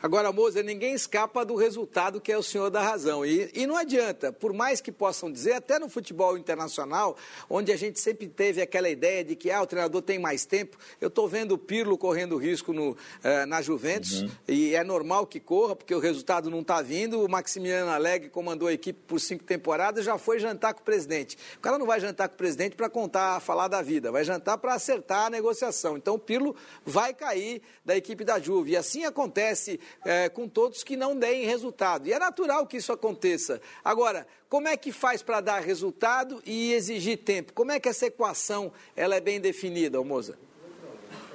Agora, 0.01 0.31
Moza, 0.31 0.63
ninguém 0.63 0.93
escapa 0.93 1.45
do 1.45 1.55
resultado 1.55 2.19
que 2.19 2.31
é 2.31 2.37
o 2.37 2.43
senhor 2.43 2.69
da 2.69 2.81
razão. 2.81 3.25
E, 3.25 3.51
e 3.53 3.67
não 3.67 3.75
adianta, 3.75 4.31
por 4.31 4.53
mais 4.53 4.81
que 4.81 4.91
possam 4.91 5.31
dizer, 5.31 5.53
até 5.53 5.79
no 5.79 5.89
futebol 5.89 6.37
internacional, 6.37 7.15
onde 7.49 7.71
a 7.71 7.77
gente 7.77 7.99
sempre 7.99 8.27
teve 8.27 8.61
aquela 8.61 8.89
ideia 8.89 9.23
de 9.23 9.35
que 9.35 9.51
ah, 9.51 9.61
o 9.61 9.67
treinador 9.67 10.01
tem 10.01 10.19
mais 10.19 10.45
tempo. 10.45 10.77
Eu 10.99 11.07
estou 11.07 11.27
vendo 11.27 11.53
o 11.53 11.57
Pirlo 11.57 11.97
correndo 11.97 12.37
risco 12.37 12.73
no, 12.73 12.97
eh, 13.23 13.45
na 13.45 13.61
Juventus, 13.61 14.25
e 14.47 14.73
é 14.75 14.83
normal 14.83 15.27
que 15.27 15.39
corra, 15.39 15.75
porque 15.75 15.93
o 15.93 15.99
resultado 15.99 16.49
não 16.49 16.61
está 16.61 16.81
vindo. 16.81 17.23
O 17.23 17.29
Maximiliano 17.29 17.91
Alegre 17.91 18.29
comandou 18.29 18.67
a 18.67 18.73
equipe 18.73 18.99
por 19.07 19.19
cinco 19.19 19.43
temporadas, 19.43 20.05
já 20.05 20.17
foi 20.17 20.39
jantar 20.39 20.73
com 20.73 20.81
o 20.81 20.83
presidente. 20.83 21.37
O 21.57 21.59
cara 21.59 21.77
não 21.77 21.85
vai 21.85 21.99
jantar 21.99 22.27
com 22.27 22.35
o 22.35 22.37
presidente 22.37 22.75
para 22.75 22.89
contar, 22.89 23.39
falar 23.39 23.67
da 23.67 23.81
vida, 23.81 24.11
vai 24.11 24.23
jantar 24.23 24.57
para 24.57 24.73
acertar 24.73 25.27
a 25.27 25.29
negociação. 25.29 25.97
Então 25.97 26.15
o 26.15 26.19
Pirlo 26.19 26.55
vai 26.85 27.13
cair 27.13 27.61
da 27.85 27.95
equipe 27.95 28.23
da 28.23 28.39
Juve. 28.39 28.71
E 28.71 28.77
assim 28.77 29.05
acontece 29.05 29.60
é, 30.05 30.29
com 30.29 30.47
todos 30.47 30.83
que 30.83 30.95
não 30.95 31.15
deem 31.15 31.45
resultado. 31.45 32.07
E 32.07 32.13
é 32.13 32.19
natural 32.19 32.65
que 32.65 32.77
isso 32.77 32.91
aconteça. 32.91 33.61
Agora, 33.83 34.25
como 34.49 34.67
é 34.67 34.75
que 34.75 34.91
faz 34.91 35.21
para 35.21 35.41
dar 35.41 35.59
resultado 35.59 36.41
e 36.45 36.73
exigir 36.73 37.17
tempo? 37.19 37.53
Como 37.53 37.71
é 37.71 37.79
que 37.79 37.87
essa 37.87 38.07
equação 38.07 38.71
ela 38.95 39.15
é 39.15 39.21
bem 39.21 39.39
definida, 39.39 40.01
Moza? 40.03 40.37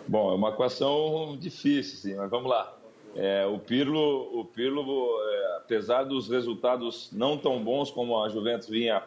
Bom, 0.09 0.31
é 0.31 0.35
uma 0.35 0.51
equação 0.51 1.37
difícil, 1.39 1.97
sim, 1.97 2.15
mas 2.15 2.31
vamos 2.31 2.49
lá. 2.49 2.77
É, 3.17 3.47
o 3.47 3.59
Pirlo, 3.59 4.39
o 4.39 4.45
Pirlo 4.45 5.21
é, 5.23 5.57
apesar 5.57 6.05
dos 6.05 6.29
resultados 6.29 7.09
não 7.11 7.39
tão 7.39 7.65
bons 7.65 7.91
como 7.91 8.23
a 8.23 8.29
Juventus 8.29 8.69
vinha, 8.69 9.03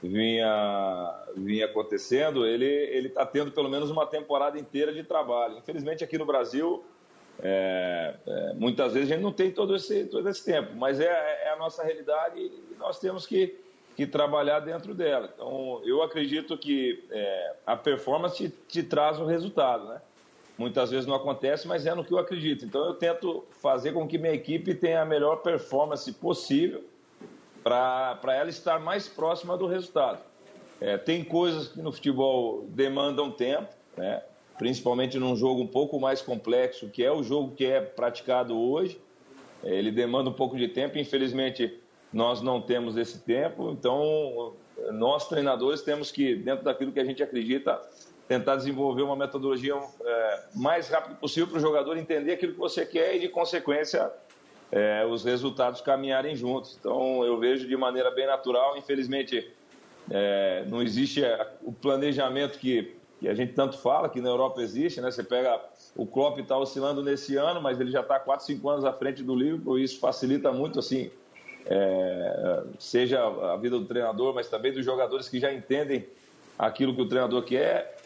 vinha, 0.00 1.24
vinha 1.36 1.66
acontecendo, 1.66 2.46
ele 2.46 2.64
ele 2.64 3.08
está 3.08 3.26
tendo 3.26 3.50
pelo 3.50 3.68
menos 3.68 3.90
uma 3.90 4.06
temporada 4.06 4.58
inteira 4.58 4.92
de 4.92 5.02
trabalho. 5.02 5.58
Infelizmente 5.58 6.04
aqui 6.04 6.16
no 6.16 6.24
Brasil 6.24 6.84
É, 7.40 8.14
é, 8.26 8.52
muitas 8.54 8.92
vezes 8.92 9.10
a 9.10 9.14
gente 9.14 9.22
não 9.22 9.32
tem 9.32 9.50
todo 9.50 9.74
esse, 9.74 10.04
todo 10.06 10.28
esse 10.28 10.44
tempo, 10.44 10.76
mas 10.76 11.00
é, 11.00 11.06
é 11.44 11.52
a 11.52 11.56
nossa 11.56 11.82
realidade 11.82 12.38
e 12.38 12.76
nós 12.78 12.98
temos 12.98 13.26
que, 13.26 13.58
que 13.96 14.06
trabalhar 14.06 14.60
dentro 14.60 14.94
dela. 14.94 15.30
Então, 15.34 15.80
eu 15.84 16.02
acredito 16.02 16.56
que 16.56 17.04
é, 17.10 17.54
a 17.66 17.76
performance 17.76 18.36
te, 18.36 18.48
te 18.68 18.82
traz 18.82 19.18
o 19.18 19.24
resultado, 19.24 19.88
né? 19.88 20.00
Muitas 20.56 20.90
vezes 20.90 21.06
não 21.06 21.14
acontece, 21.14 21.66
mas 21.66 21.86
é 21.86 21.94
no 21.94 22.04
que 22.04 22.12
eu 22.12 22.18
acredito. 22.18 22.64
Então, 22.64 22.84
eu 22.84 22.94
tento 22.94 23.44
fazer 23.50 23.92
com 23.92 24.06
que 24.06 24.18
minha 24.18 24.34
equipe 24.34 24.74
tenha 24.74 25.02
a 25.02 25.04
melhor 25.04 25.36
performance 25.36 26.12
possível 26.12 26.84
para 27.64 28.34
ela 28.34 28.50
estar 28.50 28.78
mais 28.78 29.08
próxima 29.08 29.56
do 29.56 29.66
resultado. 29.66 30.20
É, 30.80 30.98
tem 30.98 31.24
coisas 31.24 31.68
que 31.68 31.80
no 31.80 31.92
futebol 31.92 32.66
demandam 32.68 33.30
tempo, 33.30 33.68
né? 33.96 34.22
Principalmente 34.58 35.18
num 35.18 35.36
jogo 35.36 35.62
um 35.62 35.66
pouco 35.66 35.98
mais 35.98 36.20
complexo, 36.22 36.88
que 36.88 37.04
é 37.04 37.10
o 37.12 37.22
jogo 37.22 37.54
que 37.54 37.64
é 37.64 37.80
praticado 37.80 38.58
hoje. 38.58 39.00
É, 39.64 39.74
ele 39.74 39.90
demanda 39.90 40.30
um 40.30 40.34
pouco 40.34 40.56
de 40.56 40.68
tempo, 40.68 40.98
infelizmente 40.98 41.78
nós 42.12 42.42
não 42.42 42.60
temos 42.60 42.96
esse 42.96 43.20
tempo, 43.20 43.70
então 43.70 44.54
nós 44.92 45.28
treinadores 45.28 45.82
temos 45.82 46.10
que, 46.10 46.34
dentro 46.34 46.64
daquilo 46.64 46.92
que 46.92 47.00
a 47.00 47.04
gente 47.04 47.22
acredita, 47.22 47.80
tentar 48.28 48.56
desenvolver 48.56 49.02
uma 49.02 49.16
metodologia 49.16 49.74
é, 49.74 50.40
mais 50.54 50.88
rápido 50.88 51.16
possível 51.16 51.48
para 51.48 51.58
o 51.58 51.60
jogador 51.60 51.96
entender 51.96 52.32
aquilo 52.32 52.52
que 52.52 52.58
você 52.58 52.86
quer 52.86 53.16
e, 53.16 53.20
de 53.20 53.28
consequência, 53.28 54.10
é, 54.70 55.04
os 55.04 55.24
resultados 55.24 55.80
caminharem 55.80 56.34
juntos. 56.34 56.76
Então, 56.78 57.24
eu 57.24 57.38
vejo 57.38 57.68
de 57.68 57.76
maneira 57.76 58.10
bem 58.10 58.26
natural. 58.26 58.76
Infelizmente, 58.76 59.50
é, 60.10 60.64
não 60.66 60.82
existe 60.82 61.22
o 61.62 61.72
planejamento 61.72 62.58
que, 62.58 62.96
que, 63.22 63.28
a 63.28 63.34
gente 63.34 63.52
tanto 63.52 63.78
fala, 63.78 64.08
que 64.08 64.20
na 64.20 64.28
Europa 64.28 64.60
existe. 64.60 65.00
Né? 65.00 65.10
Você 65.10 65.22
pega 65.22 65.60
o 65.94 66.04
Klopp 66.04 66.38
está 66.38 66.58
oscilando 66.58 67.02
nesse 67.02 67.36
ano, 67.36 67.62
mas 67.62 67.80
ele 67.80 67.90
já 67.90 68.00
está 68.00 68.18
4, 68.18 68.44
5 68.44 68.68
anos 68.68 68.84
à 68.84 68.92
frente 68.92 69.22
do 69.22 69.34
Liverpool 69.34 69.78
e 69.78 69.84
isso 69.84 70.00
facilita 70.00 70.50
muito, 70.50 70.78
assim, 70.78 71.10
é, 71.66 72.64
seja 72.78 73.24
a 73.24 73.56
vida 73.56 73.78
do 73.78 73.84
treinador, 73.84 74.34
mas 74.34 74.48
também 74.48 74.72
dos 74.72 74.84
jogadores 74.84 75.28
que 75.28 75.38
já 75.38 75.52
entendem 75.52 76.06
aquilo 76.58 76.94
que 76.94 77.02
o 77.02 77.08
treinador 77.08 77.44
quer. 77.44 77.96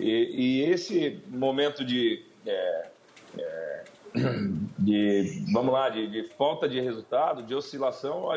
E, 0.00 0.62
e 0.62 0.62
esse 0.64 1.22
momento 1.28 1.84
de, 1.84 2.24
é, 2.44 2.88
é, 3.38 3.84
de 4.78 5.44
vamos 5.52 5.72
lá, 5.72 5.88
de, 5.88 6.08
de, 6.08 6.24
falta 6.30 6.68
de 6.68 6.80
resultado, 6.80 7.42
de 7.42 7.54
oscilação, 7.54 8.28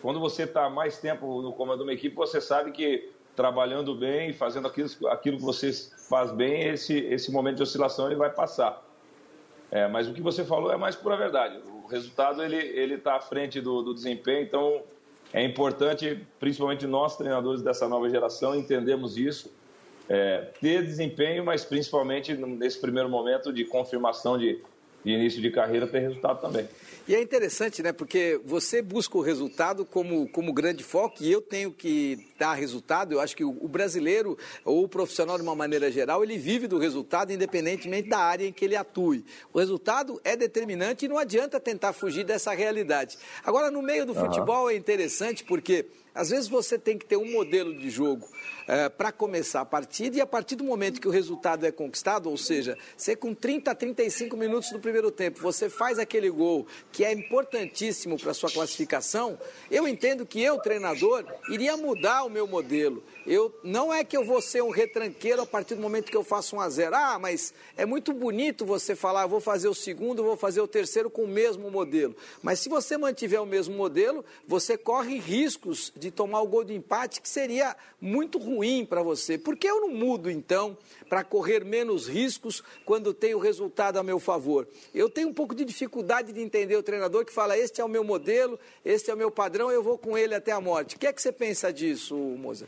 quando 0.00 0.20
você 0.20 0.44
está 0.44 0.70
mais 0.70 0.98
tempo 0.98 1.42
no 1.42 1.52
comando 1.52 1.78
de 1.78 1.84
uma 1.84 1.92
equipe, 1.92 2.14
você 2.14 2.40
sabe 2.40 2.70
que 2.70 3.10
trabalhando 3.38 3.94
bem, 3.94 4.32
fazendo 4.32 4.66
aquilo, 4.66 4.88
aquilo 5.06 5.36
que 5.36 5.44
você 5.44 5.72
faz 6.10 6.32
bem, 6.32 6.70
esse, 6.70 6.98
esse 6.98 7.30
momento 7.30 7.58
de 7.58 7.62
oscilação 7.62 8.06
ele 8.06 8.16
vai 8.16 8.30
passar. 8.30 8.84
É, 9.70 9.86
mas 9.86 10.08
o 10.08 10.12
que 10.12 10.20
você 10.20 10.44
falou 10.44 10.72
é 10.72 10.76
mais 10.76 10.96
pura 10.96 11.16
verdade. 11.16 11.56
O 11.84 11.86
resultado 11.86 12.42
ele 12.42 12.56
ele 12.56 12.94
está 12.94 13.14
à 13.14 13.20
frente 13.20 13.60
do, 13.60 13.80
do 13.80 13.94
desempenho, 13.94 14.42
então 14.42 14.82
é 15.32 15.44
importante, 15.44 16.20
principalmente 16.40 16.84
nós 16.84 17.16
treinadores 17.16 17.62
dessa 17.62 17.86
nova 17.86 18.10
geração, 18.10 18.56
entendemos 18.56 19.16
isso, 19.16 19.52
é, 20.08 20.48
ter 20.60 20.82
desempenho, 20.82 21.44
mas 21.44 21.64
principalmente 21.64 22.34
nesse 22.34 22.80
primeiro 22.80 23.08
momento 23.08 23.52
de 23.52 23.64
confirmação 23.64 24.36
de, 24.36 24.60
de 25.04 25.12
início 25.12 25.40
de 25.40 25.50
carreira 25.50 25.86
ter 25.86 26.00
resultado 26.00 26.40
também. 26.40 26.66
E 27.08 27.14
é 27.14 27.22
interessante, 27.22 27.82
né? 27.82 27.90
Porque 27.90 28.38
você 28.44 28.82
busca 28.82 29.16
o 29.16 29.22
resultado 29.22 29.82
como, 29.82 30.28
como 30.28 30.52
grande 30.52 30.84
foco 30.84 31.24
e 31.24 31.32
eu 31.32 31.40
tenho 31.40 31.72
que 31.72 32.28
dar 32.38 32.52
resultado. 32.52 33.14
Eu 33.14 33.20
acho 33.20 33.34
que 33.34 33.42
o, 33.42 33.56
o 33.62 33.66
brasileiro 33.66 34.36
ou 34.62 34.84
o 34.84 34.88
profissional 34.88 35.38
de 35.38 35.42
uma 35.42 35.54
maneira 35.54 35.90
geral, 35.90 36.22
ele 36.22 36.36
vive 36.36 36.66
do 36.66 36.76
resultado 36.76 37.32
independentemente 37.32 38.10
da 38.10 38.18
área 38.18 38.46
em 38.46 38.52
que 38.52 38.62
ele 38.62 38.76
atue. 38.76 39.24
O 39.54 39.58
resultado 39.58 40.20
é 40.22 40.36
determinante 40.36 41.06
e 41.06 41.08
não 41.08 41.16
adianta 41.16 41.58
tentar 41.58 41.94
fugir 41.94 42.24
dessa 42.24 42.52
realidade. 42.52 43.16
Agora, 43.42 43.70
no 43.70 43.80
meio 43.80 44.04
do 44.04 44.12
uhum. 44.12 44.26
futebol 44.26 44.70
é 44.70 44.76
interessante 44.76 45.44
porque 45.44 45.86
às 46.18 46.30
vezes 46.30 46.48
você 46.48 46.76
tem 46.76 46.98
que 46.98 47.06
ter 47.06 47.16
um 47.16 47.30
modelo 47.30 47.72
de 47.78 47.88
jogo 47.88 48.28
é, 48.66 48.88
para 48.88 49.12
começar 49.12 49.60
a 49.60 49.64
partida 49.64 50.16
e 50.16 50.20
a 50.20 50.26
partir 50.26 50.56
do 50.56 50.64
momento 50.64 51.00
que 51.00 51.06
o 51.06 51.12
resultado 51.12 51.64
é 51.64 51.70
conquistado, 51.70 52.28
ou 52.28 52.36
seja, 52.36 52.76
você 52.96 53.14
com 53.14 53.32
30 53.32 53.70
a 53.70 53.74
35 53.74 54.36
minutos 54.36 54.70
do 54.70 54.80
primeiro 54.80 55.12
tempo, 55.12 55.40
você 55.40 55.70
faz 55.70 55.96
aquele 55.96 56.28
gol 56.28 56.66
que 56.98 57.04
é 57.04 57.12
importantíssimo 57.12 58.18
para 58.18 58.34
sua 58.34 58.50
classificação, 58.50 59.38
eu 59.70 59.86
entendo 59.86 60.26
que 60.26 60.42
eu, 60.42 60.58
treinador, 60.58 61.24
iria 61.48 61.76
mudar 61.76 62.24
o 62.24 62.28
meu 62.28 62.44
modelo. 62.44 63.04
Eu, 63.30 63.54
não 63.62 63.92
é 63.92 64.02
que 64.02 64.16
eu 64.16 64.24
vou 64.24 64.40
ser 64.40 64.62
um 64.62 64.70
retranqueiro 64.70 65.42
a 65.42 65.46
partir 65.46 65.74
do 65.74 65.82
momento 65.82 66.10
que 66.10 66.16
eu 66.16 66.24
faço 66.24 66.56
um 66.56 66.60
a 66.62 66.68
zero. 66.70 66.96
Ah, 66.96 67.18
mas 67.18 67.52
é 67.76 67.84
muito 67.84 68.10
bonito 68.14 68.64
você 68.64 68.96
falar, 68.96 69.26
vou 69.26 69.38
fazer 69.38 69.68
o 69.68 69.74
segundo, 69.74 70.24
vou 70.24 70.34
fazer 70.34 70.62
o 70.62 70.66
terceiro 70.66 71.10
com 71.10 71.24
o 71.24 71.28
mesmo 71.28 71.70
modelo. 71.70 72.16
Mas 72.42 72.60
se 72.60 72.70
você 72.70 72.96
mantiver 72.96 73.42
o 73.42 73.44
mesmo 73.44 73.76
modelo, 73.76 74.24
você 74.46 74.78
corre 74.78 75.18
riscos 75.18 75.92
de 75.94 76.10
tomar 76.10 76.40
o 76.40 76.46
gol 76.46 76.64
de 76.64 76.72
empate, 76.72 77.20
que 77.20 77.28
seria 77.28 77.76
muito 78.00 78.38
ruim 78.38 78.86
para 78.86 79.02
você. 79.02 79.36
Por 79.36 79.58
que 79.58 79.66
eu 79.66 79.82
não 79.82 79.90
mudo, 79.90 80.30
então, 80.30 80.74
para 81.06 81.22
correr 81.22 81.66
menos 81.66 82.08
riscos 82.08 82.62
quando 82.86 83.12
tenho 83.12 83.36
o 83.36 83.40
resultado 83.42 83.98
a 83.98 84.02
meu 84.02 84.18
favor? 84.18 84.66
Eu 84.94 85.10
tenho 85.10 85.28
um 85.28 85.34
pouco 85.34 85.54
de 85.54 85.66
dificuldade 85.66 86.32
de 86.32 86.40
entender 86.40 86.76
o 86.76 86.82
treinador 86.82 87.26
que 87.26 87.32
fala, 87.34 87.58
este 87.58 87.78
é 87.78 87.84
o 87.84 87.88
meu 87.88 88.02
modelo, 88.02 88.58
este 88.82 89.10
é 89.10 89.14
o 89.14 89.18
meu 89.18 89.30
padrão, 89.30 89.70
eu 89.70 89.82
vou 89.82 89.98
com 89.98 90.16
ele 90.16 90.34
até 90.34 90.50
a 90.50 90.62
morte. 90.62 90.96
O 90.96 90.98
que 90.98 91.06
é 91.06 91.12
que 91.12 91.20
você 91.20 91.30
pensa 91.30 91.70
disso, 91.70 92.14
Moza? 92.16 92.66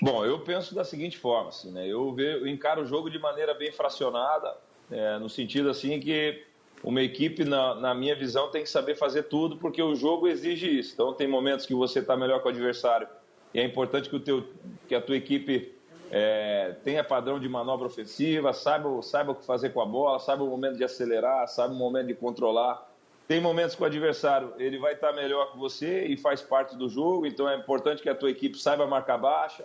Bom, 0.00 0.24
eu 0.24 0.38
penso 0.40 0.74
da 0.74 0.84
seguinte 0.84 1.16
forma, 1.16 1.48
assim, 1.48 1.70
né? 1.72 1.86
eu, 1.86 2.12
vejo, 2.12 2.38
eu 2.38 2.46
encaro 2.46 2.82
o 2.82 2.86
jogo 2.86 3.10
de 3.10 3.18
maneira 3.18 3.54
bem 3.54 3.72
fracionada, 3.72 4.54
é, 4.90 5.18
no 5.18 5.28
sentido 5.28 5.70
assim 5.70 5.98
que 5.98 6.44
uma 6.84 7.00
equipe, 7.00 7.44
na, 7.44 7.74
na, 7.74 7.94
minha 7.94 8.14
visão, 8.14 8.50
tem 8.50 8.62
que 8.62 8.68
saber 8.68 8.94
fazer 8.94 9.24
tudo, 9.24 9.56
porque 9.56 9.82
o 9.82 9.94
jogo 9.94 10.28
exige 10.28 10.78
isso. 10.78 10.92
Então, 10.92 11.12
tem 11.12 11.26
momentos 11.26 11.66
que 11.66 11.74
você 11.74 12.00
está 12.00 12.16
melhor 12.16 12.40
com 12.40 12.48
o 12.48 12.52
adversário 12.52 13.08
e 13.52 13.58
é 13.58 13.64
importante 13.64 14.08
que, 14.10 14.16
o 14.16 14.20
teu, 14.20 14.46
que 14.86 14.94
a 14.94 15.00
tua 15.00 15.16
equipe 15.16 15.74
é, 16.10 16.76
tenha 16.84 17.02
padrão 17.02 17.40
de 17.40 17.48
manobra 17.48 17.86
ofensiva, 17.86 18.52
saiba, 18.52 19.02
saiba 19.02 19.32
o 19.32 19.34
que 19.34 19.44
fazer 19.44 19.70
com 19.70 19.80
a 19.80 19.86
bola, 19.86 20.18
saiba 20.18 20.44
o 20.44 20.46
momento 20.46 20.76
de 20.76 20.84
acelerar, 20.84 21.48
saiba 21.48 21.72
o 21.72 21.76
momento 21.76 22.08
de 22.08 22.14
controlar. 22.14 22.86
Tem 23.26 23.40
momentos 23.40 23.74
que 23.74 23.82
o 23.82 23.86
adversário 23.86 24.52
ele 24.58 24.78
vai 24.78 24.92
estar 24.92 25.08
tá 25.08 25.12
melhor 25.12 25.50
que 25.52 25.58
você 25.58 26.04
e 26.04 26.16
faz 26.16 26.42
parte 26.42 26.76
do 26.76 26.88
jogo, 26.88 27.26
então 27.26 27.48
é 27.48 27.56
importante 27.56 28.02
que 28.02 28.08
a 28.08 28.14
tua 28.14 28.30
equipe 28.30 28.58
saiba 28.58 28.86
marcar 28.86 29.18
baixa, 29.18 29.64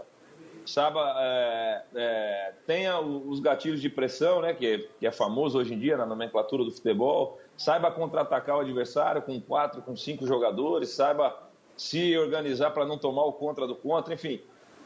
saiba, 0.65 1.15
é, 1.17 1.81
é, 1.95 2.53
tenha 2.65 2.99
os 2.99 3.39
gatilhos 3.39 3.81
de 3.81 3.89
pressão, 3.89 4.41
né, 4.41 4.53
que, 4.53 4.89
que, 4.99 5.07
é 5.07 5.11
famoso 5.11 5.57
hoje 5.57 5.73
em 5.73 5.79
dia 5.79 5.97
na 5.97 6.05
nomenclatura 6.05 6.63
do 6.63 6.71
futebol, 6.71 7.39
saiba 7.57 7.91
contra-atacar 7.91 8.57
o 8.57 8.61
adversário 8.61 9.21
com 9.21 9.39
quatro, 9.39 9.81
com 9.81 9.95
cinco 9.95 10.25
jogadores, 10.25 10.89
saiba 10.89 11.37
se 11.77 12.17
organizar 12.17 12.71
para 12.71 12.85
não 12.85 12.97
tomar 12.97 13.23
o 13.23 13.33
contra 13.33 13.65
do 13.65 13.75
contra, 13.75 14.13
enfim. 14.13 14.41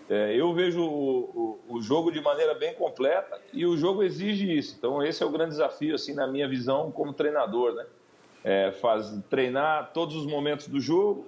É, 0.09 0.36
eu 0.36 0.53
vejo 0.53 0.82
o, 0.84 1.59
o, 1.67 1.76
o, 1.76 1.82
jogo 1.82 2.11
de 2.11 2.21
maneira 2.21 2.53
bem 2.53 2.76
completa 2.76 3.41
e 3.51 3.65
o 3.65 3.76
jogo 3.76 4.03
exige 4.03 4.55
isso. 4.55 4.76
Então 4.78 5.01
esse 5.01 5.23
é 5.23 5.26
o 5.26 5.32
grande 5.32 5.51
desafio, 5.51 5.95
assim, 5.95 6.13
na 6.13 6.28
minha 6.28 6.47
visão 6.47 6.91
como 6.91 7.11
treinador, 7.11 7.73
né? 7.73 7.86
É, 8.43 8.71
faz, 8.73 9.11
treinar 9.28 9.91
todos 9.91 10.15
os 10.15 10.28
momentos 10.28 10.67
do 10.67 10.80
jogo, 10.80 11.26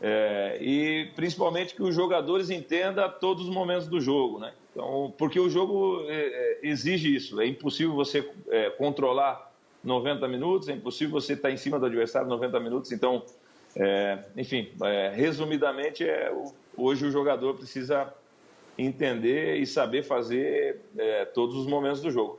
é, 0.00 0.58
e 0.60 1.10
principalmente 1.14 1.74
que 1.74 1.82
os 1.82 1.94
jogadores 1.94 2.50
entendam 2.50 3.10
todos 3.18 3.48
os 3.48 3.54
momentos 3.54 3.86
do 3.86 4.00
jogo, 4.00 4.38
né? 4.38 4.52
Então, 4.72 5.14
porque 5.16 5.40
o 5.40 5.48
jogo 5.48 6.04
é, 6.06 6.14
é 6.14 6.58
exige 6.62 7.14
isso. 7.14 7.40
É 7.40 7.46
impossível 7.46 7.94
você 7.94 8.28
é, 8.50 8.68
controlar 8.70 9.50
90 9.82 10.28
minutos, 10.28 10.68
é 10.68 10.72
impossível 10.72 11.12
você 11.12 11.32
estar 11.32 11.50
em 11.50 11.56
cima 11.56 11.78
do 11.78 11.86
adversário 11.86 12.28
90 12.28 12.60
minutos. 12.60 12.92
Então, 12.92 13.22
é, 13.74 14.18
enfim, 14.36 14.70
é, 14.82 15.12
resumidamente, 15.14 16.04
hoje 16.76 17.06
o 17.06 17.10
jogador 17.10 17.54
precisa 17.54 18.12
entender 18.76 19.56
e 19.56 19.66
saber 19.66 20.02
fazer 20.02 20.82
todos 21.32 21.56
os 21.56 21.66
momentos 21.66 22.02
do 22.02 22.10
jogo. 22.10 22.38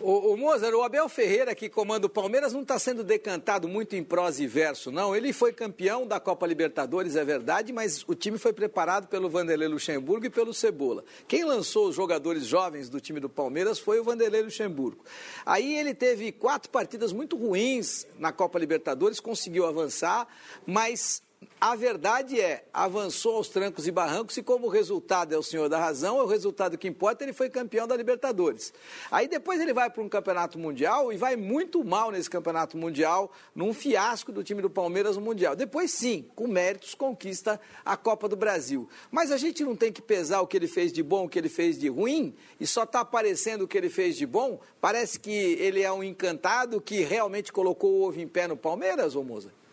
O, 0.00 0.32
o 0.32 0.36
Mozart, 0.36 0.74
o 0.74 0.82
Abel 0.82 1.08
Ferreira, 1.08 1.54
que 1.54 1.68
comanda 1.68 2.06
o 2.06 2.10
Palmeiras, 2.10 2.52
não 2.52 2.62
está 2.62 2.78
sendo 2.78 3.02
decantado 3.02 3.68
muito 3.68 3.96
em 3.96 4.02
prosa 4.02 4.42
e 4.42 4.46
verso, 4.46 4.90
não. 4.90 5.14
Ele 5.14 5.32
foi 5.32 5.52
campeão 5.52 6.06
da 6.06 6.20
Copa 6.20 6.46
Libertadores, 6.46 7.16
é 7.16 7.24
verdade, 7.24 7.72
mas 7.72 8.04
o 8.06 8.14
time 8.14 8.38
foi 8.38 8.52
preparado 8.52 9.08
pelo 9.08 9.28
Vanderlei 9.28 9.68
Luxemburgo 9.68 10.26
e 10.26 10.30
pelo 10.30 10.52
Cebola. 10.52 11.04
Quem 11.26 11.44
lançou 11.44 11.88
os 11.88 11.96
jogadores 11.96 12.44
jovens 12.44 12.88
do 12.88 13.00
time 13.00 13.20
do 13.20 13.28
Palmeiras 13.28 13.78
foi 13.78 14.00
o 14.00 14.04
Vanderlei 14.04 14.42
Luxemburgo. 14.42 15.04
Aí 15.46 15.76
ele 15.76 15.94
teve 15.94 16.32
quatro 16.32 16.70
partidas 16.70 17.12
muito 17.12 17.36
ruins 17.36 18.06
na 18.18 18.32
Copa 18.32 18.58
Libertadores, 18.58 19.20
conseguiu 19.20 19.66
avançar, 19.66 20.26
mas 20.66 21.22
A 21.60 21.74
verdade 21.74 22.40
é, 22.40 22.64
avançou 22.72 23.36
aos 23.36 23.48
trancos 23.48 23.86
e 23.86 23.90
barrancos 23.90 24.36
e 24.36 24.42
como 24.42 24.66
o 24.66 24.70
resultado 24.70 25.34
é 25.34 25.38
o 25.38 25.42
senhor 25.42 25.68
da 25.68 25.78
razão, 25.78 26.18
é 26.18 26.22
o 26.22 26.26
resultado 26.26 26.76
que 26.76 26.88
importa, 26.88 27.24
ele 27.24 27.32
foi 27.32 27.48
campeão 27.48 27.86
da 27.86 27.96
Libertadores. 27.96 28.72
Aí 29.10 29.26
depois 29.26 29.60
ele 29.60 29.72
vai 29.72 29.88
para 29.90 30.02
um 30.02 30.08
campeonato 30.08 30.58
mundial 30.58 31.12
e 31.12 31.16
vai 31.16 31.36
muito 31.36 31.82
mal 31.84 32.10
nesse 32.10 32.28
campeonato 32.28 32.76
mundial, 32.76 33.32
num 33.54 33.72
fiasco 33.72 34.32
do 34.32 34.44
time 34.44 34.60
do 34.60 34.70
Palmeiras 34.70 35.16
no 35.16 35.22
Mundial. 35.22 35.56
Depois 35.56 35.90
sim, 35.90 36.26
com 36.34 36.46
méritos, 36.46 36.94
conquista 36.94 37.60
a 37.84 37.96
Copa 37.96 38.28
do 38.28 38.36
Brasil. 38.36 38.88
Mas 39.10 39.32
a 39.32 39.36
gente 39.36 39.64
não 39.64 39.74
tem 39.74 39.92
que 39.92 40.02
pesar 40.02 40.40
o 40.40 40.46
que 40.46 40.56
ele 40.56 40.68
fez 40.68 40.92
de 40.92 41.02
bom, 41.02 41.24
o 41.24 41.28
que 41.28 41.38
ele 41.38 41.48
fez 41.48 41.78
de 41.78 41.88
ruim, 41.88 42.34
e 42.60 42.66
só 42.66 42.84
está 42.84 43.00
aparecendo 43.00 43.62
o 43.62 43.68
que 43.68 43.78
ele 43.78 43.90
fez 43.90 44.16
de 44.16 44.26
bom. 44.26 44.60
Parece 44.80 45.18
que 45.18 45.30
ele 45.30 45.82
é 45.82 45.92
um 45.92 46.04
encantado 46.04 46.80
que 46.80 47.00
realmente 47.00 47.52
colocou 47.52 47.92
o 47.92 48.02
ovo 48.08 48.20
em 48.20 48.28
pé 48.28 48.46
no 48.46 48.56
Palmeiras, 48.56 49.16
ô 49.16 49.22
Moza? 49.22 49.63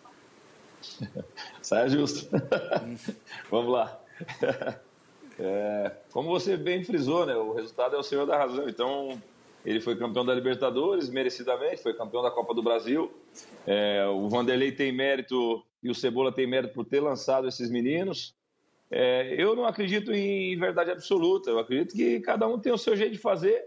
Saia 1.62 1.90
justo. 1.90 2.30
Vamos 3.50 3.72
lá. 3.72 4.00
É, 5.44 5.92
como 6.12 6.30
você 6.30 6.56
bem 6.56 6.84
frisou, 6.84 7.26
né, 7.26 7.36
o 7.36 7.54
resultado 7.54 7.96
é 7.96 8.00
o 8.00 8.04
senhor 8.04 8.28
da 8.28 8.38
razão. 8.38 8.70
Então, 8.70 9.20
ele 9.66 9.82
foi 9.82 9.96
campeão 9.96 10.24
da 10.24 10.36
Libertadores, 10.36 11.10
merecidamente, 11.10 11.82
foi 11.82 11.96
campeão 11.96 12.22
da 12.22 12.30
Copa 12.30 12.54
do 12.54 12.62
Brasil. 12.62 13.12
É, 13.66 14.06
o 14.06 14.30
Vanderlei 14.30 14.72
tem 14.72 14.92
mérito 14.92 15.64
e 15.82 15.90
o 15.90 15.96
Cebola 15.96 16.32
tem 16.32 16.46
mérito 16.46 16.76
por 16.76 16.86
ter 16.86 17.00
lançado 17.00 17.48
esses 17.48 17.72
meninos. 17.72 18.36
É, 18.92 19.34
eu 19.42 19.56
não 19.56 19.66
acredito 19.66 20.12
em 20.12 20.58
verdade 20.60 20.92
absoluta, 20.92 21.50
eu 21.50 21.60
acredito 21.60 21.96
que 21.96 22.20
cada 22.20 22.48
um 22.48 22.60
tem 22.60 22.74
o 22.74 22.78
seu 22.78 22.96
jeito 22.96 23.14
de 23.14 23.18
fazer. 23.18 23.66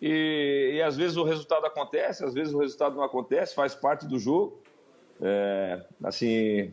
E, 0.00 0.72
e 0.74 0.82
às 0.82 0.96
vezes 0.96 1.16
o 1.16 1.24
resultado 1.24 1.64
acontece, 1.66 2.24
às 2.24 2.34
vezes 2.34 2.52
o 2.52 2.58
resultado 2.58 2.96
não 2.96 3.02
acontece, 3.02 3.54
faz 3.54 3.74
parte 3.74 4.06
do 4.06 4.18
jogo. 4.18 4.62
É, 5.20 5.84
assim, 6.04 6.72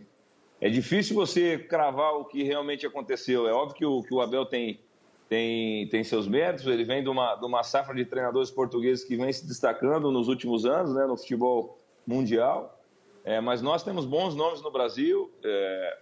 é 0.61 0.69
difícil 0.69 1.15
você 1.15 1.57
cravar 1.57 2.13
o 2.13 2.25
que 2.25 2.43
realmente 2.43 2.85
aconteceu. 2.85 3.47
É 3.47 3.53
óbvio 3.53 3.75
que 3.75 3.85
o, 3.85 4.03
que 4.03 4.13
o 4.13 4.21
Abel 4.21 4.45
tem, 4.45 4.79
tem, 5.27 5.87
tem 5.89 6.03
seus 6.03 6.27
méritos, 6.27 6.65
ele 6.67 6.83
vem 6.83 7.03
de 7.03 7.09
uma, 7.09 7.35
de 7.35 7.45
uma 7.45 7.63
safra 7.63 7.95
de 7.95 8.05
treinadores 8.05 8.51
portugueses 8.51 9.03
que 9.03 9.15
vem 9.15 9.31
se 9.31 9.47
destacando 9.47 10.11
nos 10.11 10.27
últimos 10.27 10.65
anos 10.65 10.93
né, 10.93 11.05
no 11.05 11.17
futebol 11.17 11.79
mundial. 12.05 12.79
É, 13.23 13.41
mas 13.41 13.61
nós 13.61 13.83
temos 13.83 14.05
bons 14.05 14.35
nomes 14.35 14.61
no 14.61 14.71
Brasil. 14.71 15.31
É, 15.43 15.97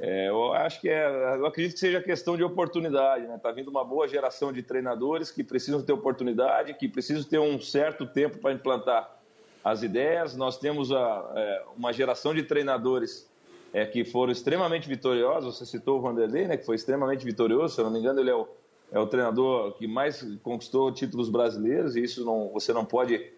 é, 0.00 0.28
eu 0.28 0.52
acho 0.52 0.80
que 0.80 0.88
é, 0.88 1.36
eu 1.36 1.44
acredito 1.44 1.74
que 1.74 1.80
seja 1.80 2.00
questão 2.00 2.36
de 2.36 2.44
oportunidade. 2.44 3.26
Né? 3.26 3.36
Tá 3.42 3.50
vindo 3.50 3.68
uma 3.68 3.84
boa 3.84 4.06
geração 4.06 4.52
de 4.52 4.62
treinadores 4.62 5.30
que 5.30 5.42
precisam 5.42 5.82
ter 5.82 5.92
oportunidade, 5.92 6.74
que 6.74 6.88
precisam 6.88 7.24
ter 7.24 7.40
um 7.40 7.60
certo 7.60 8.06
tempo 8.06 8.38
para 8.38 8.52
implantar 8.52 9.17
as 9.70 9.82
ideias. 9.82 10.34
Nós 10.36 10.58
temos 10.58 10.90
a, 10.90 11.32
é, 11.34 11.64
uma 11.76 11.92
geração 11.92 12.34
de 12.34 12.42
treinadores 12.42 13.28
é, 13.72 13.84
que 13.84 14.04
foram 14.04 14.32
extremamente 14.32 14.88
vitoriosos. 14.88 15.58
Você 15.58 15.66
citou 15.66 15.98
o 15.98 16.00
Vanderlei, 16.00 16.46
né, 16.46 16.56
que 16.56 16.64
foi 16.64 16.76
extremamente 16.76 17.24
vitorioso. 17.24 17.74
Se 17.74 17.80
eu 17.80 17.84
não 17.84 17.92
me 17.92 17.98
engano, 17.98 18.20
ele 18.20 18.30
é 18.30 18.34
o, 18.34 18.48
é 18.90 18.98
o 18.98 19.06
treinador 19.06 19.72
que 19.72 19.86
mais 19.86 20.22
conquistou 20.42 20.90
títulos 20.92 21.28
brasileiros 21.28 21.96
e 21.96 22.02
isso 22.02 22.24
não, 22.24 22.48
você 22.52 22.72
não 22.72 22.84
pode 22.84 23.30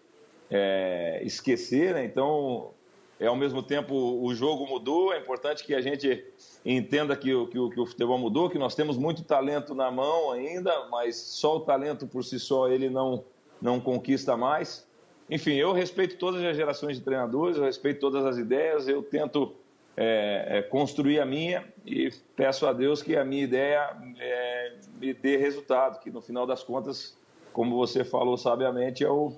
é, 0.49 1.21
esquecer. 1.23 1.93
Né? 1.93 2.05
Então, 2.05 2.71
é, 3.19 3.27
ao 3.27 3.35
mesmo 3.35 3.61
tempo, 3.61 3.93
o 3.93 4.33
jogo 4.33 4.65
mudou. 4.65 5.13
É 5.13 5.19
importante 5.19 5.65
que 5.65 5.75
a 5.75 5.81
gente 5.81 6.25
entenda 6.65 7.15
que, 7.15 7.29
que, 7.47 7.69
que 7.69 7.79
o 7.79 7.85
futebol 7.85 8.17
mudou, 8.17 8.49
que 8.49 8.57
nós 8.57 8.73
temos 8.73 8.97
muito 8.97 9.23
talento 9.23 9.75
na 9.75 9.91
mão 9.91 10.31
ainda, 10.31 10.87
mas 10.89 11.17
só 11.17 11.57
o 11.57 11.59
talento 11.59 12.07
por 12.07 12.23
si 12.23 12.39
só 12.39 12.69
ele 12.69 12.89
não, 12.89 13.23
não 13.61 13.79
conquista 13.79 14.37
mais. 14.37 14.89
Enfim, 15.31 15.53
eu 15.53 15.71
respeito 15.71 16.17
todas 16.17 16.43
as 16.43 16.57
gerações 16.57 16.97
de 16.97 17.03
treinadores, 17.03 17.55
eu 17.55 17.63
respeito 17.63 18.01
todas 18.01 18.25
as 18.25 18.37
ideias, 18.37 18.89
eu 18.89 19.01
tento 19.01 19.55
é, 19.95 20.57
é, 20.57 20.61
construir 20.61 21.21
a 21.21 21.25
minha 21.25 21.65
e 21.85 22.09
peço 22.35 22.67
a 22.67 22.73
Deus 22.73 23.01
que 23.01 23.15
a 23.15 23.23
minha 23.23 23.41
ideia 23.41 23.95
é, 24.19 24.73
me 24.99 25.13
dê 25.13 25.37
resultado, 25.37 26.01
que 26.01 26.11
no 26.11 26.21
final 26.21 26.45
das 26.45 26.63
contas, 26.63 27.17
como 27.53 27.77
você 27.77 28.03
falou 28.03 28.37
sabiamente, 28.37 29.05
é 29.05 29.09
o, 29.09 29.31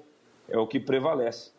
é 0.50 0.58
o 0.58 0.66
que 0.66 0.80
prevalece. 0.80 1.52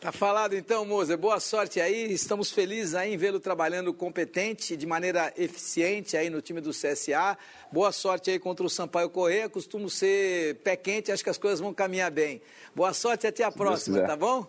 Tá 0.00 0.12
falado 0.12 0.54
então, 0.54 0.84
Moza. 0.84 1.16
Boa 1.16 1.40
sorte 1.40 1.80
aí. 1.80 2.12
Estamos 2.12 2.52
felizes 2.52 2.94
aí 2.94 3.14
em 3.14 3.16
vê-lo 3.16 3.40
trabalhando 3.40 3.92
competente, 3.92 4.76
de 4.76 4.86
maneira 4.86 5.32
eficiente 5.36 6.16
aí 6.16 6.30
no 6.30 6.40
time 6.40 6.60
do 6.60 6.70
CSA. 6.70 7.36
Boa 7.72 7.90
sorte 7.90 8.30
aí 8.30 8.38
contra 8.38 8.64
o 8.64 8.70
Sampaio 8.70 9.10
Correia. 9.10 9.48
Costumo 9.48 9.90
ser 9.90 10.56
pé 10.56 10.76
quente, 10.76 11.10
acho 11.10 11.24
que 11.24 11.30
as 11.30 11.38
coisas 11.38 11.60
vão 11.60 11.74
caminhar 11.74 12.10
bem. 12.10 12.40
Boa 12.74 12.92
sorte 12.92 13.26
até 13.26 13.42
a 13.42 13.50
próxima, 13.50 14.00
tá 14.02 14.16
bom? 14.16 14.46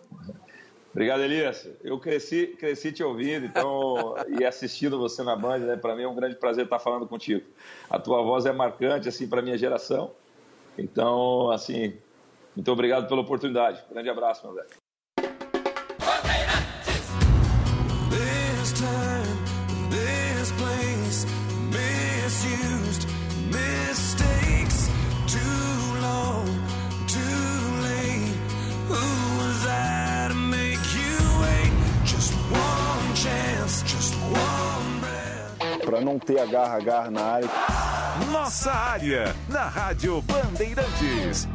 Obrigado, 0.92 1.22
Elias. 1.22 1.68
Eu 1.84 1.98
cresci, 2.00 2.48
cresci 2.58 2.92
te 2.92 3.02
ouvindo 3.02 3.46
então, 3.46 4.16
e 4.40 4.44
assistindo 4.44 4.98
você 4.98 5.22
na 5.22 5.36
Band, 5.36 5.58
né? 5.58 5.76
Para 5.76 5.94
mim 5.94 6.02
é 6.02 6.08
um 6.08 6.14
grande 6.14 6.34
prazer 6.34 6.64
estar 6.64 6.78
falando 6.80 7.06
contigo. 7.06 7.46
A 7.88 7.98
tua 7.98 8.22
voz 8.22 8.44
é 8.44 8.52
marcante, 8.52 9.08
assim, 9.08 9.28
para 9.28 9.40
minha 9.40 9.56
geração. 9.56 10.12
Então, 10.76 11.50
assim, 11.50 11.96
muito 12.56 12.70
obrigado 12.72 13.08
pela 13.08 13.20
oportunidade. 13.20 13.84
Grande 13.90 14.08
abraço, 14.08 14.44
meu 14.46 14.54
velho. 14.54 14.79
Não 36.00 36.18
ter 36.18 36.40
agarra-agarra 36.40 37.10
na 37.10 37.22
área. 37.22 37.48
Nossa 38.30 38.72
área, 38.72 39.34
na 39.48 39.64
Rádio 39.68 40.22
Bandeirantes. 40.22 41.48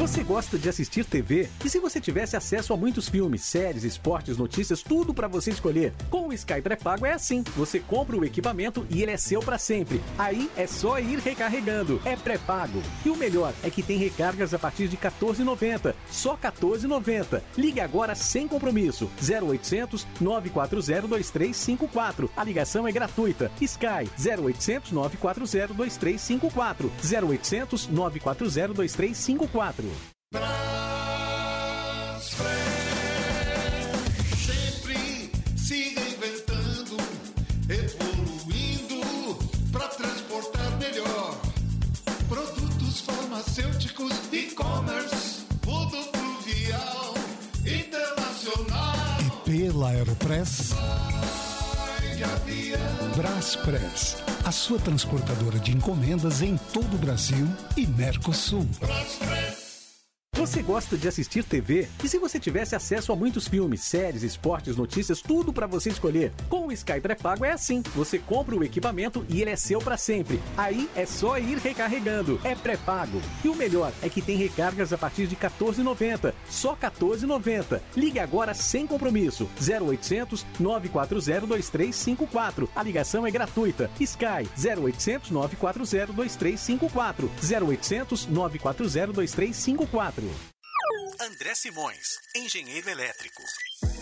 Você 0.00 0.22
gosta 0.24 0.58
de 0.58 0.66
assistir 0.66 1.04
TV? 1.04 1.46
E 1.62 1.68
se 1.68 1.78
você 1.78 2.00
tivesse 2.00 2.34
acesso 2.34 2.72
a 2.72 2.76
muitos 2.76 3.06
filmes, 3.06 3.42
séries, 3.42 3.84
esportes, 3.84 4.38
notícias, 4.38 4.82
tudo 4.82 5.12
para 5.12 5.28
você 5.28 5.50
escolher? 5.50 5.92
Com 6.08 6.28
o 6.28 6.32
Sky 6.32 6.62
pré-pago 6.62 7.04
é 7.04 7.12
assim. 7.12 7.44
Você 7.54 7.78
compra 7.78 8.16
o 8.16 8.24
equipamento 8.24 8.86
e 8.88 9.02
ele 9.02 9.12
é 9.12 9.18
seu 9.18 9.40
para 9.40 9.58
sempre. 9.58 10.00
Aí 10.16 10.50
é 10.56 10.66
só 10.66 10.98
ir 10.98 11.18
recarregando. 11.18 12.00
É 12.06 12.16
pré-pago. 12.16 12.82
E 13.04 13.10
o 13.10 13.14
melhor 13.14 13.52
é 13.62 13.68
que 13.68 13.82
tem 13.82 13.98
recargas 13.98 14.54
a 14.54 14.58
partir 14.58 14.88
de 14.88 14.96
14,90. 14.96 15.94
Só 16.10 16.34
14,90. 16.34 17.42
Ligue 17.58 17.80
agora 17.80 18.14
sem 18.14 18.48
compromisso. 18.48 19.10
0800 19.20 20.06
940 20.18 21.08
2354. 21.08 22.30
A 22.34 22.42
ligação 22.42 22.88
é 22.88 22.92
gratuita. 22.92 23.52
Sky 23.60 24.08
0800 24.18 24.92
940 24.92 25.74
2354. 25.74 26.90
0800 27.04 27.88
940 27.88 28.72
2354. 28.72 29.89
Sempre 34.46 35.30
se 35.56 35.94
reinventando, 35.94 36.96
evoluindo 37.68 39.00
para 39.72 39.88
transportar 39.88 40.78
melhor. 40.78 41.40
Produtos 42.28 43.00
farmacêuticos, 43.00 44.12
e-commerce, 44.32 45.46
rodoviário, 45.64 47.14
internacional. 47.64 49.42
Pela 49.44 49.90
Aeropress. 49.90 50.74
Braspress, 53.16 54.16
a 54.44 54.52
sua 54.52 54.78
transportadora 54.78 55.58
de 55.58 55.72
encomendas 55.72 56.42
em 56.42 56.56
todo 56.72 56.94
o 56.94 56.98
Brasil 56.98 57.48
e 57.76 57.86
Mercosul. 57.86 58.66
Você 60.40 60.62
gosta 60.62 60.96
de 60.96 61.06
assistir 61.06 61.44
TV? 61.44 61.86
E 62.02 62.08
se 62.08 62.18
você 62.18 62.40
tivesse 62.40 62.74
acesso 62.74 63.12
a 63.12 63.16
muitos 63.16 63.46
filmes, 63.46 63.82
séries, 63.82 64.22
esportes, 64.22 64.74
notícias, 64.74 65.20
tudo 65.20 65.52
para 65.52 65.66
você 65.66 65.90
escolher? 65.90 66.32
Com 66.48 66.68
o 66.68 66.72
Sky 66.72 66.98
pré-pago 66.98 67.44
é 67.44 67.52
assim. 67.52 67.82
Você 67.94 68.18
compra 68.18 68.56
o 68.56 68.64
equipamento 68.64 69.22
e 69.28 69.42
ele 69.42 69.50
é 69.50 69.56
seu 69.56 69.80
para 69.80 69.98
sempre. 69.98 70.40
Aí 70.56 70.88
é 70.96 71.04
só 71.04 71.36
ir 71.36 71.58
recarregando. 71.58 72.40
É 72.42 72.54
pré-pago. 72.54 73.20
E 73.44 73.48
o 73.50 73.54
melhor 73.54 73.92
é 74.00 74.08
que 74.08 74.22
tem 74.22 74.38
recargas 74.38 74.94
a 74.94 74.96
partir 74.96 75.26
de 75.26 75.36
14,90. 75.36 76.32
Só 76.48 76.74
14,90. 76.74 77.78
Ligue 77.94 78.18
agora 78.18 78.54
sem 78.54 78.86
compromisso. 78.86 79.46
0800 79.60 80.46
940 80.58 81.46
2354. 81.46 82.66
A 82.74 82.82
ligação 82.82 83.26
é 83.26 83.30
gratuita. 83.30 83.90
Sky 84.00 84.48
0800 84.56 85.30
940 85.30 86.14
2354. 86.14 87.30
0800 87.60 88.26
940 88.26 89.12
2354. 89.12 90.30
André 91.22 91.54
Simões, 91.54 92.18
engenheiro 92.34 92.88
elétrico. 92.88 93.42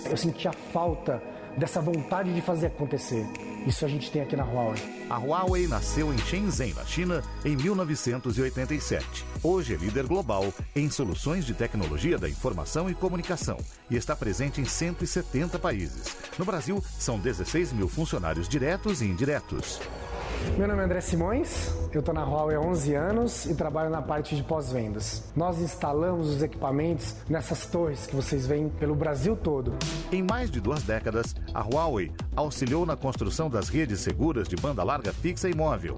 Eu 0.09 0.17
sentia 0.17 0.53
falta 0.73 1.21
dessa 1.57 1.81
vontade 1.81 2.33
de 2.33 2.41
fazer 2.41 2.69
acontecer. 2.69 3.27
Isso 3.67 3.85
a 3.85 3.89
gente 3.89 4.09
tem 4.09 4.23
aqui 4.23 4.37
na 4.37 4.45
Huawei. 4.45 4.81
A 5.11 5.19
Huawei 5.19 5.67
nasceu 5.67 6.15
em 6.15 6.19
Shenzhen, 6.19 6.75
na 6.75 6.85
China, 6.85 7.21
em 7.45 7.57
1987. 7.57 9.25
Hoje 9.43 9.75
é 9.75 9.77
líder 9.77 10.07
global 10.07 10.55
em 10.77 10.89
soluções 10.89 11.45
de 11.45 11.55
tecnologia 11.55 12.17
da 12.17 12.29
informação 12.29 12.89
e 12.89 12.95
comunicação 12.95 13.59
e 13.91 13.97
está 13.97 14.15
presente 14.15 14.61
em 14.61 14.65
170 14.65 15.59
países. 15.59 16.17
No 16.39 16.45
Brasil, 16.45 16.81
são 17.01 17.19
16 17.19 17.73
mil 17.73 17.89
funcionários 17.89 18.49
diretos 18.49 19.03
e 19.03 19.07
indiretos. 19.07 19.81
Meu 20.57 20.67
nome 20.67 20.81
é 20.81 20.85
André 20.85 21.01
Simões, 21.01 21.73
eu 21.93 22.01
estou 22.01 22.15
na 22.15 22.25
Huawei 22.25 22.57
há 22.57 22.61
11 22.61 22.95
anos 22.95 23.47
e 23.47 23.55
trabalho 23.55 23.91
na 23.91 24.03
parte 24.03 24.35
de 24.35 24.43
pós-vendas. 24.43 25.31
Nós 25.37 25.61
instalamos 25.61 26.29
os 26.29 26.43
equipamentos 26.43 27.15
nessas 27.29 27.67
torres 27.67 28.07
que 28.07 28.17
vocês 28.17 28.47
veem 28.47 28.69
pelo 28.69 28.95
Brasil 28.95 29.37
todo. 29.37 29.75
Em 30.11 30.23
mais 30.23 30.51
de 30.51 30.61
duas 30.61 30.83
décadas, 30.83 31.35
a 31.55 31.63
Huawei 31.63 32.13
auxiliou 32.35 32.85
na 32.85 32.97
construção 32.97 33.49
das 33.49 33.69
redes 33.69 34.01
seguras 34.01 34.49
de 34.49 34.57
banda 34.57 34.83
larga 34.83 35.13
fixa 35.13 35.49
e 35.49 35.55
móvel. 35.55 35.97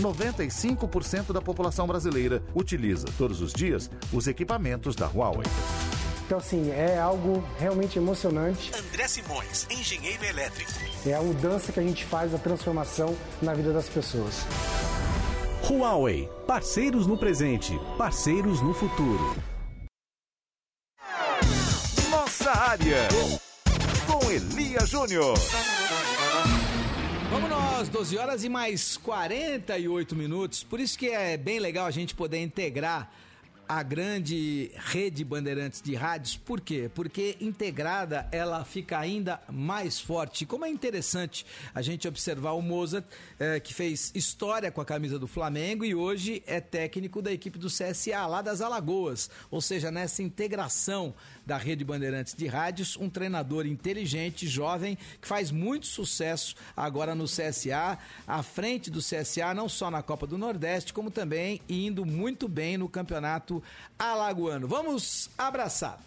95% 0.00 1.32
da 1.32 1.40
população 1.40 1.86
brasileira 1.86 2.42
utiliza 2.54 3.06
todos 3.16 3.40
os 3.40 3.52
dias 3.52 3.90
os 4.12 4.26
equipamentos 4.26 4.96
da 4.96 5.06
Huawei. 5.06 5.46
Então, 6.26 6.38
assim, 6.38 6.70
é 6.70 6.98
algo 6.98 7.44
realmente 7.58 7.98
emocionante. 7.98 8.72
André 8.74 9.06
Simões, 9.06 9.66
engenheiro 9.70 10.24
elétrico. 10.24 10.72
É 11.06 11.12
a 11.12 11.20
mudança 11.20 11.70
que 11.70 11.78
a 11.78 11.82
gente 11.82 12.02
faz, 12.04 12.34
a 12.34 12.38
transformação 12.38 13.14
na 13.42 13.52
vida 13.52 13.74
das 13.74 13.90
pessoas. 13.90 14.46
Huawei, 15.68 16.28
parceiros 16.46 17.06
no 17.06 17.18
presente, 17.18 17.78
parceiros 17.98 18.62
no 18.62 18.72
futuro. 18.72 19.36
Nossa 22.10 22.50
área. 22.52 23.08
Com 24.06 24.30
Elia 24.30 24.86
Júnior. 24.86 25.36
Vamos 27.30 27.50
nós, 27.50 27.88
12 27.90 28.16
horas 28.16 28.44
e 28.44 28.48
mais 28.48 28.96
48 28.96 30.16
minutos. 30.16 30.64
Por 30.64 30.80
isso 30.80 30.98
que 30.98 31.08
é 31.08 31.36
bem 31.36 31.58
legal 31.58 31.84
a 31.84 31.90
gente 31.90 32.14
poder 32.14 32.42
integrar 32.42 33.10
a 33.68 33.82
grande 33.82 34.70
rede 34.76 35.24
Bandeirantes 35.24 35.80
de 35.80 35.94
rádios. 35.94 36.36
Por 36.36 36.60
quê? 36.60 36.90
Porque 36.94 37.36
integrada 37.40 38.28
ela 38.30 38.64
fica 38.64 38.98
ainda 38.98 39.40
mais 39.50 40.00
forte. 40.00 40.46
Como 40.46 40.64
é 40.64 40.68
interessante 40.68 41.46
a 41.74 41.82
gente 41.82 42.06
observar 42.06 42.52
o 42.52 42.62
Mozart, 42.62 43.04
eh, 43.38 43.60
que 43.60 43.74
fez 43.74 44.12
história 44.14 44.70
com 44.70 44.80
a 44.80 44.84
camisa 44.84 45.18
do 45.18 45.26
Flamengo 45.26 45.84
e 45.84 45.94
hoje 45.94 46.42
é 46.46 46.60
técnico 46.60 47.20
da 47.20 47.32
equipe 47.32 47.58
do 47.58 47.68
CSA, 47.68 48.26
lá 48.26 48.42
das 48.42 48.60
Alagoas. 48.60 49.30
Ou 49.50 49.60
seja, 49.60 49.90
nessa 49.90 50.22
integração 50.22 51.14
da 51.46 51.56
rede 51.56 51.84
Bandeirantes 51.84 52.34
de 52.34 52.46
rádios, 52.46 52.96
um 52.96 53.10
treinador 53.10 53.66
inteligente, 53.66 54.46
jovem, 54.46 54.96
que 55.20 55.28
faz 55.28 55.50
muito 55.50 55.86
sucesso 55.86 56.54
agora 56.76 57.14
no 57.14 57.24
CSA, 57.24 57.98
à 58.26 58.42
frente 58.42 58.90
do 58.90 59.00
CSA, 59.00 59.52
não 59.54 59.68
só 59.68 59.90
na 59.90 60.02
Copa 60.02 60.26
do 60.26 60.38
Nordeste, 60.38 60.92
como 60.92 61.10
também 61.10 61.60
indo 61.68 62.06
muito 62.06 62.48
bem 62.48 62.78
no 62.78 62.88
campeonato 62.88 63.53
alagoano. 63.98 64.66
Vamos 64.66 65.30
abraçar. 65.36 65.98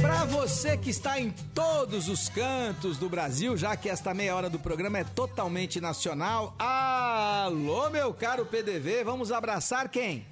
Para 0.00 0.24
você 0.24 0.76
que 0.76 0.90
está 0.90 1.20
em 1.20 1.30
todos 1.54 2.08
os 2.08 2.28
cantos 2.28 2.96
do 2.98 3.08
Brasil, 3.08 3.56
já 3.56 3.76
que 3.76 3.88
esta 3.88 4.14
meia 4.14 4.34
hora 4.34 4.48
do 4.48 4.58
programa 4.58 4.98
é 4.98 5.04
totalmente 5.04 5.80
nacional, 5.80 6.54
alô 6.58 7.90
meu 7.90 8.14
caro 8.14 8.46
PDV, 8.46 9.04
vamos 9.04 9.30
abraçar 9.30 9.88
quem? 9.88 10.26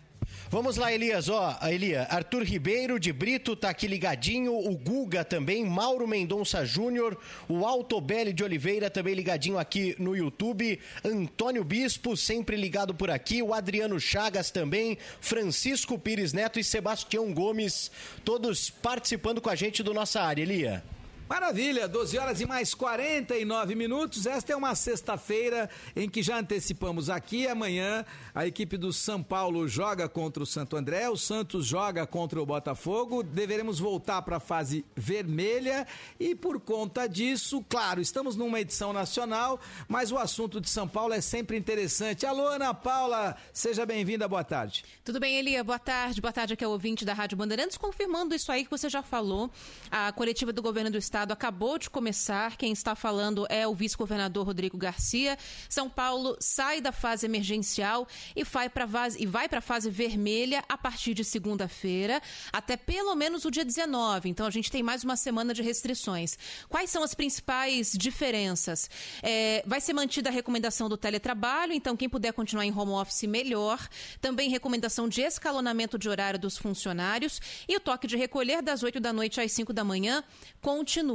Vamos 0.49 0.77
lá, 0.77 0.93
Elias. 0.93 1.29
Ó, 1.29 1.59
Elia, 1.63 2.07
Arthur 2.09 2.45
Ribeiro 2.45 3.01
de 3.01 3.13
Brito 3.13 3.57
tá 3.57 3.71
aqui 3.71 3.89
ligadinho, 3.89 4.55
o 4.55 4.77
Guga 4.77 5.25
também, 5.25 5.65
Mauro 5.65 6.07
Mendonça 6.07 6.65
Júnior, 6.65 7.19
o 7.49 7.67
Altobelli 7.67 8.33
de 8.33 8.45
Oliveira 8.45 8.89
também 8.89 9.15
ligadinho 9.15 9.59
aqui 9.59 9.97
no 9.99 10.15
YouTube, 10.15 10.79
Antônio 11.05 11.65
Bispo 11.65 12.17
sempre 12.17 12.57
ligado 12.57 12.95
por 12.95 13.11
aqui, 13.11 13.43
o 13.43 13.53
Adriano 13.53 13.99
Chagas 13.99 14.53
também, 14.53 14.97
Francisco 15.21 15.99
Pires 15.99 16.33
Neto 16.33 16.61
e 16.61 16.65
Sebastião 16.65 17.33
Gomes, 17.35 17.91
todos 18.25 18.71
participando 18.71 19.41
com 19.41 19.51
a 19.51 19.57
gente 19.57 19.83
do 19.83 19.93
nossa 19.93 20.23
área, 20.23 20.43
Elia. 20.43 20.96
Maravilha, 21.29 21.89
12 21.89 22.19
horas 22.19 22.41
e 22.41 22.47
mais 22.47 22.73
49 22.73 23.75
minutos. 23.75 24.27
Esta 24.27 24.53
é 24.53 24.57
uma 24.57 24.77
sexta-feira 24.77 25.69
em 25.97 26.09
que 26.09 26.23
já 26.23 26.39
antecipamos 26.39 27.11
aqui. 27.11 27.49
Amanhã 27.49 28.05
a 28.33 28.47
equipe 28.47 28.77
do 28.77 28.93
São 28.93 29.21
Paulo 29.21 29.67
joga 29.67 30.09
contra 30.09 30.41
o 30.41 30.47
Santo 30.47 30.77
André, 30.77 31.11
o 31.11 31.17
Santos 31.17 31.67
joga 31.67 32.07
contra 32.07 32.41
o 32.41 32.47
Botafogo. 32.47 33.25
Deveremos 33.25 33.81
voltar 33.81 34.23
para 34.23 34.37
a 34.37 34.41
fase 34.41 34.85
vermelha 34.95 35.85
e 36.21 36.33
por 36.33 36.61
conta 36.61 37.09
disso, 37.09 37.65
claro, 37.69 38.01
estamos 38.01 38.37
numa 38.37 38.61
edição 38.61 38.93
nacional, 38.93 39.59
mas 39.89 40.13
o 40.13 40.19
assunto 40.19 40.61
de 40.61 40.71
São 40.71 40.87
Paulo 40.87 41.13
é 41.13 41.21
sempre 41.21 41.57
interessante. 41.57 42.25
Alô, 42.25 42.47
Ana 42.47 42.73
Paula, 42.73 43.37
seja 43.53 43.85
bem-vinda, 43.85 44.29
boa 44.29 44.45
tarde. 44.45 44.85
Tudo 45.05 45.19
bem, 45.19 45.39
Elia? 45.39 45.65
Boa 45.65 45.81
tarde. 45.81 46.21
Boa 46.21 46.33
tarde 46.33 46.53
aqui 46.53 46.65
ao 46.65 46.71
ouvinte 46.71 47.05
da 47.05 47.15
Rádio 47.15 47.37
Bandeirantes, 47.37 47.77
confirmando 47.77 48.33
isso 48.33 48.53
aí 48.53 48.63
que 48.63 48.71
você 48.71 48.89
já 48.89 49.03
falou. 49.03 49.51
A 49.91 50.13
coletiva 50.13 50.53
do 50.53 50.63
governo 50.63 50.89
do 50.89 50.99
estado 50.99 51.16
acabou 51.23 51.79
de 51.79 51.89
começar. 51.89 52.57
Quem 52.57 52.73
está 52.73 52.95
falando 52.95 53.47
é 53.49 53.67
o 53.67 53.75
vice-governador 53.75 54.47
Rodrigo 54.47 54.77
Garcia. 54.77 55.39
São 55.69 55.89
Paulo 55.89 56.37
sai 56.41 56.81
da 56.81 56.93
fase 56.93 57.25
emergencial 57.25 58.07
e 58.35 58.45
vai 58.45 58.69
para 58.69 58.87
e 59.19 59.27
vai 59.27 59.49
para 59.49 59.59
a 59.59 59.63
fase 59.63 59.91
vermelha 59.91 60.63
a 60.69 60.77
partir 60.77 61.15
de 61.15 61.25
segunda-feira, 61.25 62.21
até 62.53 62.77
pelo 62.77 63.15
menos 63.15 63.45
o 63.45 63.51
dia 63.51 63.65
19. 63.65 64.29
Então 64.29 64.47
a 64.47 64.51
gente 64.51 64.71
tem 64.71 64.83
mais 64.83 65.05
uma 65.05 65.17
semana 65.17 65.55
de 65.55 65.63
restrições. 65.63 66.37
Quais 66.69 66.91
são 66.91 67.03
as 67.03 67.15
principais 67.15 67.93
diferenças? 67.93 68.91
É, 69.23 69.63
vai 69.67 69.81
ser 69.81 69.93
mantida 69.93 70.29
a 70.29 70.33
recomendação 70.33 70.89
do 70.89 70.97
teletrabalho, 70.97 71.73
então 71.73 71.97
quem 71.97 72.09
puder 72.09 72.33
continuar 72.33 72.65
em 72.65 72.73
home 72.77 72.93
office, 72.93 73.23
melhor. 73.23 73.89
Também 74.21 74.51
recomendação 74.51 75.09
de 75.09 75.23
escalonamento 75.23 75.99
de 75.99 76.09
horário 76.09 76.39
dos 76.39 76.59
funcionários 76.59 77.41
e 77.69 77.77
o 77.77 77.81
toque 77.81 78.07
de 78.07 78.17
recolher 78.17 78.63
das 78.63 78.83
8 78.83 79.01
da 79.01 79.13
noite 79.13 79.41
às 79.41 79.53
5 79.53 79.73
da 79.73 79.85
manhã 79.85 80.23
continua. 80.61 81.06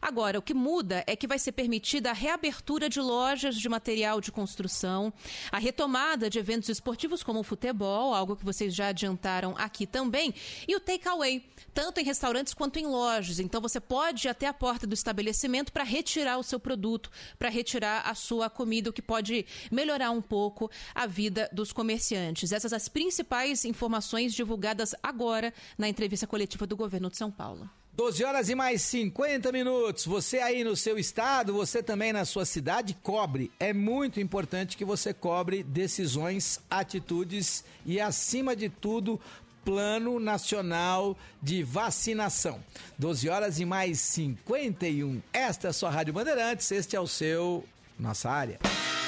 Agora, 0.00 0.38
o 0.38 0.42
que 0.42 0.54
muda 0.54 1.04
é 1.06 1.16
que 1.16 1.26
vai 1.26 1.38
ser 1.38 1.52
permitida 1.52 2.10
a 2.10 2.12
reabertura 2.12 2.88
de 2.88 3.00
lojas 3.00 3.56
de 3.56 3.68
material 3.68 4.20
de 4.20 4.30
construção, 4.30 5.12
a 5.50 5.58
retomada 5.58 6.28
de 6.28 6.38
eventos 6.38 6.68
esportivos 6.68 7.22
como 7.22 7.40
o 7.40 7.44
futebol, 7.44 8.14
algo 8.14 8.36
que 8.36 8.44
vocês 8.44 8.74
já 8.74 8.88
adiantaram 8.88 9.54
aqui 9.56 9.86
também, 9.86 10.34
e 10.66 10.76
o 10.76 10.80
takeaway, 10.80 11.44
tanto 11.72 12.00
em 12.00 12.04
restaurantes 12.04 12.54
quanto 12.54 12.78
em 12.78 12.86
lojas. 12.86 13.38
Então 13.38 13.60
você 13.60 13.80
pode 13.80 14.26
ir 14.26 14.30
até 14.30 14.46
a 14.46 14.54
porta 14.54 14.86
do 14.86 14.94
estabelecimento 14.94 15.72
para 15.72 15.84
retirar 15.84 16.38
o 16.38 16.42
seu 16.42 16.60
produto, 16.60 17.10
para 17.38 17.48
retirar 17.48 18.02
a 18.02 18.14
sua 18.14 18.50
comida, 18.50 18.90
o 18.90 18.92
que 18.92 19.02
pode 19.02 19.46
melhorar 19.70 20.10
um 20.10 20.22
pouco 20.22 20.70
a 20.94 21.06
vida 21.06 21.48
dos 21.52 21.72
comerciantes. 21.72 22.52
Essas 22.52 22.72
as 22.72 22.88
principais 22.88 23.64
informações 23.64 24.34
divulgadas 24.34 24.94
agora 25.02 25.52
na 25.78 25.88
entrevista 25.88 26.26
coletiva 26.26 26.66
do 26.66 26.76
governo 26.76 27.10
de 27.10 27.16
São 27.16 27.30
Paulo. 27.30 27.68
12 28.00 28.24
horas 28.24 28.48
e 28.48 28.54
mais 28.54 28.80
50 28.80 29.52
minutos. 29.52 30.06
Você 30.06 30.38
aí 30.38 30.64
no 30.64 30.74
seu 30.74 30.98
estado, 30.98 31.52
você 31.52 31.82
também 31.82 32.14
na 32.14 32.24
sua 32.24 32.46
cidade, 32.46 32.96
cobre. 33.02 33.52
É 33.60 33.74
muito 33.74 34.18
importante 34.18 34.74
que 34.74 34.86
você 34.86 35.12
cobre 35.12 35.62
decisões, 35.62 36.58
atitudes 36.70 37.62
e, 37.84 38.00
acima 38.00 38.56
de 38.56 38.70
tudo, 38.70 39.20
Plano 39.62 40.18
Nacional 40.18 41.14
de 41.42 41.62
Vacinação. 41.62 42.58
12 42.98 43.28
horas 43.28 43.60
e 43.60 43.66
mais 43.66 44.00
51. 44.00 45.20
Esta 45.30 45.66
é 45.66 45.70
a 45.70 45.74
sua 45.74 45.90
Rádio 45.90 46.14
Bandeirantes, 46.14 46.72
este 46.72 46.96
é 46.96 47.00
o 47.00 47.06
seu 47.06 47.66
Nossa 47.98 48.30
Área. 48.30 48.60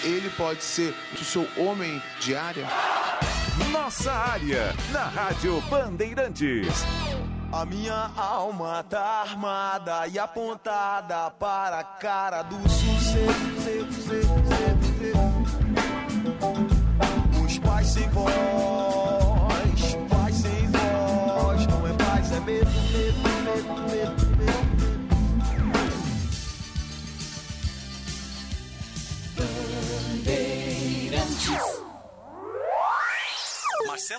Ele 0.05 0.29
pode 0.37 0.63
ser 0.63 0.95
o 1.19 1.25
seu 1.25 1.49
homem 1.57 2.03
de 2.21 2.37
área? 2.37 2.69
Nossa 3.73 4.13
área, 4.13 4.75
na 4.93 5.05
Rádio 5.05 5.63
Bandeirantes. 5.63 6.69
A 7.53 7.67
minha 7.67 8.11
alma 8.17 8.83
tá 8.89 9.25
armada 9.29 10.07
e 10.09 10.19
apontada 10.19 11.31
para 11.33 11.81
a 11.81 11.85
cara 11.85 12.43
do 12.43 12.57
sucesso. 12.67 13.19
Os 17.45 17.59
pais 17.59 17.89
sem 17.89 18.09
voz, 18.09 18.33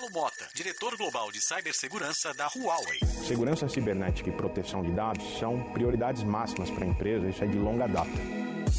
Marcelo 0.04 0.10
Mota, 0.12 0.48
diretor 0.54 0.96
global 0.96 1.30
de 1.30 1.40
cibersegurança 1.40 2.34
da 2.34 2.46
Huawei. 2.46 3.00
Segurança 3.26 3.68
cibernética 3.68 4.28
e 4.28 4.32
proteção 4.32 4.82
de 4.82 4.90
dados 4.90 5.38
são 5.38 5.60
prioridades 5.72 6.22
máximas 6.22 6.70
para 6.70 6.84
a 6.84 6.88
empresa, 6.88 7.28
isso 7.28 7.42
é 7.42 7.46
de 7.46 7.58
longa 7.58 7.86
data. 7.86 8.10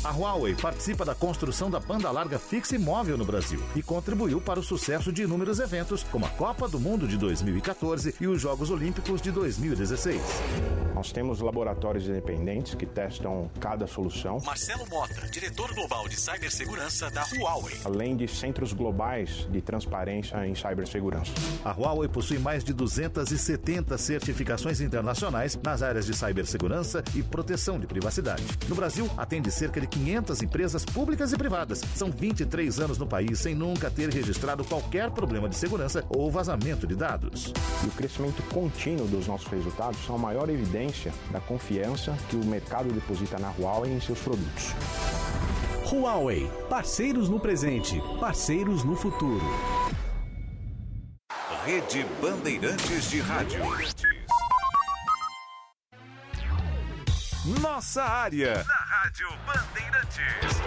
A 0.04 0.12
Huawei 0.12 0.56
participa 0.56 1.04
da 1.04 1.16
construção 1.16 1.70
da 1.70 1.80
banda 1.80 2.12
larga 2.12 2.38
fixa 2.38 2.76
e 2.76 2.80
móvel 2.80 3.18
no 3.18 3.26
Brasil 3.26 3.62
e 3.76 3.82
contribuiu 3.82 4.40
para 4.40 4.60
o 4.60 4.64
sucesso 4.64 5.12
de 5.12 5.24
inúmeros 5.24 5.60
eventos, 5.60 6.04
como 6.04 6.26
a 6.26 6.30
Copa 6.30 6.68
do 6.68 6.80
Mundo 6.80 7.08
de 7.08 7.18
2014 7.18 8.16
e 8.20 8.28
os 8.28 8.42
Jogos 8.42 8.70
Olímpicos 8.70 9.22
de 9.22 9.32
2016. 9.32 10.22
Nós 10.96 11.12
temos 11.12 11.42
laboratórios 11.42 12.08
independentes 12.08 12.74
que 12.74 12.86
testam 12.86 13.52
cada 13.60 13.86
solução, 13.86 14.40
Marcelo 14.46 14.88
Mota, 14.90 15.28
diretor 15.30 15.74
global 15.76 16.08
de 16.08 16.16
cibersegurança 16.18 17.12
da 17.12 17.26
Huawei. 17.38 17.76
além 17.84 18.16
de 18.16 18.30
centros 18.30 18.72
globais 18.72 19.46
de 19.52 19.62
transparência 19.62 20.48
em 20.48 20.56
cibersegurança. 20.56 21.34
A 21.66 21.74
Huawei 21.74 22.08
possui 22.08 22.40
mais 22.40 22.64
de 22.64 22.72
270 22.72 23.98
certificações 23.98 24.80
internacionais 24.80 25.60
nas 25.62 25.82
áreas 25.82 26.06
de 26.06 26.16
cibersegurança 26.16 27.04
e 27.14 27.22
proteção 27.22 27.78
de 27.78 27.86
privacidade. 27.88 28.46
No 28.70 28.76
Brasil, 28.76 29.10
atende 29.18 29.52
cerca 29.52 29.82
de 29.82 29.88
500 29.88 30.44
empresas 30.44 30.86
públicas 30.86 31.34
e 31.34 31.38
privadas. 31.38 31.82
São 31.94 32.10
23 32.10 32.80
anos 32.80 32.98
no 32.98 33.06
país 33.06 33.38
sem 33.40 33.54
nunca 33.54 33.92
ter 33.92 34.10
registrado 34.10 34.64
qualquer 34.64 35.12
problema 35.12 35.50
de 35.50 35.58
segurança 35.58 36.06
ou 36.08 36.32
vazamento 36.32 36.88
de 36.88 36.96
dados. 36.96 37.52
E 37.84 37.88
o 37.88 37.92
crescimento 37.92 38.42
contínuo 38.54 39.06
dos 39.08 39.28
nossos 39.28 39.48
resultados 39.48 40.00
são 40.06 40.16
a 40.16 40.20
maior 40.20 40.50
evidência 40.50 40.85
da 41.32 41.40
confiança 41.40 42.16
que 42.30 42.36
o 42.36 42.46
mercado 42.46 42.92
deposita 42.92 43.38
na 43.40 43.52
Huawei 43.52 43.92
em 43.92 44.02
seus 44.02 44.20
produtos. 44.20 44.74
Huawei, 45.92 46.50
parceiros 46.70 47.30
no 47.30 47.40
presente, 47.40 48.02
parceiros 48.20 48.84
no 48.84 48.96
futuro. 48.96 49.46
Rede 51.66 52.06
Bandeirantes 52.22 53.10
de 53.10 53.20
Rádio. 53.22 53.60
Nossa 57.62 58.04
área. 58.04 58.64
Na 58.64 58.76
Rádio 58.76 59.28
Bandeirantes. 59.46 60.62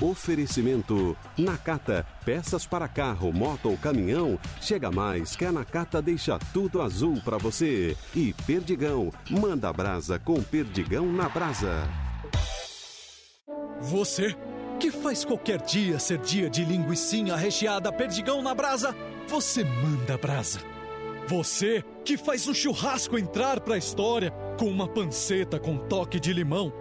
Oferecimento 0.00 1.16
Nakata, 1.38 2.06
peças 2.24 2.66
para 2.66 2.86
carro, 2.86 3.32
moto 3.32 3.70
ou 3.70 3.78
caminhão. 3.78 4.38
Chega 4.60 4.90
mais 4.90 5.34
que 5.34 5.44
a 5.44 5.52
Nakata 5.52 6.02
deixa 6.02 6.38
tudo 6.52 6.82
azul 6.82 7.20
para 7.24 7.38
você. 7.38 7.96
E 8.14 8.34
Perdigão, 8.46 9.10
manda 9.30 9.72
brasa 9.72 10.18
com 10.18 10.42
Perdigão 10.42 11.10
na 11.10 11.28
brasa. 11.28 11.88
Você 13.80 14.36
que 14.78 14.90
faz 14.90 15.24
qualquer 15.24 15.62
dia 15.62 15.98
ser 15.98 16.18
dia 16.18 16.50
de 16.50 16.64
linguiçinha 16.64 17.34
recheada 17.34 17.90
perdigão 17.90 18.42
na 18.42 18.54
brasa, 18.54 18.94
você 19.26 19.64
manda 19.64 20.18
brasa. 20.18 20.60
Você 21.26 21.82
que 22.04 22.16
faz 22.16 22.46
o 22.46 22.54
churrasco 22.54 23.18
entrar 23.18 23.60
pra 23.60 23.78
história 23.78 24.30
com 24.58 24.66
uma 24.66 24.86
panceta 24.86 25.58
com 25.58 25.78
toque 25.78 26.20
de 26.20 26.32
limão, 26.32 26.72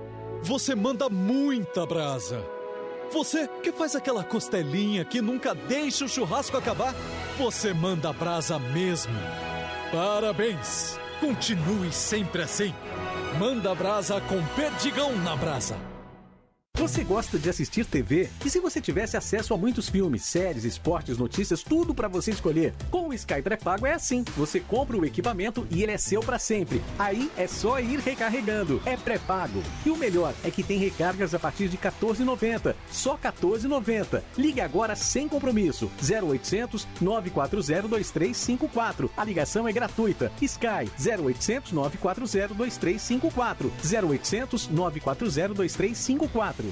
você 0.42 0.76
manda 0.76 1.10
muita 1.10 1.86
brasa. 1.86 2.55
Você 3.12 3.48
que 3.64 3.72
faz 3.72 3.96
aquela 3.96 4.24
costelinha 4.24 5.06
que 5.06 5.22
nunca 5.22 5.54
deixa 5.54 6.06
o 6.06 6.10
churrasco 6.10 6.58
acabar, 6.58 6.94
você 7.38 7.74
manda 7.74 8.12
brasa 8.12 8.60
mesmo. 8.60 9.14
Parabéns! 9.92 11.00
Continue 11.20 11.92
sempre 11.92 12.42
assim. 12.42 12.74
Manda 13.40 13.74
brasa 13.74 14.20
com 14.22 14.44
perdigão 14.56 15.16
na 15.18 15.36
brasa. 15.36 15.95
Você 16.78 17.06
gosta 17.06 17.40
de 17.40 17.50
assistir 17.50 17.86
TV? 17.86 18.30
E 18.46 18.50
se 18.50 18.60
você 18.60 18.82
tivesse 18.82 19.16
acesso 19.16 19.54
a 19.54 19.58
muitos 19.58 19.88
filmes, 19.88 20.24
séries, 20.24 20.66
esportes, 20.66 21.18
notícias, 21.18 21.64
tudo 21.64 21.96
para 21.96 22.10
você 22.10 22.32
escolher? 22.32 22.74
Com 22.92 23.08
o 23.08 23.14
Sky 23.14 23.42
pré-pago 23.42 23.86
é 23.86 23.94
assim. 23.94 24.26
Você 24.36 24.60
compra 24.60 24.98
o 24.98 25.06
equipamento 25.06 25.66
e 25.72 25.82
ele 25.82 25.94
é 25.94 25.98
seu 25.98 26.20
para 26.20 26.38
sempre. 26.38 26.82
Aí 27.00 27.32
é 27.38 27.48
só 27.48 27.80
ir 27.80 28.00
recarregando. 28.00 28.82
É 28.86 28.98
pré-pago. 28.98 29.64
E 29.86 29.90
o 29.90 29.96
melhor 29.96 30.34
é 30.44 30.52
que 30.52 30.64
tem 30.64 30.78
recargas 30.78 31.34
a 31.34 31.40
partir 31.40 31.70
de 31.70 31.78
R$ 31.78 31.90
14,90. 31.90 32.76
Só 32.92 33.14
R$ 33.14 33.20
14,90. 33.24 34.22
Ligue 34.38 34.60
agora 34.60 34.98
sem 34.98 35.30
compromisso. 35.30 35.90
0800 36.02 36.86
940 37.00 37.88
2354. 37.88 39.10
A 39.16 39.24
ligação 39.24 39.66
é 39.66 39.72
gratuita. 39.72 40.30
Sky 40.42 40.92
0800 41.00 41.72
940 41.72 42.54
2354. 42.54 43.72
0800 43.82 44.68
940 44.68 45.54
2354. 45.54 46.65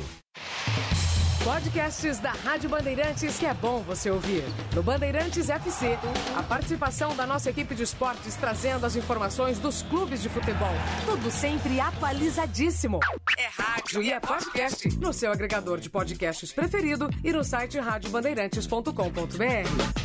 Podcasts 1.44 2.20
da 2.20 2.32
Rádio 2.32 2.70
Bandeirantes 2.70 3.38
que 3.38 3.46
é 3.46 3.54
bom 3.54 3.82
você 3.82 4.10
ouvir. 4.10 4.44
No 4.74 4.82
Bandeirantes 4.82 5.50
FC, 5.50 5.98
a 6.38 6.44
participação 6.44 7.14
da 7.16 7.28
nossa 7.28 7.50
equipe 7.50 7.76
de 7.76 7.84
esportes 7.84 8.36
trazendo 8.36 8.86
as 8.86 8.96
informações 8.96 9.60
dos 9.60 9.82
clubes 9.84 10.22
de 10.22 10.30
futebol. 10.30 10.72
Tudo 11.06 11.30
sempre 11.30 11.82
atualizadíssimo. 11.82 13.02
É 13.38 13.48
rádio 13.62 14.02
e 14.02 14.14
é 14.14 14.20
podcast 14.22 14.88
no 14.98 15.12
seu 15.12 15.34
agregador 15.34 15.82
de 15.82 15.90
podcasts 15.90 16.54
preferido 16.54 17.10
e 17.22 17.34
no 17.34 17.44
site 17.44 17.78
radiobandeirantes.com.br. 17.78 20.04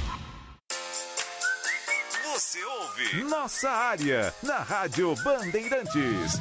Você 2.35 2.65
ouve 2.65 3.23
Nossa 3.25 3.71
área 3.71 4.35
na 4.43 4.59
Rádio 4.59 5.15
Bandeirantes. 5.23 6.33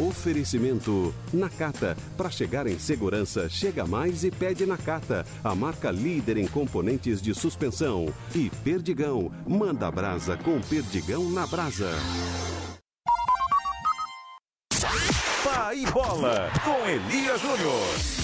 Oferecimento 0.00 1.14
Nakata. 1.30 1.94
Para 2.16 2.30
chegar 2.30 2.66
em 2.66 2.78
segurança, 2.78 3.50
chega 3.50 3.86
mais 3.86 4.24
e 4.24 4.30
pede 4.30 4.64
Nakata. 4.64 5.26
A 5.44 5.54
marca 5.54 5.90
líder 5.90 6.38
em 6.38 6.46
componentes 6.46 7.20
de 7.20 7.34
suspensão. 7.34 8.06
E 8.34 8.48
Perdigão. 8.64 9.30
Manda 9.46 9.90
brasa 9.90 10.38
com 10.38 10.58
Perdigão 10.62 11.30
na 11.30 11.46
brasa. 11.46 11.90
Pá 15.44 15.74
e 15.74 15.84
bola 15.86 16.50
com 16.64 16.88
Elias 16.88 17.40
Júnior. 17.40 18.20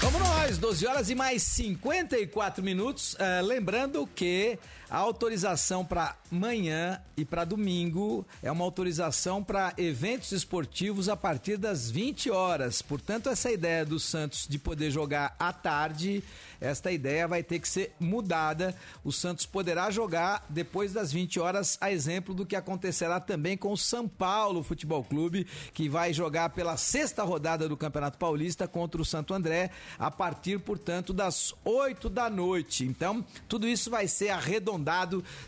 Vamos 0.00 0.20
nós, 0.20 0.58
12 0.58 0.86
horas 0.86 1.10
e 1.10 1.14
mais 1.14 1.42
54 1.42 2.62
minutos. 2.62 3.16
Eh, 3.18 3.42
lembrando 3.42 4.06
que 4.14 4.58
a 4.90 4.96
autorização 4.96 5.84
para 5.84 6.16
manhã 6.30 6.98
e 7.14 7.24
para 7.24 7.44
domingo 7.44 8.26
é 8.42 8.50
uma 8.50 8.64
autorização 8.64 9.44
para 9.44 9.74
eventos 9.76 10.32
esportivos 10.32 11.10
a 11.10 11.16
partir 11.16 11.58
das 11.58 11.90
20 11.90 12.30
horas. 12.30 12.80
Portanto, 12.80 13.28
essa 13.28 13.50
ideia 13.50 13.84
do 13.84 14.00
Santos 14.00 14.46
de 14.48 14.58
poder 14.58 14.90
jogar 14.90 15.36
à 15.38 15.52
tarde, 15.52 16.24
esta 16.58 16.90
ideia 16.90 17.28
vai 17.28 17.42
ter 17.42 17.58
que 17.58 17.68
ser 17.68 17.94
mudada. 18.00 18.74
O 19.04 19.12
Santos 19.12 19.44
poderá 19.44 19.90
jogar 19.90 20.46
depois 20.48 20.92
das 20.92 21.12
20 21.12 21.38
horas, 21.38 21.76
a 21.82 21.92
exemplo 21.92 22.32
do 22.32 22.46
que 22.46 22.56
acontecerá 22.56 23.20
também 23.20 23.58
com 23.58 23.72
o 23.72 23.76
São 23.76 24.08
Paulo 24.08 24.62
Futebol 24.62 25.04
Clube, 25.04 25.46
que 25.74 25.88
vai 25.88 26.14
jogar 26.14 26.50
pela 26.50 26.78
sexta 26.78 27.22
rodada 27.22 27.68
do 27.68 27.76
Campeonato 27.76 28.16
Paulista 28.16 28.66
contra 28.66 29.02
o 29.02 29.04
Santo 29.04 29.34
André, 29.34 29.70
a 29.98 30.10
partir, 30.10 30.58
portanto, 30.60 31.12
das 31.12 31.54
8 31.62 32.08
da 32.08 32.30
noite. 32.30 32.84
Então, 32.84 33.24
tudo 33.46 33.68
isso 33.68 33.90
vai 33.90 34.08
ser 34.08 34.30
arredondado 34.30 34.77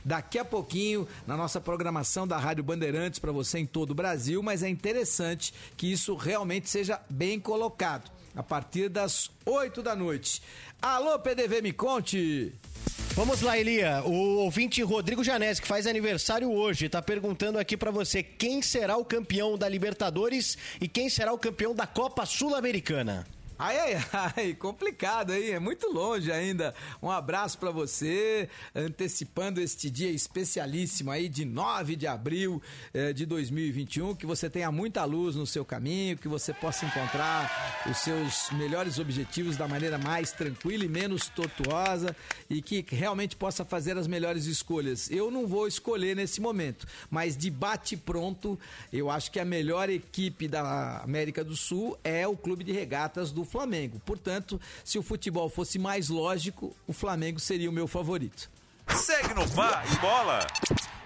daqui 0.04 0.38
a 0.38 0.44
pouquinho 0.44 1.06
na 1.26 1.36
nossa 1.36 1.60
programação 1.60 2.26
da 2.26 2.38
Rádio 2.38 2.64
Bandeirantes 2.64 3.18
para 3.18 3.32
você 3.32 3.58
em 3.58 3.66
todo 3.66 3.92
o 3.92 3.94
Brasil, 3.94 4.42
mas 4.42 4.62
é 4.62 4.68
interessante 4.68 5.52
que 5.76 5.90
isso 5.90 6.14
realmente 6.14 6.68
seja 6.68 7.00
bem 7.08 7.38
colocado. 7.38 8.10
A 8.34 8.44
partir 8.44 8.88
das 8.88 9.28
8 9.44 9.82
da 9.82 9.96
noite. 9.96 10.40
Alô, 10.80 11.18
PDV, 11.18 11.62
me 11.62 11.72
conte! 11.72 12.54
Vamos 13.14 13.42
lá, 13.42 13.58
Elia. 13.58 14.02
O 14.04 14.38
ouvinte 14.38 14.82
Rodrigo 14.82 15.24
Janese, 15.24 15.60
que 15.60 15.66
faz 15.66 15.86
aniversário 15.86 16.50
hoje, 16.50 16.88
tá 16.88 17.02
perguntando 17.02 17.58
aqui 17.58 17.76
pra 17.76 17.90
você 17.90 18.22
quem 18.22 18.62
será 18.62 18.96
o 18.96 19.04
campeão 19.04 19.58
da 19.58 19.68
Libertadores 19.68 20.56
e 20.80 20.86
quem 20.86 21.10
será 21.10 21.32
o 21.32 21.38
campeão 21.38 21.74
da 21.74 21.86
Copa 21.86 22.24
Sul-Americana. 22.24 23.26
Ai, 23.62 23.78
ai, 23.78 24.04
ai, 24.36 24.54
complicado 24.54 25.32
aí, 25.32 25.50
é 25.50 25.58
muito 25.58 25.86
longe 25.92 26.32
ainda. 26.32 26.74
Um 27.02 27.10
abraço 27.10 27.58
pra 27.58 27.70
você, 27.70 28.48
antecipando 28.74 29.60
este 29.60 29.90
dia 29.90 30.10
especialíssimo 30.10 31.10
aí 31.10 31.28
de 31.28 31.44
9 31.44 31.94
de 31.94 32.06
abril 32.06 32.62
eh, 32.94 33.12
de 33.12 33.26
2021. 33.26 34.14
Que 34.14 34.24
você 34.24 34.48
tenha 34.48 34.72
muita 34.72 35.04
luz 35.04 35.36
no 35.36 35.46
seu 35.46 35.62
caminho, 35.62 36.16
que 36.16 36.26
você 36.26 36.54
possa 36.54 36.86
encontrar 36.86 37.84
os 37.84 37.98
seus 37.98 38.50
melhores 38.52 38.98
objetivos 38.98 39.58
da 39.58 39.68
maneira 39.68 39.98
mais 39.98 40.32
tranquila 40.32 40.86
e 40.86 40.88
menos 40.88 41.28
tortuosa 41.28 42.16
e 42.48 42.62
que 42.62 42.82
realmente 42.88 43.36
possa 43.36 43.62
fazer 43.62 43.98
as 43.98 44.06
melhores 44.06 44.46
escolhas. 44.46 45.10
Eu 45.10 45.30
não 45.30 45.46
vou 45.46 45.68
escolher 45.68 46.16
nesse 46.16 46.40
momento, 46.40 46.86
mas 47.10 47.36
de 47.36 47.50
bate 47.50 47.94
pronto, 47.94 48.58
eu 48.90 49.10
acho 49.10 49.30
que 49.30 49.38
a 49.38 49.44
melhor 49.44 49.90
equipe 49.90 50.48
da 50.48 51.02
América 51.02 51.44
do 51.44 51.54
Sul 51.54 51.98
é 52.02 52.26
o 52.26 52.34
Clube 52.34 52.64
de 52.64 52.72
Regatas 52.72 53.30
do 53.30 53.49
Flamengo. 53.50 54.00
Portanto, 54.06 54.60
se 54.84 54.98
o 54.98 55.02
futebol 55.02 55.50
fosse 55.50 55.78
mais 55.78 56.08
lógico, 56.08 56.74
o 56.86 56.92
Flamengo 56.92 57.40
seria 57.40 57.68
o 57.68 57.72
meu 57.72 57.88
favorito. 57.88 58.50
Segue 58.96 59.34
no 59.34 59.48
Pá 59.50 59.84
e 59.92 59.96
bola. 59.96 60.46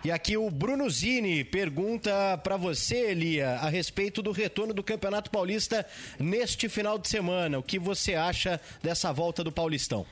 E 0.04 0.10
aqui 0.10 0.36
o 0.36 0.50
Bruno 0.50 0.88
Zini 0.90 1.42
pergunta 1.42 2.38
pra 2.42 2.58
você, 2.58 3.10
Elia, 3.10 3.52
a 3.52 3.70
respeito 3.70 4.22
do 4.22 4.32
retorno 4.32 4.74
do 4.74 4.82
Campeonato 4.82 5.30
Paulista 5.30 5.86
neste 6.18 6.68
final 6.68 6.98
de 6.98 7.08
semana. 7.08 7.58
O 7.58 7.62
que 7.62 7.78
você 7.78 8.14
acha 8.14 8.60
dessa 8.82 9.10
volta 9.12 9.42
do 9.42 9.50
Paulistão? 9.50 10.04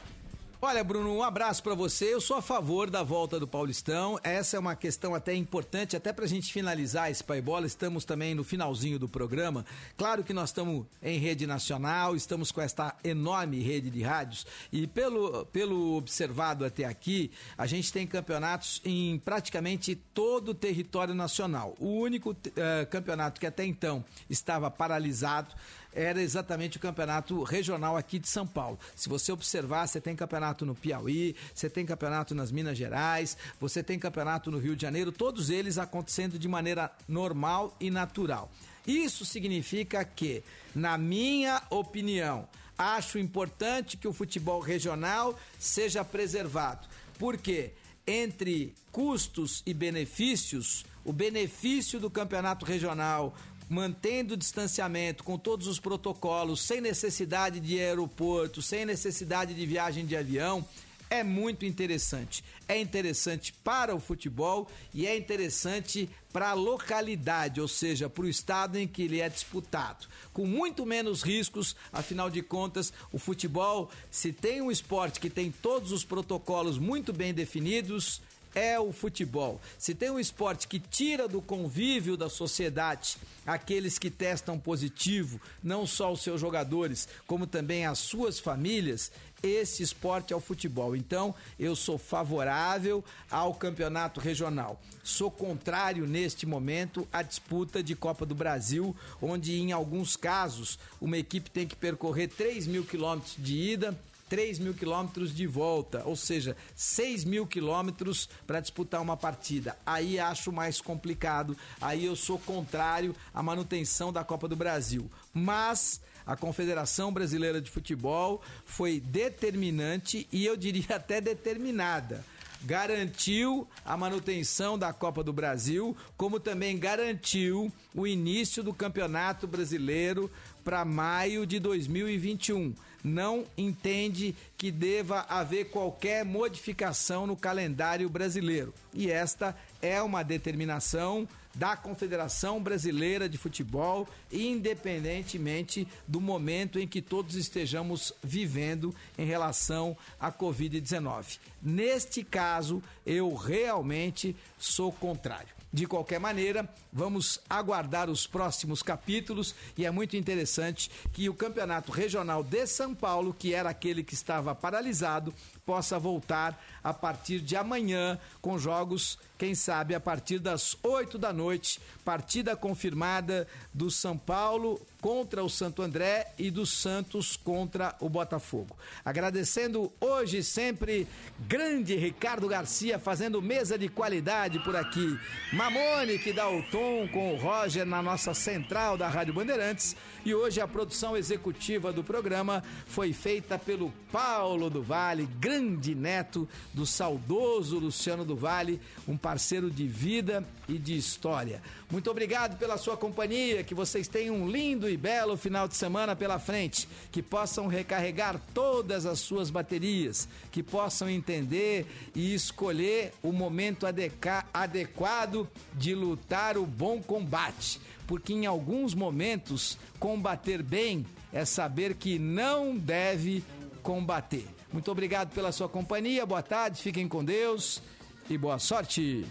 Olha, 0.64 0.84
Bruno, 0.84 1.12
um 1.12 1.24
abraço 1.24 1.60
para 1.60 1.74
você. 1.74 2.14
Eu 2.14 2.20
sou 2.20 2.36
a 2.36 2.40
favor 2.40 2.88
da 2.88 3.02
volta 3.02 3.40
do 3.40 3.48
Paulistão. 3.48 4.16
Essa 4.22 4.56
é 4.56 4.60
uma 4.60 4.76
questão 4.76 5.12
até 5.12 5.34
importante, 5.34 5.96
até 5.96 6.12
para 6.12 6.24
a 6.24 6.28
gente 6.28 6.52
finalizar 6.52 7.10
esse 7.10 7.24
Pai 7.24 7.40
Bola. 7.40 7.66
Estamos 7.66 8.04
também 8.04 8.32
no 8.32 8.44
finalzinho 8.44 8.96
do 8.96 9.08
programa. 9.08 9.66
Claro 9.96 10.22
que 10.22 10.32
nós 10.32 10.50
estamos 10.50 10.86
em 11.02 11.18
rede 11.18 11.48
nacional, 11.48 12.14
estamos 12.14 12.52
com 12.52 12.60
esta 12.60 12.94
enorme 13.02 13.60
rede 13.60 13.90
de 13.90 14.02
rádios 14.02 14.46
e 14.72 14.86
pelo, 14.86 15.44
pelo 15.46 15.96
observado 15.96 16.64
até 16.64 16.84
aqui, 16.84 17.32
a 17.58 17.66
gente 17.66 17.92
tem 17.92 18.06
campeonatos 18.06 18.80
em 18.84 19.18
praticamente 19.18 19.96
todo 19.96 20.50
o 20.50 20.54
território 20.54 21.12
nacional. 21.12 21.74
O 21.80 21.88
único 21.88 22.30
uh, 22.30 22.86
campeonato 22.88 23.40
que 23.40 23.48
até 23.48 23.66
então 23.66 24.04
estava 24.30 24.70
paralisado 24.70 25.56
era 25.94 26.20
exatamente 26.22 26.76
o 26.76 26.80
campeonato 26.80 27.42
regional 27.42 27.96
aqui 27.96 28.18
de 28.18 28.28
São 28.28 28.46
Paulo. 28.46 28.78
Se 28.96 29.08
você 29.08 29.32
observar, 29.32 29.86
você 29.86 30.00
tem 30.00 30.16
campeonato 30.16 30.64
no 30.64 30.74
Piauí, 30.74 31.36
você 31.54 31.68
tem 31.68 31.84
campeonato 31.84 32.34
nas 32.34 32.50
Minas 32.50 32.78
Gerais, 32.78 33.36
você 33.60 33.82
tem 33.82 33.98
campeonato 33.98 34.50
no 34.50 34.58
Rio 34.58 34.74
de 34.74 34.82
Janeiro, 34.82 35.12
todos 35.12 35.50
eles 35.50 35.78
acontecendo 35.78 36.38
de 36.38 36.48
maneira 36.48 36.90
normal 37.06 37.76
e 37.80 37.90
natural. 37.90 38.50
Isso 38.86 39.24
significa 39.24 40.04
que, 40.04 40.42
na 40.74 40.98
minha 40.98 41.62
opinião, 41.70 42.48
acho 42.76 43.18
importante 43.18 43.96
que 43.96 44.08
o 44.08 44.12
futebol 44.12 44.60
regional 44.60 45.38
seja 45.58 46.04
preservado. 46.04 46.88
Por 47.18 47.36
quê? 47.36 47.72
Entre 48.04 48.74
custos 48.90 49.62
e 49.64 49.72
benefícios, 49.72 50.84
o 51.04 51.12
benefício 51.12 52.00
do 52.00 52.10
campeonato 52.10 52.64
regional 52.64 53.36
mantendo 53.72 54.34
o 54.34 54.36
distanciamento, 54.36 55.24
com 55.24 55.38
todos 55.38 55.66
os 55.66 55.80
protocolos, 55.80 56.60
sem 56.60 56.78
necessidade 56.78 57.58
de 57.58 57.80
aeroporto, 57.80 58.60
sem 58.60 58.84
necessidade 58.84 59.54
de 59.54 59.64
viagem 59.64 60.04
de 60.04 60.14
avião, 60.14 60.62
é 61.08 61.24
muito 61.24 61.64
interessante. 61.64 62.44
É 62.68 62.78
interessante 62.78 63.50
para 63.64 63.94
o 63.94 64.00
futebol 64.00 64.70
e 64.92 65.06
é 65.06 65.16
interessante 65.16 66.08
para 66.30 66.50
a 66.50 66.54
localidade, 66.54 67.62
ou 67.62 67.68
seja, 67.68 68.10
para 68.10 68.24
o 68.24 68.28
estado 68.28 68.78
em 68.78 68.86
que 68.86 69.04
ele 69.04 69.20
é 69.20 69.28
disputado. 69.28 70.06
Com 70.34 70.46
muito 70.46 70.84
menos 70.84 71.22
riscos, 71.22 71.74
afinal 71.90 72.28
de 72.28 72.42
contas, 72.42 72.92
o 73.10 73.18
futebol, 73.18 73.90
se 74.10 74.34
tem 74.34 74.60
um 74.60 74.70
esporte 74.70 75.18
que 75.18 75.30
tem 75.30 75.50
todos 75.50 75.92
os 75.92 76.04
protocolos 76.04 76.78
muito 76.78 77.10
bem 77.10 77.32
definidos, 77.32 78.20
é 78.54 78.78
o 78.78 78.92
futebol. 78.92 79.60
Se 79.78 79.94
tem 79.94 80.10
um 80.10 80.18
esporte 80.18 80.68
que 80.68 80.78
tira 80.78 81.26
do 81.28 81.40
convívio 81.40 82.16
da 82.16 82.28
sociedade 82.28 83.16
aqueles 83.46 83.98
que 83.98 84.10
testam 84.10 84.58
positivo, 84.58 85.40
não 85.62 85.86
só 85.86 86.12
os 86.12 86.22
seus 86.22 86.40
jogadores, 86.40 87.08
como 87.26 87.46
também 87.46 87.86
as 87.86 87.98
suas 87.98 88.38
famílias, 88.38 89.10
esse 89.42 89.82
esporte 89.82 90.32
é 90.32 90.36
o 90.36 90.40
futebol. 90.40 90.94
Então, 90.94 91.34
eu 91.58 91.74
sou 91.74 91.98
favorável 91.98 93.04
ao 93.28 93.54
campeonato 93.54 94.20
regional. 94.20 94.80
Sou 95.02 95.30
contrário, 95.30 96.06
neste 96.06 96.46
momento, 96.46 97.08
à 97.12 97.22
disputa 97.22 97.82
de 97.82 97.96
Copa 97.96 98.24
do 98.24 98.36
Brasil, 98.36 98.94
onde, 99.20 99.60
em 99.60 99.72
alguns 99.72 100.16
casos, 100.16 100.78
uma 101.00 101.18
equipe 101.18 101.50
tem 101.50 101.66
que 101.66 101.74
percorrer 101.74 102.28
3 102.28 102.68
mil 102.68 102.84
quilômetros 102.84 103.34
de 103.36 103.56
ida 103.56 103.98
3 104.32 104.60
mil 104.60 104.72
quilômetros 104.72 105.34
de 105.34 105.46
volta, 105.46 106.04
ou 106.06 106.16
seja, 106.16 106.56
6 106.74 107.22
mil 107.22 107.46
quilômetros 107.46 108.30
para 108.46 108.60
disputar 108.60 109.02
uma 109.02 109.14
partida. 109.14 109.76
Aí 109.84 110.18
acho 110.18 110.50
mais 110.50 110.80
complicado, 110.80 111.54
aí 111.78 112.06
eu 112.06 112.16
sou 112.16 112.38
contrário 112.38 113.14
à 113.34 113.42
manutenção 113.42 114.10
da 114.10 114.24
Copa 114.24 114.48
do 114.48 114.56
Brasil. 114.56 115.10
Mas 115.34 116.00
a 116.24 116.34
Confederação 116.34 117.12
Brasileira 117.12 117.60
de 117.60 117.70
Futebol 117.70 118.40
foi 118.64 119.00
determinante 119.00 120.26
e 120.32 120.46
eu 120.46 120.56
diria 120.56 120.96
até 120.96 121.20
determinada 121.20 122.24
garantiu 122.64 123.66
a 123.84 123.96
manutenção 123.96 124.78
da 124.78 124.92
Copa 124.92 125.24
do 125.24 125.32
Brasil, 125.32 125.96
como 126.16 126.38
também 126.38 126.78
garantiu 126.78 127.72
o 127.92 128.06
início 128.06 128.62
do 128.62 128.72
Campeonato 128.72 129.48
Brasileiro 129.48 130.30
para 130.62 130.84
maio 130.84 131.44
de 131.44 131.58
2021 131.58 132.72
não 133.02 133.44
entende 133.56 134.34
que 134.56 134.70
deva 134.70 135.26
haver 135.28 135.70
qualquer 135.70 136.24
modificação 136.24 137.26
no 137.26 137.36
calendário 137.36 138.08
brasileiro. 138.08 138.72
E 138.92 139.10
esta 139.10 139.56
é 139.80 140.00
uma 140.02 140.22
determinação 140.22 141.26
da 141.54 141.76
Confederação 141.76 142.62
Brasileira 142.62 143.28
de 143.28 143.36
Futebol, 143.36 144.08
independentemente 144.30 145.86
do 146.08 146.20
momento 146.20 146.78
em 146.78 146.86
que 146.86 147.02
todos 147.02 147.34
estejamos 147.34 148.12
vivendo 148.22 148.94
em 149.18 149.26
relação 149.26 149.96
à 150.18 150.32
Covid-19. 150.32 151.38
Neste 151.60 152.24
caso, 152.24 152.82
eu 153.04 153.34
realmente 153.34 154.34
sou 154.58 154.90
contrário. 154.92 155.61
De 155.72 155.86
qualquer 155.86 156.20
maneira, 156.20 156.68
vamos 156.92 157.40
aguardar 157.48 158.10
os 158.10 158.26
próximos 158.26 158.82
capítulos 158.82 159.54
e 159.74 159.86
é 159.86 159.90
muito 159.90 160.18
interessante 160.18 160.90
que 161.14 161.30
o 161.30 161.34
Campeonato 161.34 161.90
Regional 161.90 162.44
de 162.44 162.66
São 162.66 162.94
Paulo, 162.94 163.32
que 163.32 163.54
era 163.54 163.70
aquele 163.70 164.04
que 164.04 164.12
estava 164.12 164.54
paralisado, 164.54 165.32
possa 165.64 165.98
voltar 165.98 166.62
a 166.82 166.92
partir 166.92 167.40
de 167.40 167.56
amanhã 167.56 168.18
com 168.40 168.58
jogos, 168.58 169.18
quem 169.38 169.54
sabe, 169.54 169.94
a 169.94 170.00
partir 170.00 170.38
das 170.38 170.76
8 170.82 171.18
da 171.18 171.32
noite. 171.32 171.80
Partida 172.04 172.56
confirmada 172.56 173.46
do 173.72 173.90
São 173.90 174.16
Paulo 174.16 174.80
contra 175.00 175.42
o 175.42 175.50
Santo 175.50 175.82
André 175.82 176.32
e 176.38 176.48
do 176.48 176.64
Santos 176.64 177.36
contra 177.36 177.96
o 177.98 178.08
Botafogo. 178.08 178.76
Agradecendo 179.04 179.92
hoje 180.00 180.44
sempre 180.44 181.08
grande 181.40 181.96
Ricardo 181.96 182.46
Garcia 182.46 183.00
fazendo 183.00 183.42
mesa 183.42 183.76
de 183.76 183.88
qualidade 183.88 184.60
por 184.60 184.76
aqui. 184.76 185.18
Mamone 185.52 186.20
que 186.20 186.32
dá 186.32 186.48
o 186.48 186.62
tom 186.70 187.08
com 187.08 187.34
o 187.34 187.36
Roger 187.36 187.84
na 187.84 188.00
nossa 188.00 188.32
central 188.32 188.96
da 188.96 189.08
Rádio 189.08 189.34
Bandeirantes 189.34 189.96
e 190.24 190.32
hoje 190.34 190.60
a 190.60 190.68
produção 190.68 191.16
executiva 191.16 191.92
do 191.92 192.04
programa 192.04 192.62
foi 192.86 193.12
feita 193.12 193.58
pelo 193.58 193.92
Paulo 194.12 194.70
do 194.70 194.82
Vale, 194.82 195.26
grande 195.40 195.96
neto 195.96 196.48
do 196.72 196.86
saudoso 196.86 197.78
Luciano 197.78 198.24
do 198.24 198.36
Vale, 198.36 198.80
um 199.06 199.16
parceiro 199.16 199.70
de 199.70 199.86
vida 199.86 200.44
e 200.68 200.78
de 200.78 200.96
história. 200.96 201.62
Muito 201.90 202.10
obrigado 202.10 202.58
pela 202.58 202.78
sua 202.78 202.96
companhia, 202.96 203.62
que 203.62 203.74
vocês 203.74 204.08
tenham 204.08 204.36
um 204.36 204.48
lindo 204.48 204.88
e 204.88 204.96
belo 204.96 205.36
final 205.36 205.68
de 205.68 205.76
semana 205.76 206.16
pela 206.16 206.38
frente, 206.38 206.88
que 207.10 207.22
possam 207.22 207.66
recarregar 207.66 208.40
todas 208.54 209.04
as 209.04 209.20
suas 209.20 209.50
baterias, 209.50 210.28
que 210.50 210.62
possam 210.62 211.08
entender 211.08 211.86
e 212.14 212.34
escolher 212.34 213.12
o 213.22 213.32
momento 213.32 213.86
adequado 213.86 215.48
de 215.74 215.94
lutar 215.94 216.56
o 216.56 216.64
bom 216.64 217.02
combate, 217.02 217.80
porque 218.06 218.32
em 218.32 218.46
alguns 218.46 218.94
momentos 218.94 219.78
combater 219.98 220.62
bem 220.62 221.04
é 221.32 221.44
saber 221.44 221.94
que 221.94 222.18
não 222.18 222.76
deve 222.76 223.44
combater. 223.82 224.46
Muito 224.72 224.90
obrigado 224.90 225.34
pela 225.34 225.52
sua 225.52 225.68
companhia, 225.68 226.24
boa 226.24 226.42
tarde, 226.42 226.80
fiquem 226.80 227.06
com 227.06 227.22
Deus 227.22 227.82
e 228.30 228.38
boa 228.38 228.58
sorte. 228.58 229.26